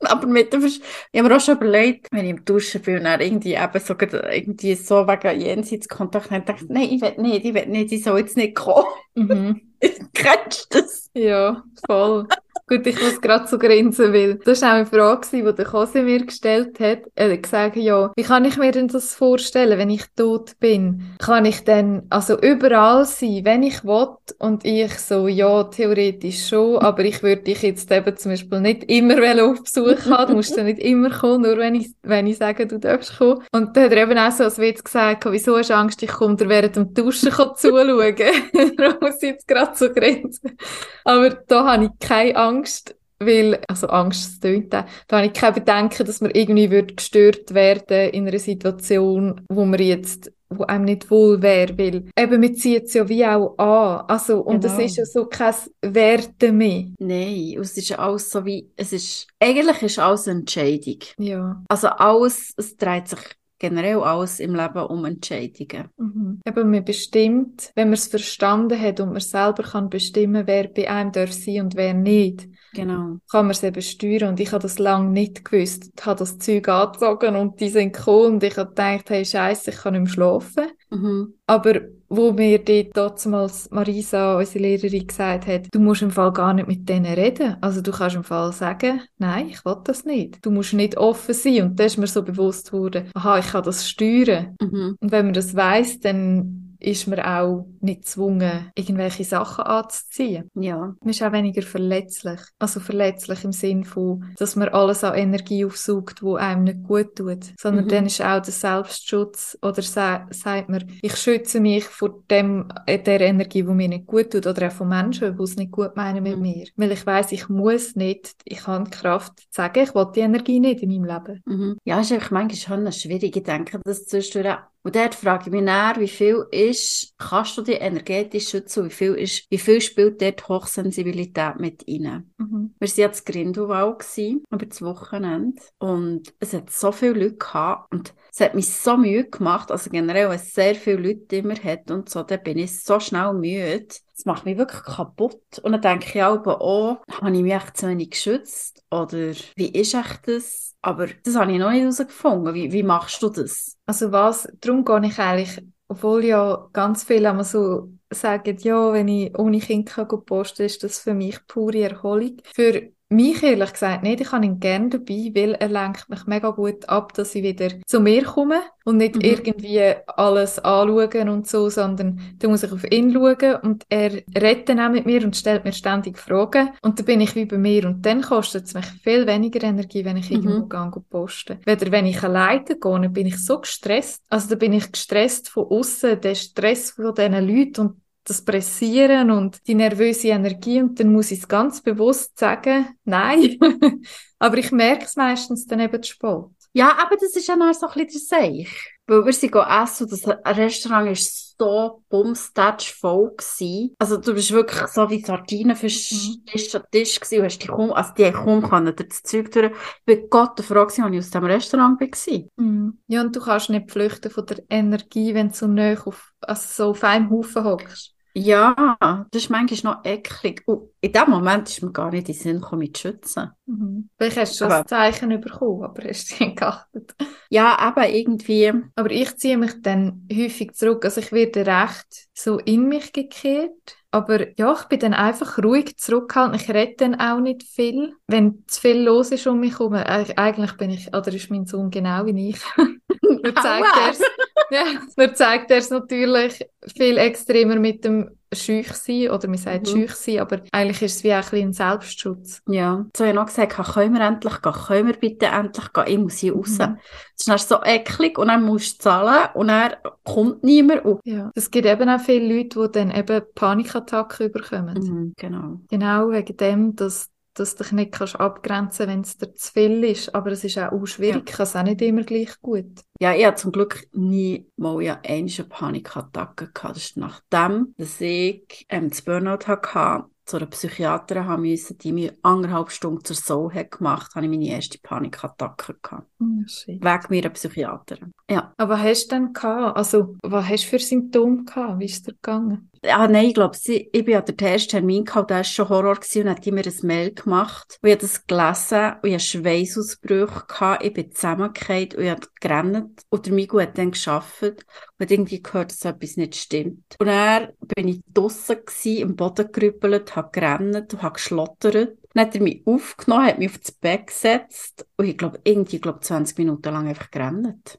Aber, 0.00 0.12
aber 0.12 0.26
mit 0.26 0.52
dem 0.52 0.60
Versch 0.60 0.78
ich 1.10 1.18
habe 1.18 1.28
mir 1.30 1.36
auch 1.36 1.40
schon 1.40 1.56
überlegt, 1.56 2.08
wenn 2.12 2.26
ich 2.26 2.30
im 2.30 2.44
Duschen 2.44 2.82
bin 2.82 2.98
und 2.98 3.04
dann 3.04 3.20
irgendwie 3.20 3.54
eben 3.54 3.80
so, 3.80 3.94
irgendwie 3.98 4.74
so 4.74 5.06
wegen 5.08 5.40
Jenseitskontakt, 5.40 6.30
dann 6.30 6.44
dachte 6.44 6.64
ich, 6.64 6.70
nein, 6.70 6.88
ich 6.90 7.00
will 7.00 7.14
nicht, 7.16 7.44
ich 7.44 7.54
will 7.54 7.66
nicht, 7.66 7.92
ich 7.92 8.04
soll 8.04 8.18
jetzt 8.20 8.36
nicht 8.36 8.54
kommen. 8.54 8.86
Mhm. 9.14 9.60
Kennst 10.14 10.72
du 10.74 10.80
das? 10.80 11.10
Ja, 11.14 11.64
voll. 11.86 12.28
Gut, 12.68 12.84
ich 12.84 13.00
muss 13.00 13.20
gerade 13.20 13.46
so 13.46 13.58
grinsen, 13.58 14.12
weil 14.12 14.40
das 14.44 14.60
war 14.62 14.70
auch 14.70 14.74
eine 14.74 14.86
Frage, 14.86 15.28
die 15.32 15.54
der 15.54 15.64
Kose 15.64 16.02
mir 16.02 16.26
gestellt 16.26 16.80
hat. 16.80 17.02
Er 17.14 17.32
hat 17.32 17.42
gesagt, 17.44 17.76
ja, 17.76 18.10
wie 18.16 18.24
kann 18.24 18.44
ich 18.44 18.56
mir 18.56 18.72
denn 18.72 18.88
das 18.88 19.14
vorstellen, 19.14 19.78
wenn 19.78 19.88
ich 19.88 20.02
tot 20.16 20.58
bin? 20.58 21.14
Kann 21.24 21.44
ich 21.44 21.62
denn 21.62 22.02
also 22.10 22.36
überall 22.40 23.04
sein, 23.04 23.44
wenn 23.44 23.62
ich 23.62 23.84
will? 23.84 24.08
Und 24.40 24.64
ich 24.64 24.98
so, 24.98 25.28
ja, 25.28 25.62
theoretisch 25.62 26.48
schon, 26.48 26.78
aber 26.78 27.04
ich 27.04 27.22
würde 27.22 27.42
dich 27.42 27.62
jetzt 27.62 27.92
eben 27.92 28.16
zum 28.16 28.32
Beispiel 28.32 28.60
nicht 28.60 28.90
immer 28.90 29.44
auf 29.44 29.62
Besuch 29.62 30.04
haben, 30.06 30.30
du 30.30 30.34
musst 30.34 30.56
dann 30.56 30.66
nicht 30.66 30.80
immer 30.80 31.10
kommen, 31.10 31.42
nur 31.42 31.58
wenn 31.58 31.76
ich, 31.76 31.94
wenn 32.02 32.26
ich 32.26 32.38
sage, 32.38 32.66
du 32.66 32.80
darfst 32.80 33.16
kommen. 33.16 33.44
Und 33.52 33.76
dann 33.76 33.84
hat 33.84 33.92
er 33.92 34.02
eben 34.02 34.18
auch 34.18 34.32
so 34.32 34.42
als 34.42 34.58
Witz 34.58 34.82
gesagt, 34.82 35.24
wieso 35.30 35.56
hast 35.56 35.70
du 35.70 35.76
Angst, 35.76 36.02
ich 36.02 36.10
komme 36.10 36.34
dir 36.34 36.48
während 36.48 36.74
dem 36.74 36.92
Duschen 36.92 37.30
zuschauen? 37.30 38.16
Darum 38.76 38.96
muss 39.00 39.22
ich 39.22 39.30
jetzt 39.30 39.46
gerade 39.46 39.76
so 39.76 39.88
grinsen. 39.88 40.58
Aber 41.04 41.30
da 41.30 41.64
habe 41.64 41.84
ich 41.84 41.90
keine 42.04 42.34
Angst 42.34 42.55
Angst, 42.56 42.96
weil, 43.18 43.60
also 43.68 43.86
Angst, 43.88 44.26
das 44.26 44.40
tönt 44.40 44.72
da, 44.72 44.86
da 45.08 45.18
habe 45.18 45.28
ich 45.28 45.32
kein 45.32 45.54
Bedenken, 45.54 46.04
dass 46.04 46.20
man 46.20 46.30
irgendwie 46.32 46.70
wird 46.70 46.96
gestört 46.96 47.54
werden 47.54 48.10
in 48.10 48.28
einer 48.28 48.38
Situation, 48.38 49.40
wo 49.48 49.64
man 49.64 49.80
jetzt 49.80 50.32
wo 50.48 50.62
einem 50.62 50.84
nicht 50.84 51.10
wohl 51.10 51.42
wäre, 51.42 51.76
weil 51.76 52.04
eben 52.16 52.40
man 52.40 52.54
zieht 52.54 52.84
es 52.84 52.94
ja 52.94 53.08
wie 53.08 53.26
auch 53.26 53.58
an. 53.58 54.04
Also, 54.06 54.40
und 54.42 54.62
Genau. 54.62 54.74
es 54.74 54.78
ist 54.78 54.96
ja 54.96 55.04
so 55.04 55.26
kein 55.26 55.54
Werte 55.82 56.52
mehr. 56.52 56.84
Nein, 57.00 57.58
es 57.60 57.76
ist 57.76 57.98
alles 57.98 58.30
so 58.30 58.44
wie, 58.44 58.70
es 58.76 58.92
ist, 58.92 59.26
eigentlich 59.40 59.82
ist 59.82 59.98
alles 59.98 60.28
eine 60.28 60.40
Entscheidung. 60.40 60.98
Ja. 61.18 61.62
Also 61.68 61.88
alles, 61.88 62.52
es 62.56 62.76
dreht 62.76 63.08
sich 63.08 63.18
generell 63.58 64.00
alles 64.00 64.40
im 64.40 64.54
Leben 64.54 64.78
um 64.86 65.04
Entscheidungen. 65.04 65.88
Mhm. 65.96 66.40
Eben, 66.46 66.70
man 66.70 66.84
bestimmt, 66.84 67.72
wenn 67.74 67.88
man 67.88 67.94
es 67.94 68.08
verstanden 68.08 68.80
hat 68.80 69.00
und 69.00 69.12
man 69.12 69.20
selber 69.20 69.62
kann 69.62 69.88
bestimmen, 69.90 70.46
wer 70.46 70.68
bei 70.68 70.90
einem 70.90 71.12
darf 71.12 71.32
sein 71.32 71.62
und 71.62 71.76
wer 71.76 71.94
nicht, 71.94 72.48
Genau. 72.74 73.18
kann 73.30 73.46
man 73.46 73.50
es 73.52 73.62
eben 73.62 73.80
steuern. 73.82 74.30
Und 74.30 74.40
ich 74.40 74.52
habe 74.52 74.62
das 74.62 74.78
lange 74.78 75.10
nicht 75.10 75.44
gewusst. 75.44 75.90
Ich 75.98 76.04
habe 76.06 76.18
das 76.18 76.38
Zeug 76.38 76.68
angezogen 76.68 77.36
und 77.36 77.60
die 77.60 77.70
sind 77.70 77.94
gekommen 77.94 78.34
und 78.34 78.42
ich 78.42 78.56
habe 78.56 78.68
gedacht, 78.68 79.08
hey, 79.10 79.24
Scheiße, 79.24 79.70
ich 79.70 79.76
kann 79.76 79.94
nicht 79.94 80.02
mehr 80.02 80.12
schlafen. 80.12 80.66
Mhm. 80.90 81.34
Aber 81.46 81.80
wo 82.08 82.32
mir 82.32 82.58
dort 82.58 83.24
damals 83.24 83.70
Marisa, 83.70 84.36
unsere 84.38 84.60
Lehrerin, 84.60 85.06
gesagt 85.06 85.46
hat, 85.46 85.68
du 85.72 85.80
musst 85.80 86.02
im 86.02 86.10
Fall 86.10 86.32
gar 86.32 86.54
nicht 86.54 86.68
mit 86.68 86.88
denen 86.88 87.12
reden. 87.12 87.56
Also 87.60 87.80
du 87.80 87.90
kannst 87.90 88.16
im 88.16 88.24
Fall 88.24 88.52
sagen, 88.52 89.02
nein, 89.18 89.48
ich 89.48 89.64
will 89.64 89.76
das 89.84 90.04
nicht. 90.04 90.44
Du 90.44 90.50
musst 90.50 90.72
nicht 90.72 90.96
offen 90.96 91.34
sein. 91.34 91.62
Und 91.62 91.80
da 91.80 91.84
ist 91.84 91.98
mir 91.98 92.06
so 92.06 92.22
bewusst 92.22 92.72
worden, 92.72 93.10
aha, 93.14 93.38
ich 93.38 93.48
kann 93.48 93.64
das 93.64 93.88
steuern. 93.88 94.56
Mhm. 94.60 94.96
Und 95.00 95.12
wenn 95.12 95.26
man 95.26 95.34
das 95.34 95.54
weiß, 95.54 96.00
dann 96.00 96.65
ist 96.78 97.06
man 97.08 97.20
auch 97.20 97.66
nicht 97.80 98.02
gezwungen, 98.02 98.70
irgendwelche 98.74 99.24
Sachen 99.24 99.64
anzuziehen. 99.64 100.50
Ja. 100.54 100.76
Man 101.00 101.10
ist 101.10 101.22
auch 101.22 101.32
weniger 101.32 101.62
verletzlich. 101.62 102.40
Also 102.58 102.80
verletzlich 102.80 103.44
im 103.44 103.52
Sinn 103.52 103.84
von, 103.84 104.24
dass 104.38 104.56
man 104.56 104.68
alles 104.68 105.04
an 105.04 105.14
Energie 105.14 105.64
aufsaugt, 105.64 106.22
wo 106.22 106.36
einem 106.36 106.64
nicht 106.64 106.82
gut 106.82 107.16
tut. 107.16 107.44
Sondern 107.58 107.84
Mhm. 107.84 107.88
dann 107.88 108.06
ist 108.06 108.20
auch 108.22 108.40
der 108.40 108.52
Selbstschutz 108.52 109.58
oder 109.62 109.82
sa 109.82 110.26
sagt 110.30 110.68
man, 110.68 110.84
ich 111.02 111.16
schütze 111.16 111.60
mich 111.60 111.84
vor 111.84 112.22
dem, 112.30 112.68
äh, 112.86 112.98
der 113.02 113.20
Energie, 113.20 113.62
die 113.62 113.68
mir 113.74 113.88
nicht 113.88 114.06
gut 114.06 114.30
tut 114.32 114.46
oder 114.46 114.68
auch 114.68 114.72
von 114.72 114.88
Menschen, 114.88 115.36
die 115.36 115.42
es 115.42 115.56
nicht 115.56 115.70
gut 115.70 115.96
meinen 115.96 116.22
mit 116.22 116.36
Mhm. 116.36 116.42
mir. 116.42 116.66
Weil 116.76 116.92
ich 116.92 117.06
weiß, 117.06 117.32
ich 117.32 117.48
muss 117.48 117.96
nicht, 117.96 118.32
ich 118.44 118.66
habe 118.66 118.84
die 118.84 118.90
Kraft 118.90 119.38
zu 119.40 119.46
sagen, 119.50 119.82
ich 119.82 119.94
will 119.94 120.06
die 120.14 120.20
Energie 120.20 120.60
nicht 120.60 120.82
in 120.82 120.90
meinem 120.90 121.04
Leben. 121.04 121.42
Mhm. 121.44 121.76
Ja, 121.84 122.00
ist 122.00 122.12
einfach 122.12 122.30
manchmal 122.30 122.56
schon 122.56 122.92
schwierig. 122.92 123.36
Ich 123.36 123.42
denke, 123.42 123.80
das 123.84 124.06
zwischendurch. 124.06 124.58
Und 124.86 124.94
dort 124.94 125.16
frage 125.16 125.46
ich 125.46 125.50
mich 125.50 125.62
näher, 125.62 125.96
wie 125.98 126.06
viel 126.06 126.46
ist, 126.52 127.12
kannst 127.18 127.58
du 127.58 127.62
dich 127.62 127.80
energetisch 127.80 128.50
schützen, 128.50 128.84
wie 128.84 128.90
viel 128.90 129.14
ist, 129.14 129.44
wie 129.50 129.58
viel 129.58 129.80
spielt 129.80 130.22
dort 130.22 130.48
Hochsensibilität 130.48 131.58
mit 131.58 131.84
rein? 131.88 132.32
Mhm. 132.38 132.72
Wir 132.78 132.88
waren 132.88 132.96
ja 132.96 133.08
in 133.08 133.24
Grindelwald 133.24 134.04
über 134.48 134.64
das 134.64 134.82
Wochenende. 134.82 135.60
Und 135.78 136.32
es 136.38 136.52
hat 136.52 136.70
so 136.70 136.92
viele 136.92 137.14
Leute 137.14 137.34
gehabt. 137.34 137.92
Und 137.92 138.14
es 138.36 138.44
hat 138.44 138.54
mich 138.54 138.68
so 138.70 138.98
müde 138.98 139.30
gemacht. 139.30 139.70
Also 139.70 139.88
generell, 139.88 140.28
wenn 140.28 140.36
es 140.36 140.52
sehr 140.52 140.74
viele 140.74 141.08
Leute 141.08 141.36
immer 141.36 141.54
hat 141.54 141.90
und 141.90 142.10
so, 142.10 142.22
dann 142.22 142.42
bin 142.42 142.58
ich 142.58 142.82
so 142.82 143.00
schnell 143.00 143.32
müde. 143.32 143.86
Das 143.86 144.26
macht 144.26 144.44
mich 144.44 144.58
wirklich 144.58 144.82
kaputt. 144.82 145.58
Und 145.62 145.72
dann 145.72 145.80
denke 145.80 146.18
ich 146.18 146.22
auch, 146.22 146.44
oh, 146.44 146.96
habe 147.10 147.34
ich 147.34 147.42
mich 147.42 147.54
echt 147.54 147.78
zu 147.78 147.88
wenig 147.88 148.10
geschützt? 148.10 148.84
Oder 148.90 149.32
wie 149.54 149.70
ist 149.70 149.94
echt 149.94 150.28
das? 150.28 150.74
Aber 150.82 151.06
das 151.24 151.34
habe 151.34 151.50
ich 151.52 151.58
noch 151.58 151.70
nicht 151.70 151.80
herausgefunden. 151.80 152.52
Wie, 152.52 152.72
wie 152.72 152.82
machst 152.82 153.22
du 153.22 153.30
das? 153.30 153.78
Also 153.86 154.12
was, 154.12 154.46
darum 154.60 154.84
gehe 154.84 155.06
ich 155.06 155.18
eigentlich, 155.18 155.66
obwohl 155.88 156.22
ja 156.26 156.68
ganz 156.74 157.04
viele 157.04 157.30
einmal 157.30 157.44
so 157.44 157.90
sagen, 158.10 158.58
ja, 158.60 158.92
wenn 158.92 159.08
ich 159.08 159.38
ohne 159.38 159.60
Kind 159.60 159.88
kann 159.88 160.08
posten, 160.08 160.64
ist 160.64 160.84
das 160.84 160.98
für 160.98 161.14
mich 161.14 161.38
pure 161.46 161.88
Erholung. 161.88 162.36
Für 162.54 162.90
mich 163.08 163.42
ehrlich 163.42 163.72
gesagt 163.72 164.02
nicht, 164.02 164.20
ich 164.20 164.32
habe 164.32 164.44
ihn 164.44 164.58
gerne 164.58 164.88
dabei, 164.88 165.30
weil 165.34 165.54
er 165.54 165.68
lenkt 165.68 166.08
mich 166.08 166.26
mega 166.26 166.50
gut 166.50 166.88
ab, 166.88 167.14
dass 167.14 167.34
ich 167.36 167.42
wieder 167.44 167.68
zu 167.86 168.00
mir 168.00 168.24
komme 168.24 168.60
und 168.84 168.96
nicht 168.96 169.14
Mhm. 169.16 169.22
irgendwie 169.22 169.94
alles 170.08 170.58
anschauen 170.58 171.28
und 171.28 171.46
so, 171.46 171.68
sondern 171.70 172.20
da 172.38 172.48
muss 172.48 172.64
ich 172.64 172.72
auf 172.72 172.84
ihn 172.90 173.12
schauen 173.12 173.56
und 173.62 173.84
er 173.88 174.12
redet 174.12 174.68
dann 174.68 174.80
auch 174.80 174.90
mit 174.90 175.06
mir 175.06 175.24
und 175.24 175.36
stellt 175.36 175.64
mir 175.64 175.72
ständig 175.72 176.18
Fragen 176.18 176.70
und 176.82 176.98
dann 176.98 177.06
bin 177.06 177.20
ich 177.20 177.34
wie 177.36 177.44
bei 177.46 177.58
mir 177.58 177.86
und 177.86 178.04
dann 178.04 178.22
kostet 178.22 178.64
es 178.66 178.74
mich 178.74 178.86
viel 179.04 179.26
weniger 179.26 179.62
Energie, 179.62 180.04
wenn 180.04 180.16
ich 180.16 180.30
Mhm. 180.30 180.36
irgendwo 180.36 180.66
gehe 180.66 180.90
go 180.90 181.00
posten. 181.08 181.58
Weder 181.64 181.92
wenn 181.92 182.06
ich 182.06 182.22
alleine 182.22 182.64
gehe, 182.64 182.76
dann 182.80 183.12
bin 183.12 183.26
ich 183.26 183.44
so 183.44 183.60
gestresst. 183.60 184.22
Also 184.28 184.48
da 184.50 184.54
bin 184.56 184.72
ich 184.72 184.90
gestresst 184.90 185.48
von 185.48 185.66
außen, 185.66 186.20
der 186.20 186.34
Stress 186.34 186.90
von 186.90 187.14
diesen 187.14 187.46
Leuten 187.48 187.80
und 187.82 188.00
das 188.26 188.44
Pressieren 188.44 189.30
und 189.30 189.66
die 189.66 189.74
nervöse 189.74 190.28
Energie 190.28 190.80
und 190.82 190.98
dann 190.98 191.12
muss 191.12 191.30
ich 191.30 191.40
es 191.40 191.48
ganz 191.48 191.80
bewusst 191.80 192.38
sagen, 192.38 192.88
nein. 193.04 193.58
Aber 194.38 194.58
ich 194.58 194.70
merke 194.72 195.04
es 195.04 195.16
meistens 195.16 195.66
dann 195.66 195.80
eben 195.80 196.02
zu 196.02 196.12
spät. 196.12 196.56
Ja, 196.74 196.90
aber 196.98 197.16
das 197.16 197.34
ist 197.34 197.48
ja 197.48 197.56
noch 197.56 197.72
so 197.72 197.86
ein 197.88 198.06
bisschen 198.06 198.28
der 198.30 198.38
Seich. 198.38 198.96
Weil 199.06 199.24
wir 199.24 199.32
sind 199.32 199.54
essen 199.54 200.02
und 200.02 200.12
das 200.12 200.26
Restaurant 200.58 201.10
ist 201.10 201.56
so 201.58 202.02
bumstatsch 202.10 202.92
voll 202.92 203.30
gewesen. 203.30 203.94
Also 203.98 204.18
du 204.18 204.34
bist 204.34 204.50
wirklich 204.50 204.86
so 204.88 205.08
wie 205.08 205.24
Sardinen 205.24 205.74
für 205.74 205.86
Mhm. 205.86 206.44
Tisch 206.44 206.74
an 206.74 206.82
Tisch 206.92 207.18
gewesen 207.18 207.38
und 207.38 207.44
hast 207.46 207.58
dich 207.60 207.68
kaum, 207.68 207.92
also 207.92 208.12
die 208.12 208.30
kaum 208.30 208.62
können 208.68 208.94
dir 208.94 209.04
das 209.04 209.22
Zeug 209.22 209.50
durch. 209.52 209.72
Ich 209.72 210.04
bin 210.04 210.28
Gott 210.28 210.60
froh 210.60 210.84
gewesen, 210.84 211.04
als 211.04 211.14
ich 211.14 211.18
aus 211.20 211.30
dem 211.30 211.44
Restaurant 211.44 211.98
war. 211.98 212.44
Mhm. 212.56 212.98
Ja, 213.06 213.22
und 213.22 213.34
du 213.34 213.40
kannst 213.40 213.70
nicht 213.70 213.90
flüchten 213.90 214.30
von 214.30 214.44
der 214.44 214.62
Energie, 214.68 215.32
wenn 215.32 215.48
du 215.48 215.54
so 215.54 215.66
nah 215.66 215.94
auf, 216.04 216.32
also 216.42 216.84
so 216.84 216.90
auf 216.90 217.04
einem 217.04 217.30
Haufen 217.30 217.64
hockst. 217.64 218.15
Ja, 218.38 218.98
das 219.30 219.42
ist 219.44 219.48
manchmal 219.50 219.94
noch 219.94 220.04
eklig. 220.04 220.62
Und 220.66 220.90
in 221.00 221.10
dem 221.12 221.30
Moment 221.30 221.68
ist 221.70 221.82
mir 221.82 221.90
gar 221.90 222.10
nicht 222.10 222.28
in 222.28 222.34
den 222.34 222.40
Sinn 222.42 222.60
gekommen, 222.60 222.80
mich 222.80 222.92
zu 222.94 223.00
schützen. 223.08 223.50
Mhm. 223.64 224.10
Vielleicht 224.18 224.36
hast 224.36 224.52
du 224.54 224.58
schon 224.58 224.72
Aber- 224.72 224.82
das 224.82 224.90
Zeichen 224.90 225.40
bekommen, 225.40 225.82
aber 225.82 226.02
hast 226.06 226.30
dich 226.30 226.40
nicht 226.40 226.56
geachtet. 226.58 227.14
Ja, 227.48 227.94
eben 227.96 228.14
irgendwie. 228.14 228.72
Aber 228.94 229.10
ich 229.10 229.34
ziehe 229.38 229.56
mich 229.56 229.80
dann 229.80 230.28
häufig 230.30 230.74
zurück. 230.74 231.06
Also 231.06 231.22
ich 231.22 231.32
werde 231.32 231.66
recht 231.66 232.28
so 232.34 232.58
in 232.58 232.88
mich 232.88 233.14
gekehrt. 233.14 233.72
Aber 234.10 234.46
ja, 234.58 234.74
ich 234.78 234.84
bin 234.84 235.00
dann 235.00 235.14
einfach 235.14 235.58
ruhig 235.58 235.96
zurückgehalten. 235.96 236.54
Ich 236.60 236.68
rede 236.68 236.94
dann 236.98 237.14
auch 237.20 237.40
nicht 237.40 237.62
viel. 237.62 238.12
Wenn 238.26 238.64
zu 238.66 238.80
viel 238.82 238.98
los 239.02 239.30
ist 239.30 239.46
um 239.46 239.60
mich 239.60 239.78
herum, 239.78 239.94
eig- 239.94 240.36
eigentlich 240.36 240.72
bin 240.76 240.90
ich, 240.90 241.08
oder 241.08 241.32
ist 241.32 241.50
mein 241.50 241.64
Sohn 241.66 241.90
genau 241.90 242.26
wie 242.26 242.50
ich. 242.50 242.60
Mir 243.42 243.54
zeigt 243.62 244.20
ja, 244.70 244.84
mir 245.16 245.34
zeigt 245.34 245.70
er 245.70 245.78
es 245.78 245.90
natürlich 245.90 246.66
viel 246.96 247.18
extremer 247.18 247.76
mit 247.76 248.04
dem 248.04 248.30
schüch 248.54 248.92
sein, 248.92 249.30
oder 249.30 249.48
man 249.48 249.58
sagt 249.58 249.86
Mhm. 249.86 249.90
schüch 249.90 250.14
sein, 250.14 250.38
aber 250.38 250.60
eigentlich 250.72 251.02
ist 251.02 251.16
es 251.16 251.24
wie 251.24 251.32
ein 251.32 251.44
ein 251.52 251.72
Selbstschutz. 251.72 252.62
Ja, 252.68 253.04
so 253.16 253.24
habe 253.24 253.30
ich 253.30 253.34
noch 253.34 253.46
gesagt, 253.46 253.72
können 253.94 254.14
wir 254.14 254.20
endlich 254.26 254.62
gehen? 254.62 254.72
Können 254.72 255.06
wir 255.08 255.14
bitte 255.14 255.46
endlich 255.46 255.92
gehen? 255.92 256.04
Ich 256.06 256.18
muss 256.18 256.38
hier 256.38 256.54
raus. 256.54 256.78
Mhm. 256.78 256.78
Das 256.78 256.98
ist 257.38 257.48
dann 257.48 257.58
so 257.58 257.82
eklig 257.84 258.38
und 258.38 258.48
dann 258.48 258.62
musst 258.64 259.00
du 259.00 259.02
zahlen 259.02 259.48
und 259.54 259.68
dann 259.68 259.94
kommt 260.24 260.62
niemand. 260.62 261.04
Und 261.04 261.20
Ja. 261.24 261.50
Es 261.54 261.70
gibt 261.70 261.86
eben 261.86 262.08
auch 262.08 262.20
viele 262.20 262.56
Leute, 262.56 262.86
die 262.86 262.92
dann 262.92 263.10
eben 263.10 263.42
Panikattacken 263.54 264.52
bekommen. 264.52 264.94
Mhm, 265.00 265.34
genau. 265.36 265.80
Genau 265.90 266.30
wegen 266.30 266.56
dem, 266.56 266.96
dass, 266.96 267.28
dass 267.58 267.74
du 267.74 267.84
dich 267.84 267.92
nicht 267.92 268.12
kannst 268.12 268.38
abgrenzen 268.38 269.08
wenn 269.08 269.20
es 269.20 269.36
dir 269.36 269.54
zu 269.54 269.72
viel 269.72 270.04
ist. 270.04 270.34
Aber 270.34 270.50
es 270.52 270.64
ist 270.64 270.78
auch 270.78 271.06
schwierig, 271.06 271.42
ich 271.46 271.56
kann 271.56 271.64
es 271.64 271.76
auch 271.76 271.82
nicht 271.82 272.02
immer 272.02 272.22
gleich 272.22 272.60
gut. 272.60 273.02
Ja, 273.20 273.34
ich 273.34 273.46
hatte 273.46 273.62
zum 273.62 273.72
Glück 273.72 274.06
nie 274.12 274.68
mal 274.76 275.00
ja 275.02 275.20
eine 275.26 275.50
Panikattacke 275.68 276.70
gehabt. 276.72 276.96
Das 276.96 277.04
ist 277.04 277.16
nachdem, 277.16 277.94
dass 277.96 278.20
ich 278.20 278.86
ähm, 278.88 279.08
das 279.08 279.22
Burnout 279.22 279.66
hatte, 279.66 280.24
zu 280.46 280.58
einer 280.58 280.66
Psychiaterin 280.66 281.46
haben 281.46 281.62
müssen, 281.62 281.98
die 281.98 282.12
mir 282.12 282.32
anderthalb 282.42 282.92
Stunden 282.92 283.24
zur 283.24 283.34
Soul 283.34 283.74
hat 283.74 283.90
gemacht, 283.90 284.34
habe 284.34 284.46
ich 284.46 284.50
meine 284.50 284.68
erste 284.68 284.98
Panikattacke 284.98 285.96
gehabt. 286.00 286.28
shit. 286.66 287.02
Wegen 287.02 287.26
meiner 287.30 287.50
Psychiaterin. 287.50 288.32
Ja. 288.48 288.72
Aber 288.76 289.02
hast 289.02 289.26
du 289.26 289.30
dann 289.30 289.52
gehabt, 289.52 289.96
also 289.96 290.36
was 290.42 290.68
hast 290.68 290.84
du 290.84 290.88
für 290.88 290.98
Symptome 291.00 291.64
gehabt? 291.64 291.98
Wie 291.98 292.04
ist 292.04 292.14
es 292.14 292.22
dir 292.22 292.32
gegangen? 292.34 292.90
Ah, 293.08 293.28
nein, 293.28 293.46
ich 293.46 293.54
glaube, 293.54 293.76
sie, 293.76 294.08
ich 294.12 294.24
bin 294.24 294.36
an 294.36 294.44
der 294.46 294.72
ersten 294.72 294.90
Termin 294.90 295.24
gehabt, 295.24 295.50
der 295.50 295.58
war 295.58 295.64
schon 295.64 295.88
Horror 295.88 296.14
gewesen, 296.16 296.42
und 296.42 296.50
hat 296.50 296.64
die 296.64 296.72
mir 296.72 296.84
ein 296.84 297.06
Mail 297.06 297.34
gemacht. 297.34 297.98
Und 298.02 298.08
ich 298.08 298.14
habe 298.14 298.22
das 298.22 298.46
gelesen 298.46 299.12
und 299.22 299.28
ich 299.28 299.34
hatte 299.34 299.44
Schweißausbrüche 299.44 300.64
gehabt, 300.66 301.04
ich 301.04 301.12
bin 301.12 301.32
zusammengefallen 301.32 302.08
und 302.16 302.22
ich 302.22 302.30
habe 302.30 302.46
gerannt. 302.60 303.22
Und 303.28 303.46
der 303.46 303.52
Migu 303.52 303.80
hat 303.80 303.98
dann 303.98 304.10
gearbeitet 304.12 304.84
und 305.18 305.24
hat 305.24 305.30
irgendwie 305.30 305.62
gehört, 305.62 305.90
dass 305.90 306.04
etwas 306.04 306.36
nicht 306.36 306.56
stimmt. 306.56 307.16
Und 307.18 307.26
dann 307.26 307.68
bin 307.94 308.08
ich 308.08 308.20
draussen 308.32 308.76
gewesen, 308.84 309.22
im 309.22 309.36
Boden 309.36 309.70
gerüppelt, 309.72 310.36
habe 310.36 310.50
gerannt 310.52 311.12
und 311.12 311.22
habe 311.22 311.34
geschlottert. 311.34 312.16
Dann 312.34 312.46
hat 312.46 312.54
er 312.54 312.62
mich 312.62 312.82
aufgenommen, 312.86 313.46
hat 313.46 313.58
mich 313.58 313.70
auf 313.70 313.78
das 313.78 313.92
Bett 313.92 314.26
gesetzt 314.26 315.06
und 315.16 315.26
ich 315.26 315.38
glaube, 315.38 315.60
irgendwie, 315.64 315.96
ich 315.96 316.02
glaube, 316.02 316.20
20 316.20 316.58
Minuten 316.58 316.92
lang 316.92 317.08
einfach 317.08 317.30
gerannt 317.30 317.98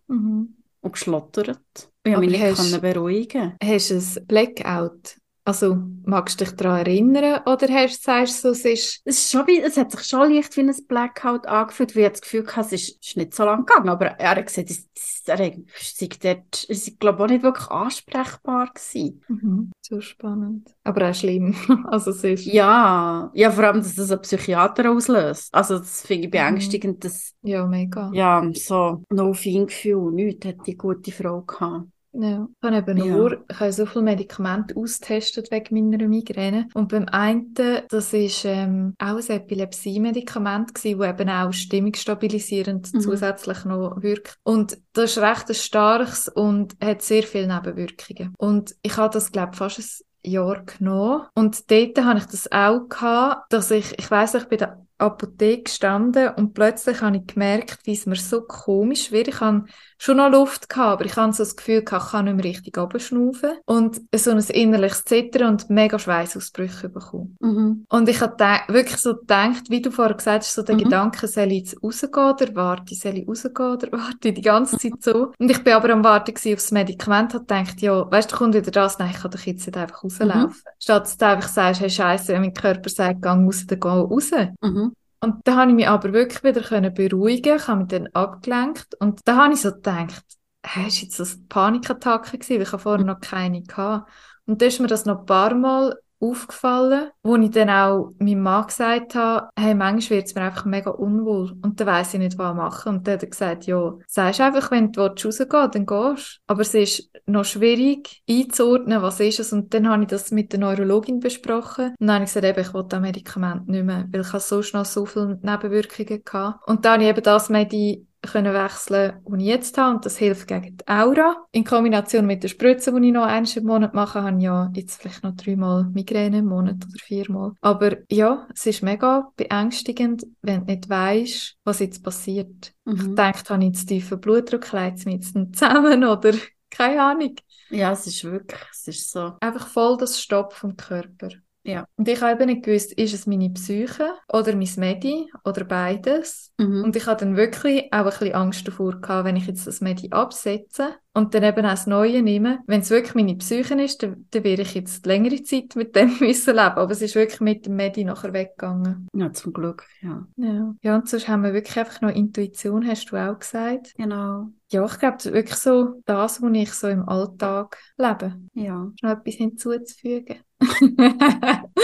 und 0.87 0.93
geschlottert. 0.93 1.91
Ich 2.03 2.13
konnte 2.13 2.19
mich 2.29 2.39
nicht 2.39 2.41
hast- 2.57 2.81
beruhigen. 2.81 3.55
Hast 3.63 3.89
du 3.91 3.95
ein 3.95 4.27
Blackout? 4.27 5.17
Also 5.47 5.77
magst 6.03 6.41
du 6.41 6.43
dich 6.43 6.53
daran 6.57 6.79
erinnern 6.85 7.39
oder 7.45 7.73
hast, 7.73 8.03
sagst 8.03 8.43
du, 8.43 8.49
so, 8.49 8.51
es 8.51 8.65
ist... 8.65 9.01
Es, 9.05 9.17
ist 9.19 9.31
schon 9.31 9.47
wie, 9.47 9.61
es 9.61 9.77
hat 9.77 9.93
sich 9.93 10.03
schon 10.03 10.29
leicht 10.29 10.57
wie 10.57 10.61
ein 10.61 10.75
Blackout 10.89 11.47
angefühlt, 11.47 11.95
weil 11.95 12.03
ich 12.03 12.09
das 12.09 12.21
Gefühl 12.21 12.45
hatte, 12.47 12.75
es 12.75 12.89
ist, 12.89 13.15
nicht 13.15 13.33
so 13.33 13.45
lang 13.45 13.65
gegangen, 13.65 13.87
aber 13.87 14.07
er 14.07 14.31
hat 14.31 14.45
gesagt, 14.45 14.69
es, 14.69 14.89
es, 14.93 15.23
er 15.25 15.37
sei 15.37 16.09
dort, 16.21 16.65
es 16.67 16.89
ist, 16.89 16.99
glaube 16.99 17.19
ich, 17.19 17.23
auch 17.23 17.29
nicht 17.29 17.43
wirklich 17.43 17.67
ansprechbar 17.69 18.73
gewesen. 18.73 19.23
Mhm. 19.29 19.71
So 19.79 20.01
spannend. 20.01 20.75
Aber 20.83 21.09
auch 21.09 21.15
schlimm. 21.15 21.55
also 21.87 22.11
es 22.11 22.25
ist... 22.25 22.45
Ja, 22.45 23.31
ja, 23.33 23.49
vor 23.49 23.63
allem, 23.63 23.77
dass 23.77 23.95
das 23.95 24.11
ein 24.11 24.19
Psychiater 24.19 24.91
auslöst. 24.91 25.55
Also, 25.55 25.79
das 25.79 26.01
finde 26.01 26.25
ich 26.25 26.31
beängstigend, 26.31 27.05
dass, 27.05 27.33
Ja, 27.43 27.65
mega. 27.65 28.11
ja, 28.13 28.45
so, 28.53 29.01
no 29.09 29.31
Feingefühl, 29.31 30.11
nichts 30.11 30.45
hat 30.45 30.67
die 30.67 30.75
gute 30.75 31.13
Frau 31.13 31.43
gehabt. 31.43 31.87
Ja. 32.19 32.47
Ich 32.61 32.67
habe 32.67 32.77
eben 32.77 32.97
Ja. 32.97 33.05
nur, 33.15 33.45
ich 33.49 33.59
habe 33.59 33.71
so 33.71 33.85
viele 33.85 34.03
Medikamente 34.05 34.75
austestet 34.75 35.51
wegen 35.51 35.89
meiner 35.89 36.07
Migräne. 36.07 36.67
Und 36.73 36.89
beim 36.89 37.05
einen, 37.09 37.53
das 37.89 38.11
ist 38.11 38.43
ähm, 38.43 38.95
auch 38.97 39.17
ein 39.17 39.29
Epilepsie-Medikament 39.29 40.73
gewesen, 40.73 40.99
das 40.99 41.09
eben 41.09 41.29
auch 41.29 41.53
stimmungsstabilisierend 41.53 42.93
Mhm. 42.93 42.99
zusätzlich 43.01 43.65
noch 43.65 44.01
wirkt. 44.01 44.35
Und 44.43 44.77
das 44.93 45.11
ist 45.11 45.17
recht 45.19 45.49
ein 45.49 45.55
starkes 45.55 46.27
und 46.27 46.75
hat 46.83 47.01
sehr 47.01 47.23
viele 47.23 47.53
Nebenwirkungen. 47.53 48.33
Und 48.37 48.75
ich 48.81 48.97
habe 48.97 49.13
das, 49.13 49.31
glaube 49.31 49.51
ich, 49.53 49.57
fast 49.59 49.79
ein 50.25 50.31
Jahr 50.31 50.63
genommen. 50.65 51.23
Und 51.35 51.69
dort 51.71 52.03
habe 52.03 52.19
ich 52.19 52.25
das 52.25 52.51
auch 52.51 52.89
gehabt, 52.89 53.53
dass 53.53 53.69
ich, 53.71 53.97
ich 53.99 54.09
weiss, 54.09 54.33
ich 54.33 54.45
bin 54.45 54.57
der 54.57 54.83
Apotheke 54.99 55.61
gestanden 55.63 56.29
und 56.37 56.55
plötzlich 56.55 57.01
habe 57.01 57.17
ich 57.17 57.27
gemerkt, 57.27 57.77
wie 57.83 57.93
es 57.93 58.07
mir 58.07 58.15
so 58.15 58.41
komisch 58.41 59.11
wird. 59.11 59.27
Ich 59.27 59.39
habe 59.41 59.65
schon 59.97 60.17
noch 60.17 60.29
Luft 60.31 60.69
gehabt, 60.69 60.93
aber 60.93 61.05
ich 61.05 61.15
habe 61.15 61.33
so 61.33 61.43
das 61.43 61.55
Gefühl 61.55 61.83
gehabt, 61.83 62.05
ich 62.05 62.11
kann 62.11 62.25
nicht 62.25 62.35
mehr 62.35 62.45
richtig 62.45 62.77
runterschnaufen. 62.77 63.51
Und 63.65 64.01
so 64.15 64.31
ein 64.31 64.39
innerliches 64.39 65.05
Zittern 65.05 65.49
und 65.49 65.69
mega 65.69 65.97
Schweißausbrüche 65.99 66.89
bekommen. 66.89 67.35
Mhm. 67.39 67.85
Und 67.89 68.09
ich 68.09 68.21
habe 68.21 68.37
wirklich 68.71 68.97
so 68.97 69.15
gedacht, 69.15 69.69
wie 69.69 69.81
du 69.81 69.91
vorher 69.91 70.15
gesagt 70.15 70.43
hast, 70.43 70.53
so 70.53 70.61
der 70.61 70.75
Mhm. 70.75 70.83
Gedanke, 70.83 71.27
soll 71.27 71.51
ich 71.51 71.59
jetzt 71.71 71.83
rausgehen 71.83 72.11
oder 72.13 72.55
warte, 72.55 72.95
soll 72.95 73.17
ich 73.17 73.27
rausgehen 73.27 73.71
oder 73.71 73.91
warte, 73.91 74.33
die 74.33 74.41
ganze 74.41 74.77
Zeit 74.77 75.01
so. 75.01 75.31
Und 75.37 75.49
ich 75.51 75.63
bin 75.63 75.73
aber 75.73 75.89
am 75.91 76.03
Warten 76.03 76.33
gewesen 76.33 76.53
aufs 76.55 76.71
Medikament, 76.71 77.33
habe 77.33 77.45
gedacht, 77.45 77.81
ja, 77.81 78.09
weißt 78.09 78.31
du, 78.31 78.35
kommt 78.35 78.55
wieder 78.55 78.71
das, 78.71 78.99
nein, 78.99 79.11
ich 79.11 79.21
kann 79.21 79.31
doch 79.31 79.39
jetzt 79.39 79.65
nicht 79.65 79.77
einfach 79.77 80.03
rauslaufen. 80.03 80.61
Statt 80.79 81.03
dass 81.03 81.17
du 81.17 81.25
einfach 81.25 81.49
sagst, 81.49 81.81
hey, 81.81 81.89
Scheiße, 81.89 82.33
wenn 82.33 82.41
mein 82.41 82.53
Körper 82.53 82.89
sagt, 82.89 83.21
geh 83.21 83.29
raus, 83.29 83.65
dann 83.67 83.79
geh 83.79 83.87
raus. 83.87 84.31
Mhm. 84.61 84.93
Und 85.19 85.47
da 85.47 85.55
habe 85.57 85.71
ich 85.71 85.75
mich 85.75 85.87
aber 85.87 86.13
wirklich 86.13 86.43
wieder 86.43 86.61
können 86.61 86.93
beruhigen, 86.93 87.57
ich 87.57 87.67
habe 87.67 87.79
mich 87.79 87.87
dann 87.87 88.07
abgelenkt 88.07 88.95
und 88.99 89.21
da 89.25 89.37
habe 89.37 89.53
ich 89.53 89.61
so 89.61 89.71
gedacht, 89.71 90.23
hä, 90.65 90.87
ist 90.87 91.01
jetzt 91.01 91.19
das 91.19 91.39
Panikattacke 91.47 92.37
gewesen, 92.37 92.55
weil 92.55 92.61
ich 92.63 92.71
habe 92.71 92.81
vorher 92.83 93.05
noch 93.05 93.19
keine 93.19 93.63
gehabt. 93.63 94.11
Und 94.45 94.61
da 94.61 94.67
ist 94.67 94.79
mir 94.79 94.87
das 94.87 95.05
noch 95.05 95.19
ein 95.19 95.25
paar 95.25 95.55
Mal 95.55 95.99
aufgefallen, 96.19 97.11
wo 97.23 97.35
ich 97.35 97.51
dann 97.51 97.69
auch 97.69 98.13
meinem 98.19 98.41
Mann 98.41 98.67
gesagt 98.67 99.15
habe, 99.15 99.49
hey, 99.57 99.75
manchmal 99.75 100.17
wird 100.17 100.27
es 100.27 100.35
mir 100.35 100.41
einfach 100.41 100.65
mega 100.65 100.89
unwohl 100.89 101.53
und 101.61 101.79
dann 101.79 101.87
weiss 101.87 102.13
ich 102.13 102.19
nicht, 102.19 102.37
was 102.37 102.55
machen. 102.55 102.95
Und 102.95 103.07
dann 103.07 103.15
hat 103.15 103.23
er 103.23 103.29
gesagt, 103.29 103.65
ja, 103.65 103.93
sagst 104.07 104.41
einfach, 104.41 104.71
wenn 104.71 104.91
du 104.91 105.01
willst 105.01 105.25
rausgehen 105.25 105.71
dann 105.71 105.85
gehst. 105.85 106.41
Aber 106.47 106.61
es 106.61 106.73
ist 106.73 107.09
noch 107.25 107.45
schwierig 107.45 108.23
einzuordnen, 108.29 109.01
was 109.01 109.19
ist 109.19 109.39
es. 109.39 109.53
Und 109.53 109.73
dann 109.73 109.87
habe 109.87 110.03
ich 110.03 110.09
das 110.09 110.31
mit 110.31 110.51
der 110.51 110.59
Neurologin 110.59 111.19
besprochen. 111.19 111.95
Und 111.99 112.07
dann 112.07 112.15
habe 112.15 112.23
ich 112.25 112.33
gesagt, 112.33 112.45
eben, 112.45 112.67
ich 112.67 112.73
will 112.73 112.85
das 112.87 112.99
Medikament 112.99 113.67
nicht 113.67 113.85
mehr, 113.85 114.05
weil 114.11 114.21
ich 114.21 114.27
so 114.27 114.61
schnell 114.61 114.85
so 114.85 115.05
viele 115.05 115.39
Nebenwirkungen 115.41 116.23
gehabt. 116.23 116.67
Und 116.67 116.85
dann 116.85 116.93
habe 116.93 117.03
ich 117.03 117.09
eben 117.09 117.23
das 117.23 117.49
Medi 117.49 118.06
können 118.27 118.53
wechseln, 118.53 119.13
was 119.25 119.39
ich 119.39 119.45
jetzt 119.45 119.77
habe. 119.77 119.95
Und 119.95 120.05
das 120.05 120.17
hilft 120.17 120.47
gegen 120.47 120.77
die 120.77 120.87
Aura. 120.87 121.35
In 121.51 121.63
Kombination 121.63 122.25
mit 122.25 122.43
der 122.43 122.49
Spritze, 122.49 122.91
die 122.93 123.07
ich 123.07 123.13
noch 123.13 123.25
einmal 123.25 123.51
im 123.57 123.63
Monat 123.65 123.93
mache, 123.93 124.21
habe 124.23 124.37
ich 124.37 124.43
ja 124.43 124.71
jetzt 124.75 125.01
vielleicht 125.01 125.23
noch 125.23 125.35
dreimal 125.35 125.85
Migräne 125.85 126.39
im 126.39 126.45
Monat 126.45 126.75
oder 126.75 126.99
viermal. 127.03 127.53
Aber 127.61 127.97
ja, 128.11 128.47
es 128.53 128.65
ist 128.65 128.83
mega 128.83 129.31
beängstigend, 129.35 130.25
wenn 130.41 130.65
du 130.65 130.71
nicht 130.73 130.89
weißt, 130.89 131.57
was 131.63 131.79
jetzt 131.79 132.03
passiert. 132.03 132.73
Ich 132.85 132.93
Mhm. 132.93 133.15
denke, 133.15 133.43
habe 133.49 133.63
ich 133.63 133.69
jetzt 133.69 133.85
tiefen 133.87 134.19
Blutdruck, 134.19 134.71
leidet 134.71 134.99
es 134.99 135.05
mir 135.05 135.13
jetzt 135.13 135.35
nicht 135.35 135.55
zusammen 135.57 136.03
oder 136.05 136.33
keine 136.69 137.01
Ahnung. 137.03 137.35
Ja, 137.69 137.91
es 137.91 138.07
ist 138.07 138.23
wirklich, 138.23 138.61
es 138.71 138.87
ist 138.87 139.11
so. 139.11 139.33
Einfach 139.41 139.67
voll 139.67 139.97
das 139.97 140.21
Stopp 140.21 140.53
vom 140.53 140.75
Körper. 140.77 141.29
Ja. 141.67 141.85
Und 141.97 142.07
ich 142.07 142.21
habe 142.21 142.31
eben 142.31 142.45
nicht 142.45 142.63
gewusst, 142.63 142.93
ist 142.93 143.13
es 143.13 143.27
meine 143.27 143.49
Psyche 143.49 144.13
oder 144.31 144.55
mein 144.55 144.69
Medi 144.77 145.29
oder 145.43 145.65
beides. 145.65 146.53
Mhm. 146.57 146.85
Und 146.85 146.95
ich 146.95 147.05
hatte 147.05 147.25
dann 147.25 147.35
wirklich 147.35 147.91
auch 147.91 147.97
ein 147.97 148.05
bisschen 148.05 148.33
Angst 148.33 148.67
davor 148.67 149.01
gehabt, 149.01 149.25
wenn 149.25 149.35
ich 149.35 149.47
jetzt 149.47 149.67
das 149.67 149.81
Medi 149.81 150.09
absetze 150.11 150.95
und 151.13 151.33
dann 151.33 151.43
eben 151.43 151.65
auch 151.65 151.71
das 151.71 151.85
Neue 151.85 152.21
nehme. 152.21 152.59
Wenn 152.67 152.81
es 152.81 152.89
wirklich 152.89 153.15
meine 153.15 153.35
Psyche 153.35 153.73
ist, 153.81 154.01
dann, 154.01 154.27
dann 154.31 154.43
werde 154.45 154.61
ich 154.61 154.75
jetzt 154.75 155.05
längere 155.05 155.43
Zeit 155.43 155.75
mit 155.75 155.93
dem 155.95 156.17
müssen 156.21 156.55
leben. 156.55 156.77
Aber 156.77 156.91
es 156.91 157.01
ist 157.01 157.15
wirklich 157.15 157.41
mit 157.41 157.65
dem 157.65 157.75
Medi 157.75 158.05
nachher 158.05 158.31
weggegangen. 158.31 159.09
Ja, 159.13 159.33
zum 159.33 159.51
Glück, 159.51 159.85
ja. 160.01 160.25
Ja. 160.37 160.73
Ja, 160.81 160.95
und 160.95 161.09
sonst 161.09 161.27
haben 161.27 161.43
wir 161.43 161.53
wirklich 161.53 161.77
einfach 161.77 161.99
noch 161.99 162.15
Intuition, 162.15 162.87
hast 162.87 163.11
du 163.11 163.17
auch 163.17 163.39
gesagt. 163.39 163.93
Genau. 163.97 164.47
Ja, 164.71 164.85
ich 164.85 164.99
glaube, 164.99 165.17
das 165.17 165.25
ist 165.25 165.33
wirklich 165.33 165.57
so 165.57 166.01
das, 166.05 166.41
was 166.41 166.51
ich 166.53 166.71
so 166.73 166.87
im 166.87 167.07
Alltag 167.07 167.77
lebe. 167.97 168.39
Ja. 168.53 168.91
Noch 169.01 169.11
etwas 169.11 169.35
hinzuzufügen? 169.35 170.37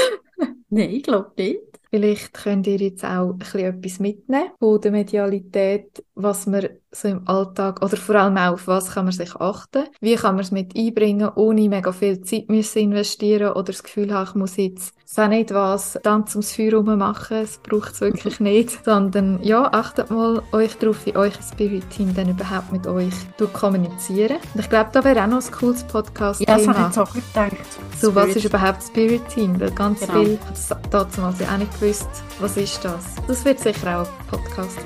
Nein, 0.69 0.89
ich 0.89 1.03
glaube 1.03 1.31
nicht. 1.37 1.59
Vielleicht 1.89 2.33
könnt 2.33 2.65
ihr 2.67 2.77
jetzt 2.77 3.05
auch 3.05 3.31
ein 3.31 3.37
bisschen 3.37 3.59
etwas 3.61 3.99
mitnehmen 3.99 4.51
von 4.59 4.81
der 4.81 4.91
Medialität, 4.91 6.03
was 6.15 6.47
man 6.47 6.69
so 6.93 7.07
im 7.07 7.27
Alltag 7.27 7.81
oder 7.83 7.97
vor 7.97 8.15
allem 8.15 8.37
auch 8.37 8.53
auf 8.53 8.67
was 8.67 8.91
kann 8.91 9.05
man 9.05 9.13
sich 9.13 9.35
achten, 9.35 9.85
wie 9.99 10.15
kann 10.15 10.35
man 10.35 10.43
es 10.43 10.51
mit 10.51 10.75
einbringen, 10.75 11.29
ohne 11.35 11.67
mega 11.69 11.91
viel 11.91 12.21
Zeit 12.21 12.49
müssen 12.49 12.79
investieren 12.79 13.51
oder 13.53 13.63
das 13.63 13.83
Gefühl 13.83 14.13
haben, 14.13 14.29
ich 14.29 14.35
muss 14.35 14.57
jetzt 14.57 14.93
so 15.05 15.27
nicht 15.27 15.53
was 15.53 15.99
Tanz 16.01 16.33
ums 16.33 16.55
Feuer 16.55 16.71
herum 16.71 16.97
machen, 16.97 17.37
es 17.37 17.59
braucht 17.59 17.93
es 17.93 18.01
wirklich 18.01 18.39
nicht, 18.39 18.83
sondern 18.83 19.39
ja, 19.43 19.71
achtet 19.71 20.09
mal 20.09 20.41
euch 20.51 20.75
darauf, 20.77 21.05
wie 21.05 21.15
euch 21.15 21.33
Spirit 21.51 21.87
Team 21.91 22.13
dann 22.15 22.29
überhaupt 22.29 22.71
mit 22.71 22.87
euch 22.87 23.13
kommunizieren. 23.53 24.37
Und 24.53 24.59
ich 24.59 24.69
glaube, 24.69 24.89
da 24.91 25.03
wäre 25.03 25.23
auch 25.23 25.27
noch 25.27 25.43
ein 25.45 25.51
cooles 25.51 25.83
Podcast-Thema. 25.83 26.51
Ja, 26.51 26.57
das 26.57 26.67
habe 26.67 26.79
ich 26.79 26.85
jetzt 26.85 26.97
auch 26.99 27.13
gedacht. 27.13 27.67
So, 27.99 28.15
was 28.15 28.35
ist 28.35 28.45
überhaupt 28.45 28.83
Spirit 28.83 29.27
Team? 29.29 29.59
Weil 29.59 29.71
ganz 29.71 29.99
Genau. 29.99 30.23
viel 30.23 30.39
hat 30.39 30.55
es 30.55 30.69
damals 31.15 31.39
ja 31.39 31.47
auch 31.53 31.57
nicht 31.57 31.79
gewusst, 31.79 32.09
was 32.39 32.57
ist 32.57 32.83
das? 32.83 33.15
Das 33.27 33.45
wird 33.45 33.59
sicher 33.59 34.01
auch 34.01 34.07
ein 34.07 34.27
podcast 34.39 34.79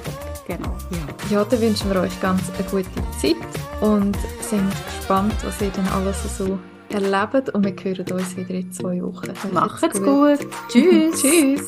Genau, 0.48 0.78
ja. 0.92 1.38
Ja, 1.40 1.44
dann 1.44 1.62
wünschen 1.62 1.94
wir 1.94 2.02
euch 2.02 2.22
ganz 2.22 2.42
eine 2.58 2.68
gute 2.70 2.90
Zeit 3.20 3.36
und 3.82 4.18
sind 4.40 4.72
gespannt, 4.86 5.36
was 5.44 5.62
ihr 5.62 5.72
dann 5.72 5.88
alles 5.90 6.38
so 6.38 6.58
erlebt. 6.90 7.50
Und 7.50 7.66
wir 7.66 7.76
hören 7.84 8.12
uns 8.14 8.38
wieder 8.38 8.52
in 8.52 8.72
zwei 8.72 9.02
Wochen. 9.02 9.34
Macht's 9.52 10.02
gut. 10.02 10.40
Tschüss. 10.70 11.22
Tschüss. 11.22 11.66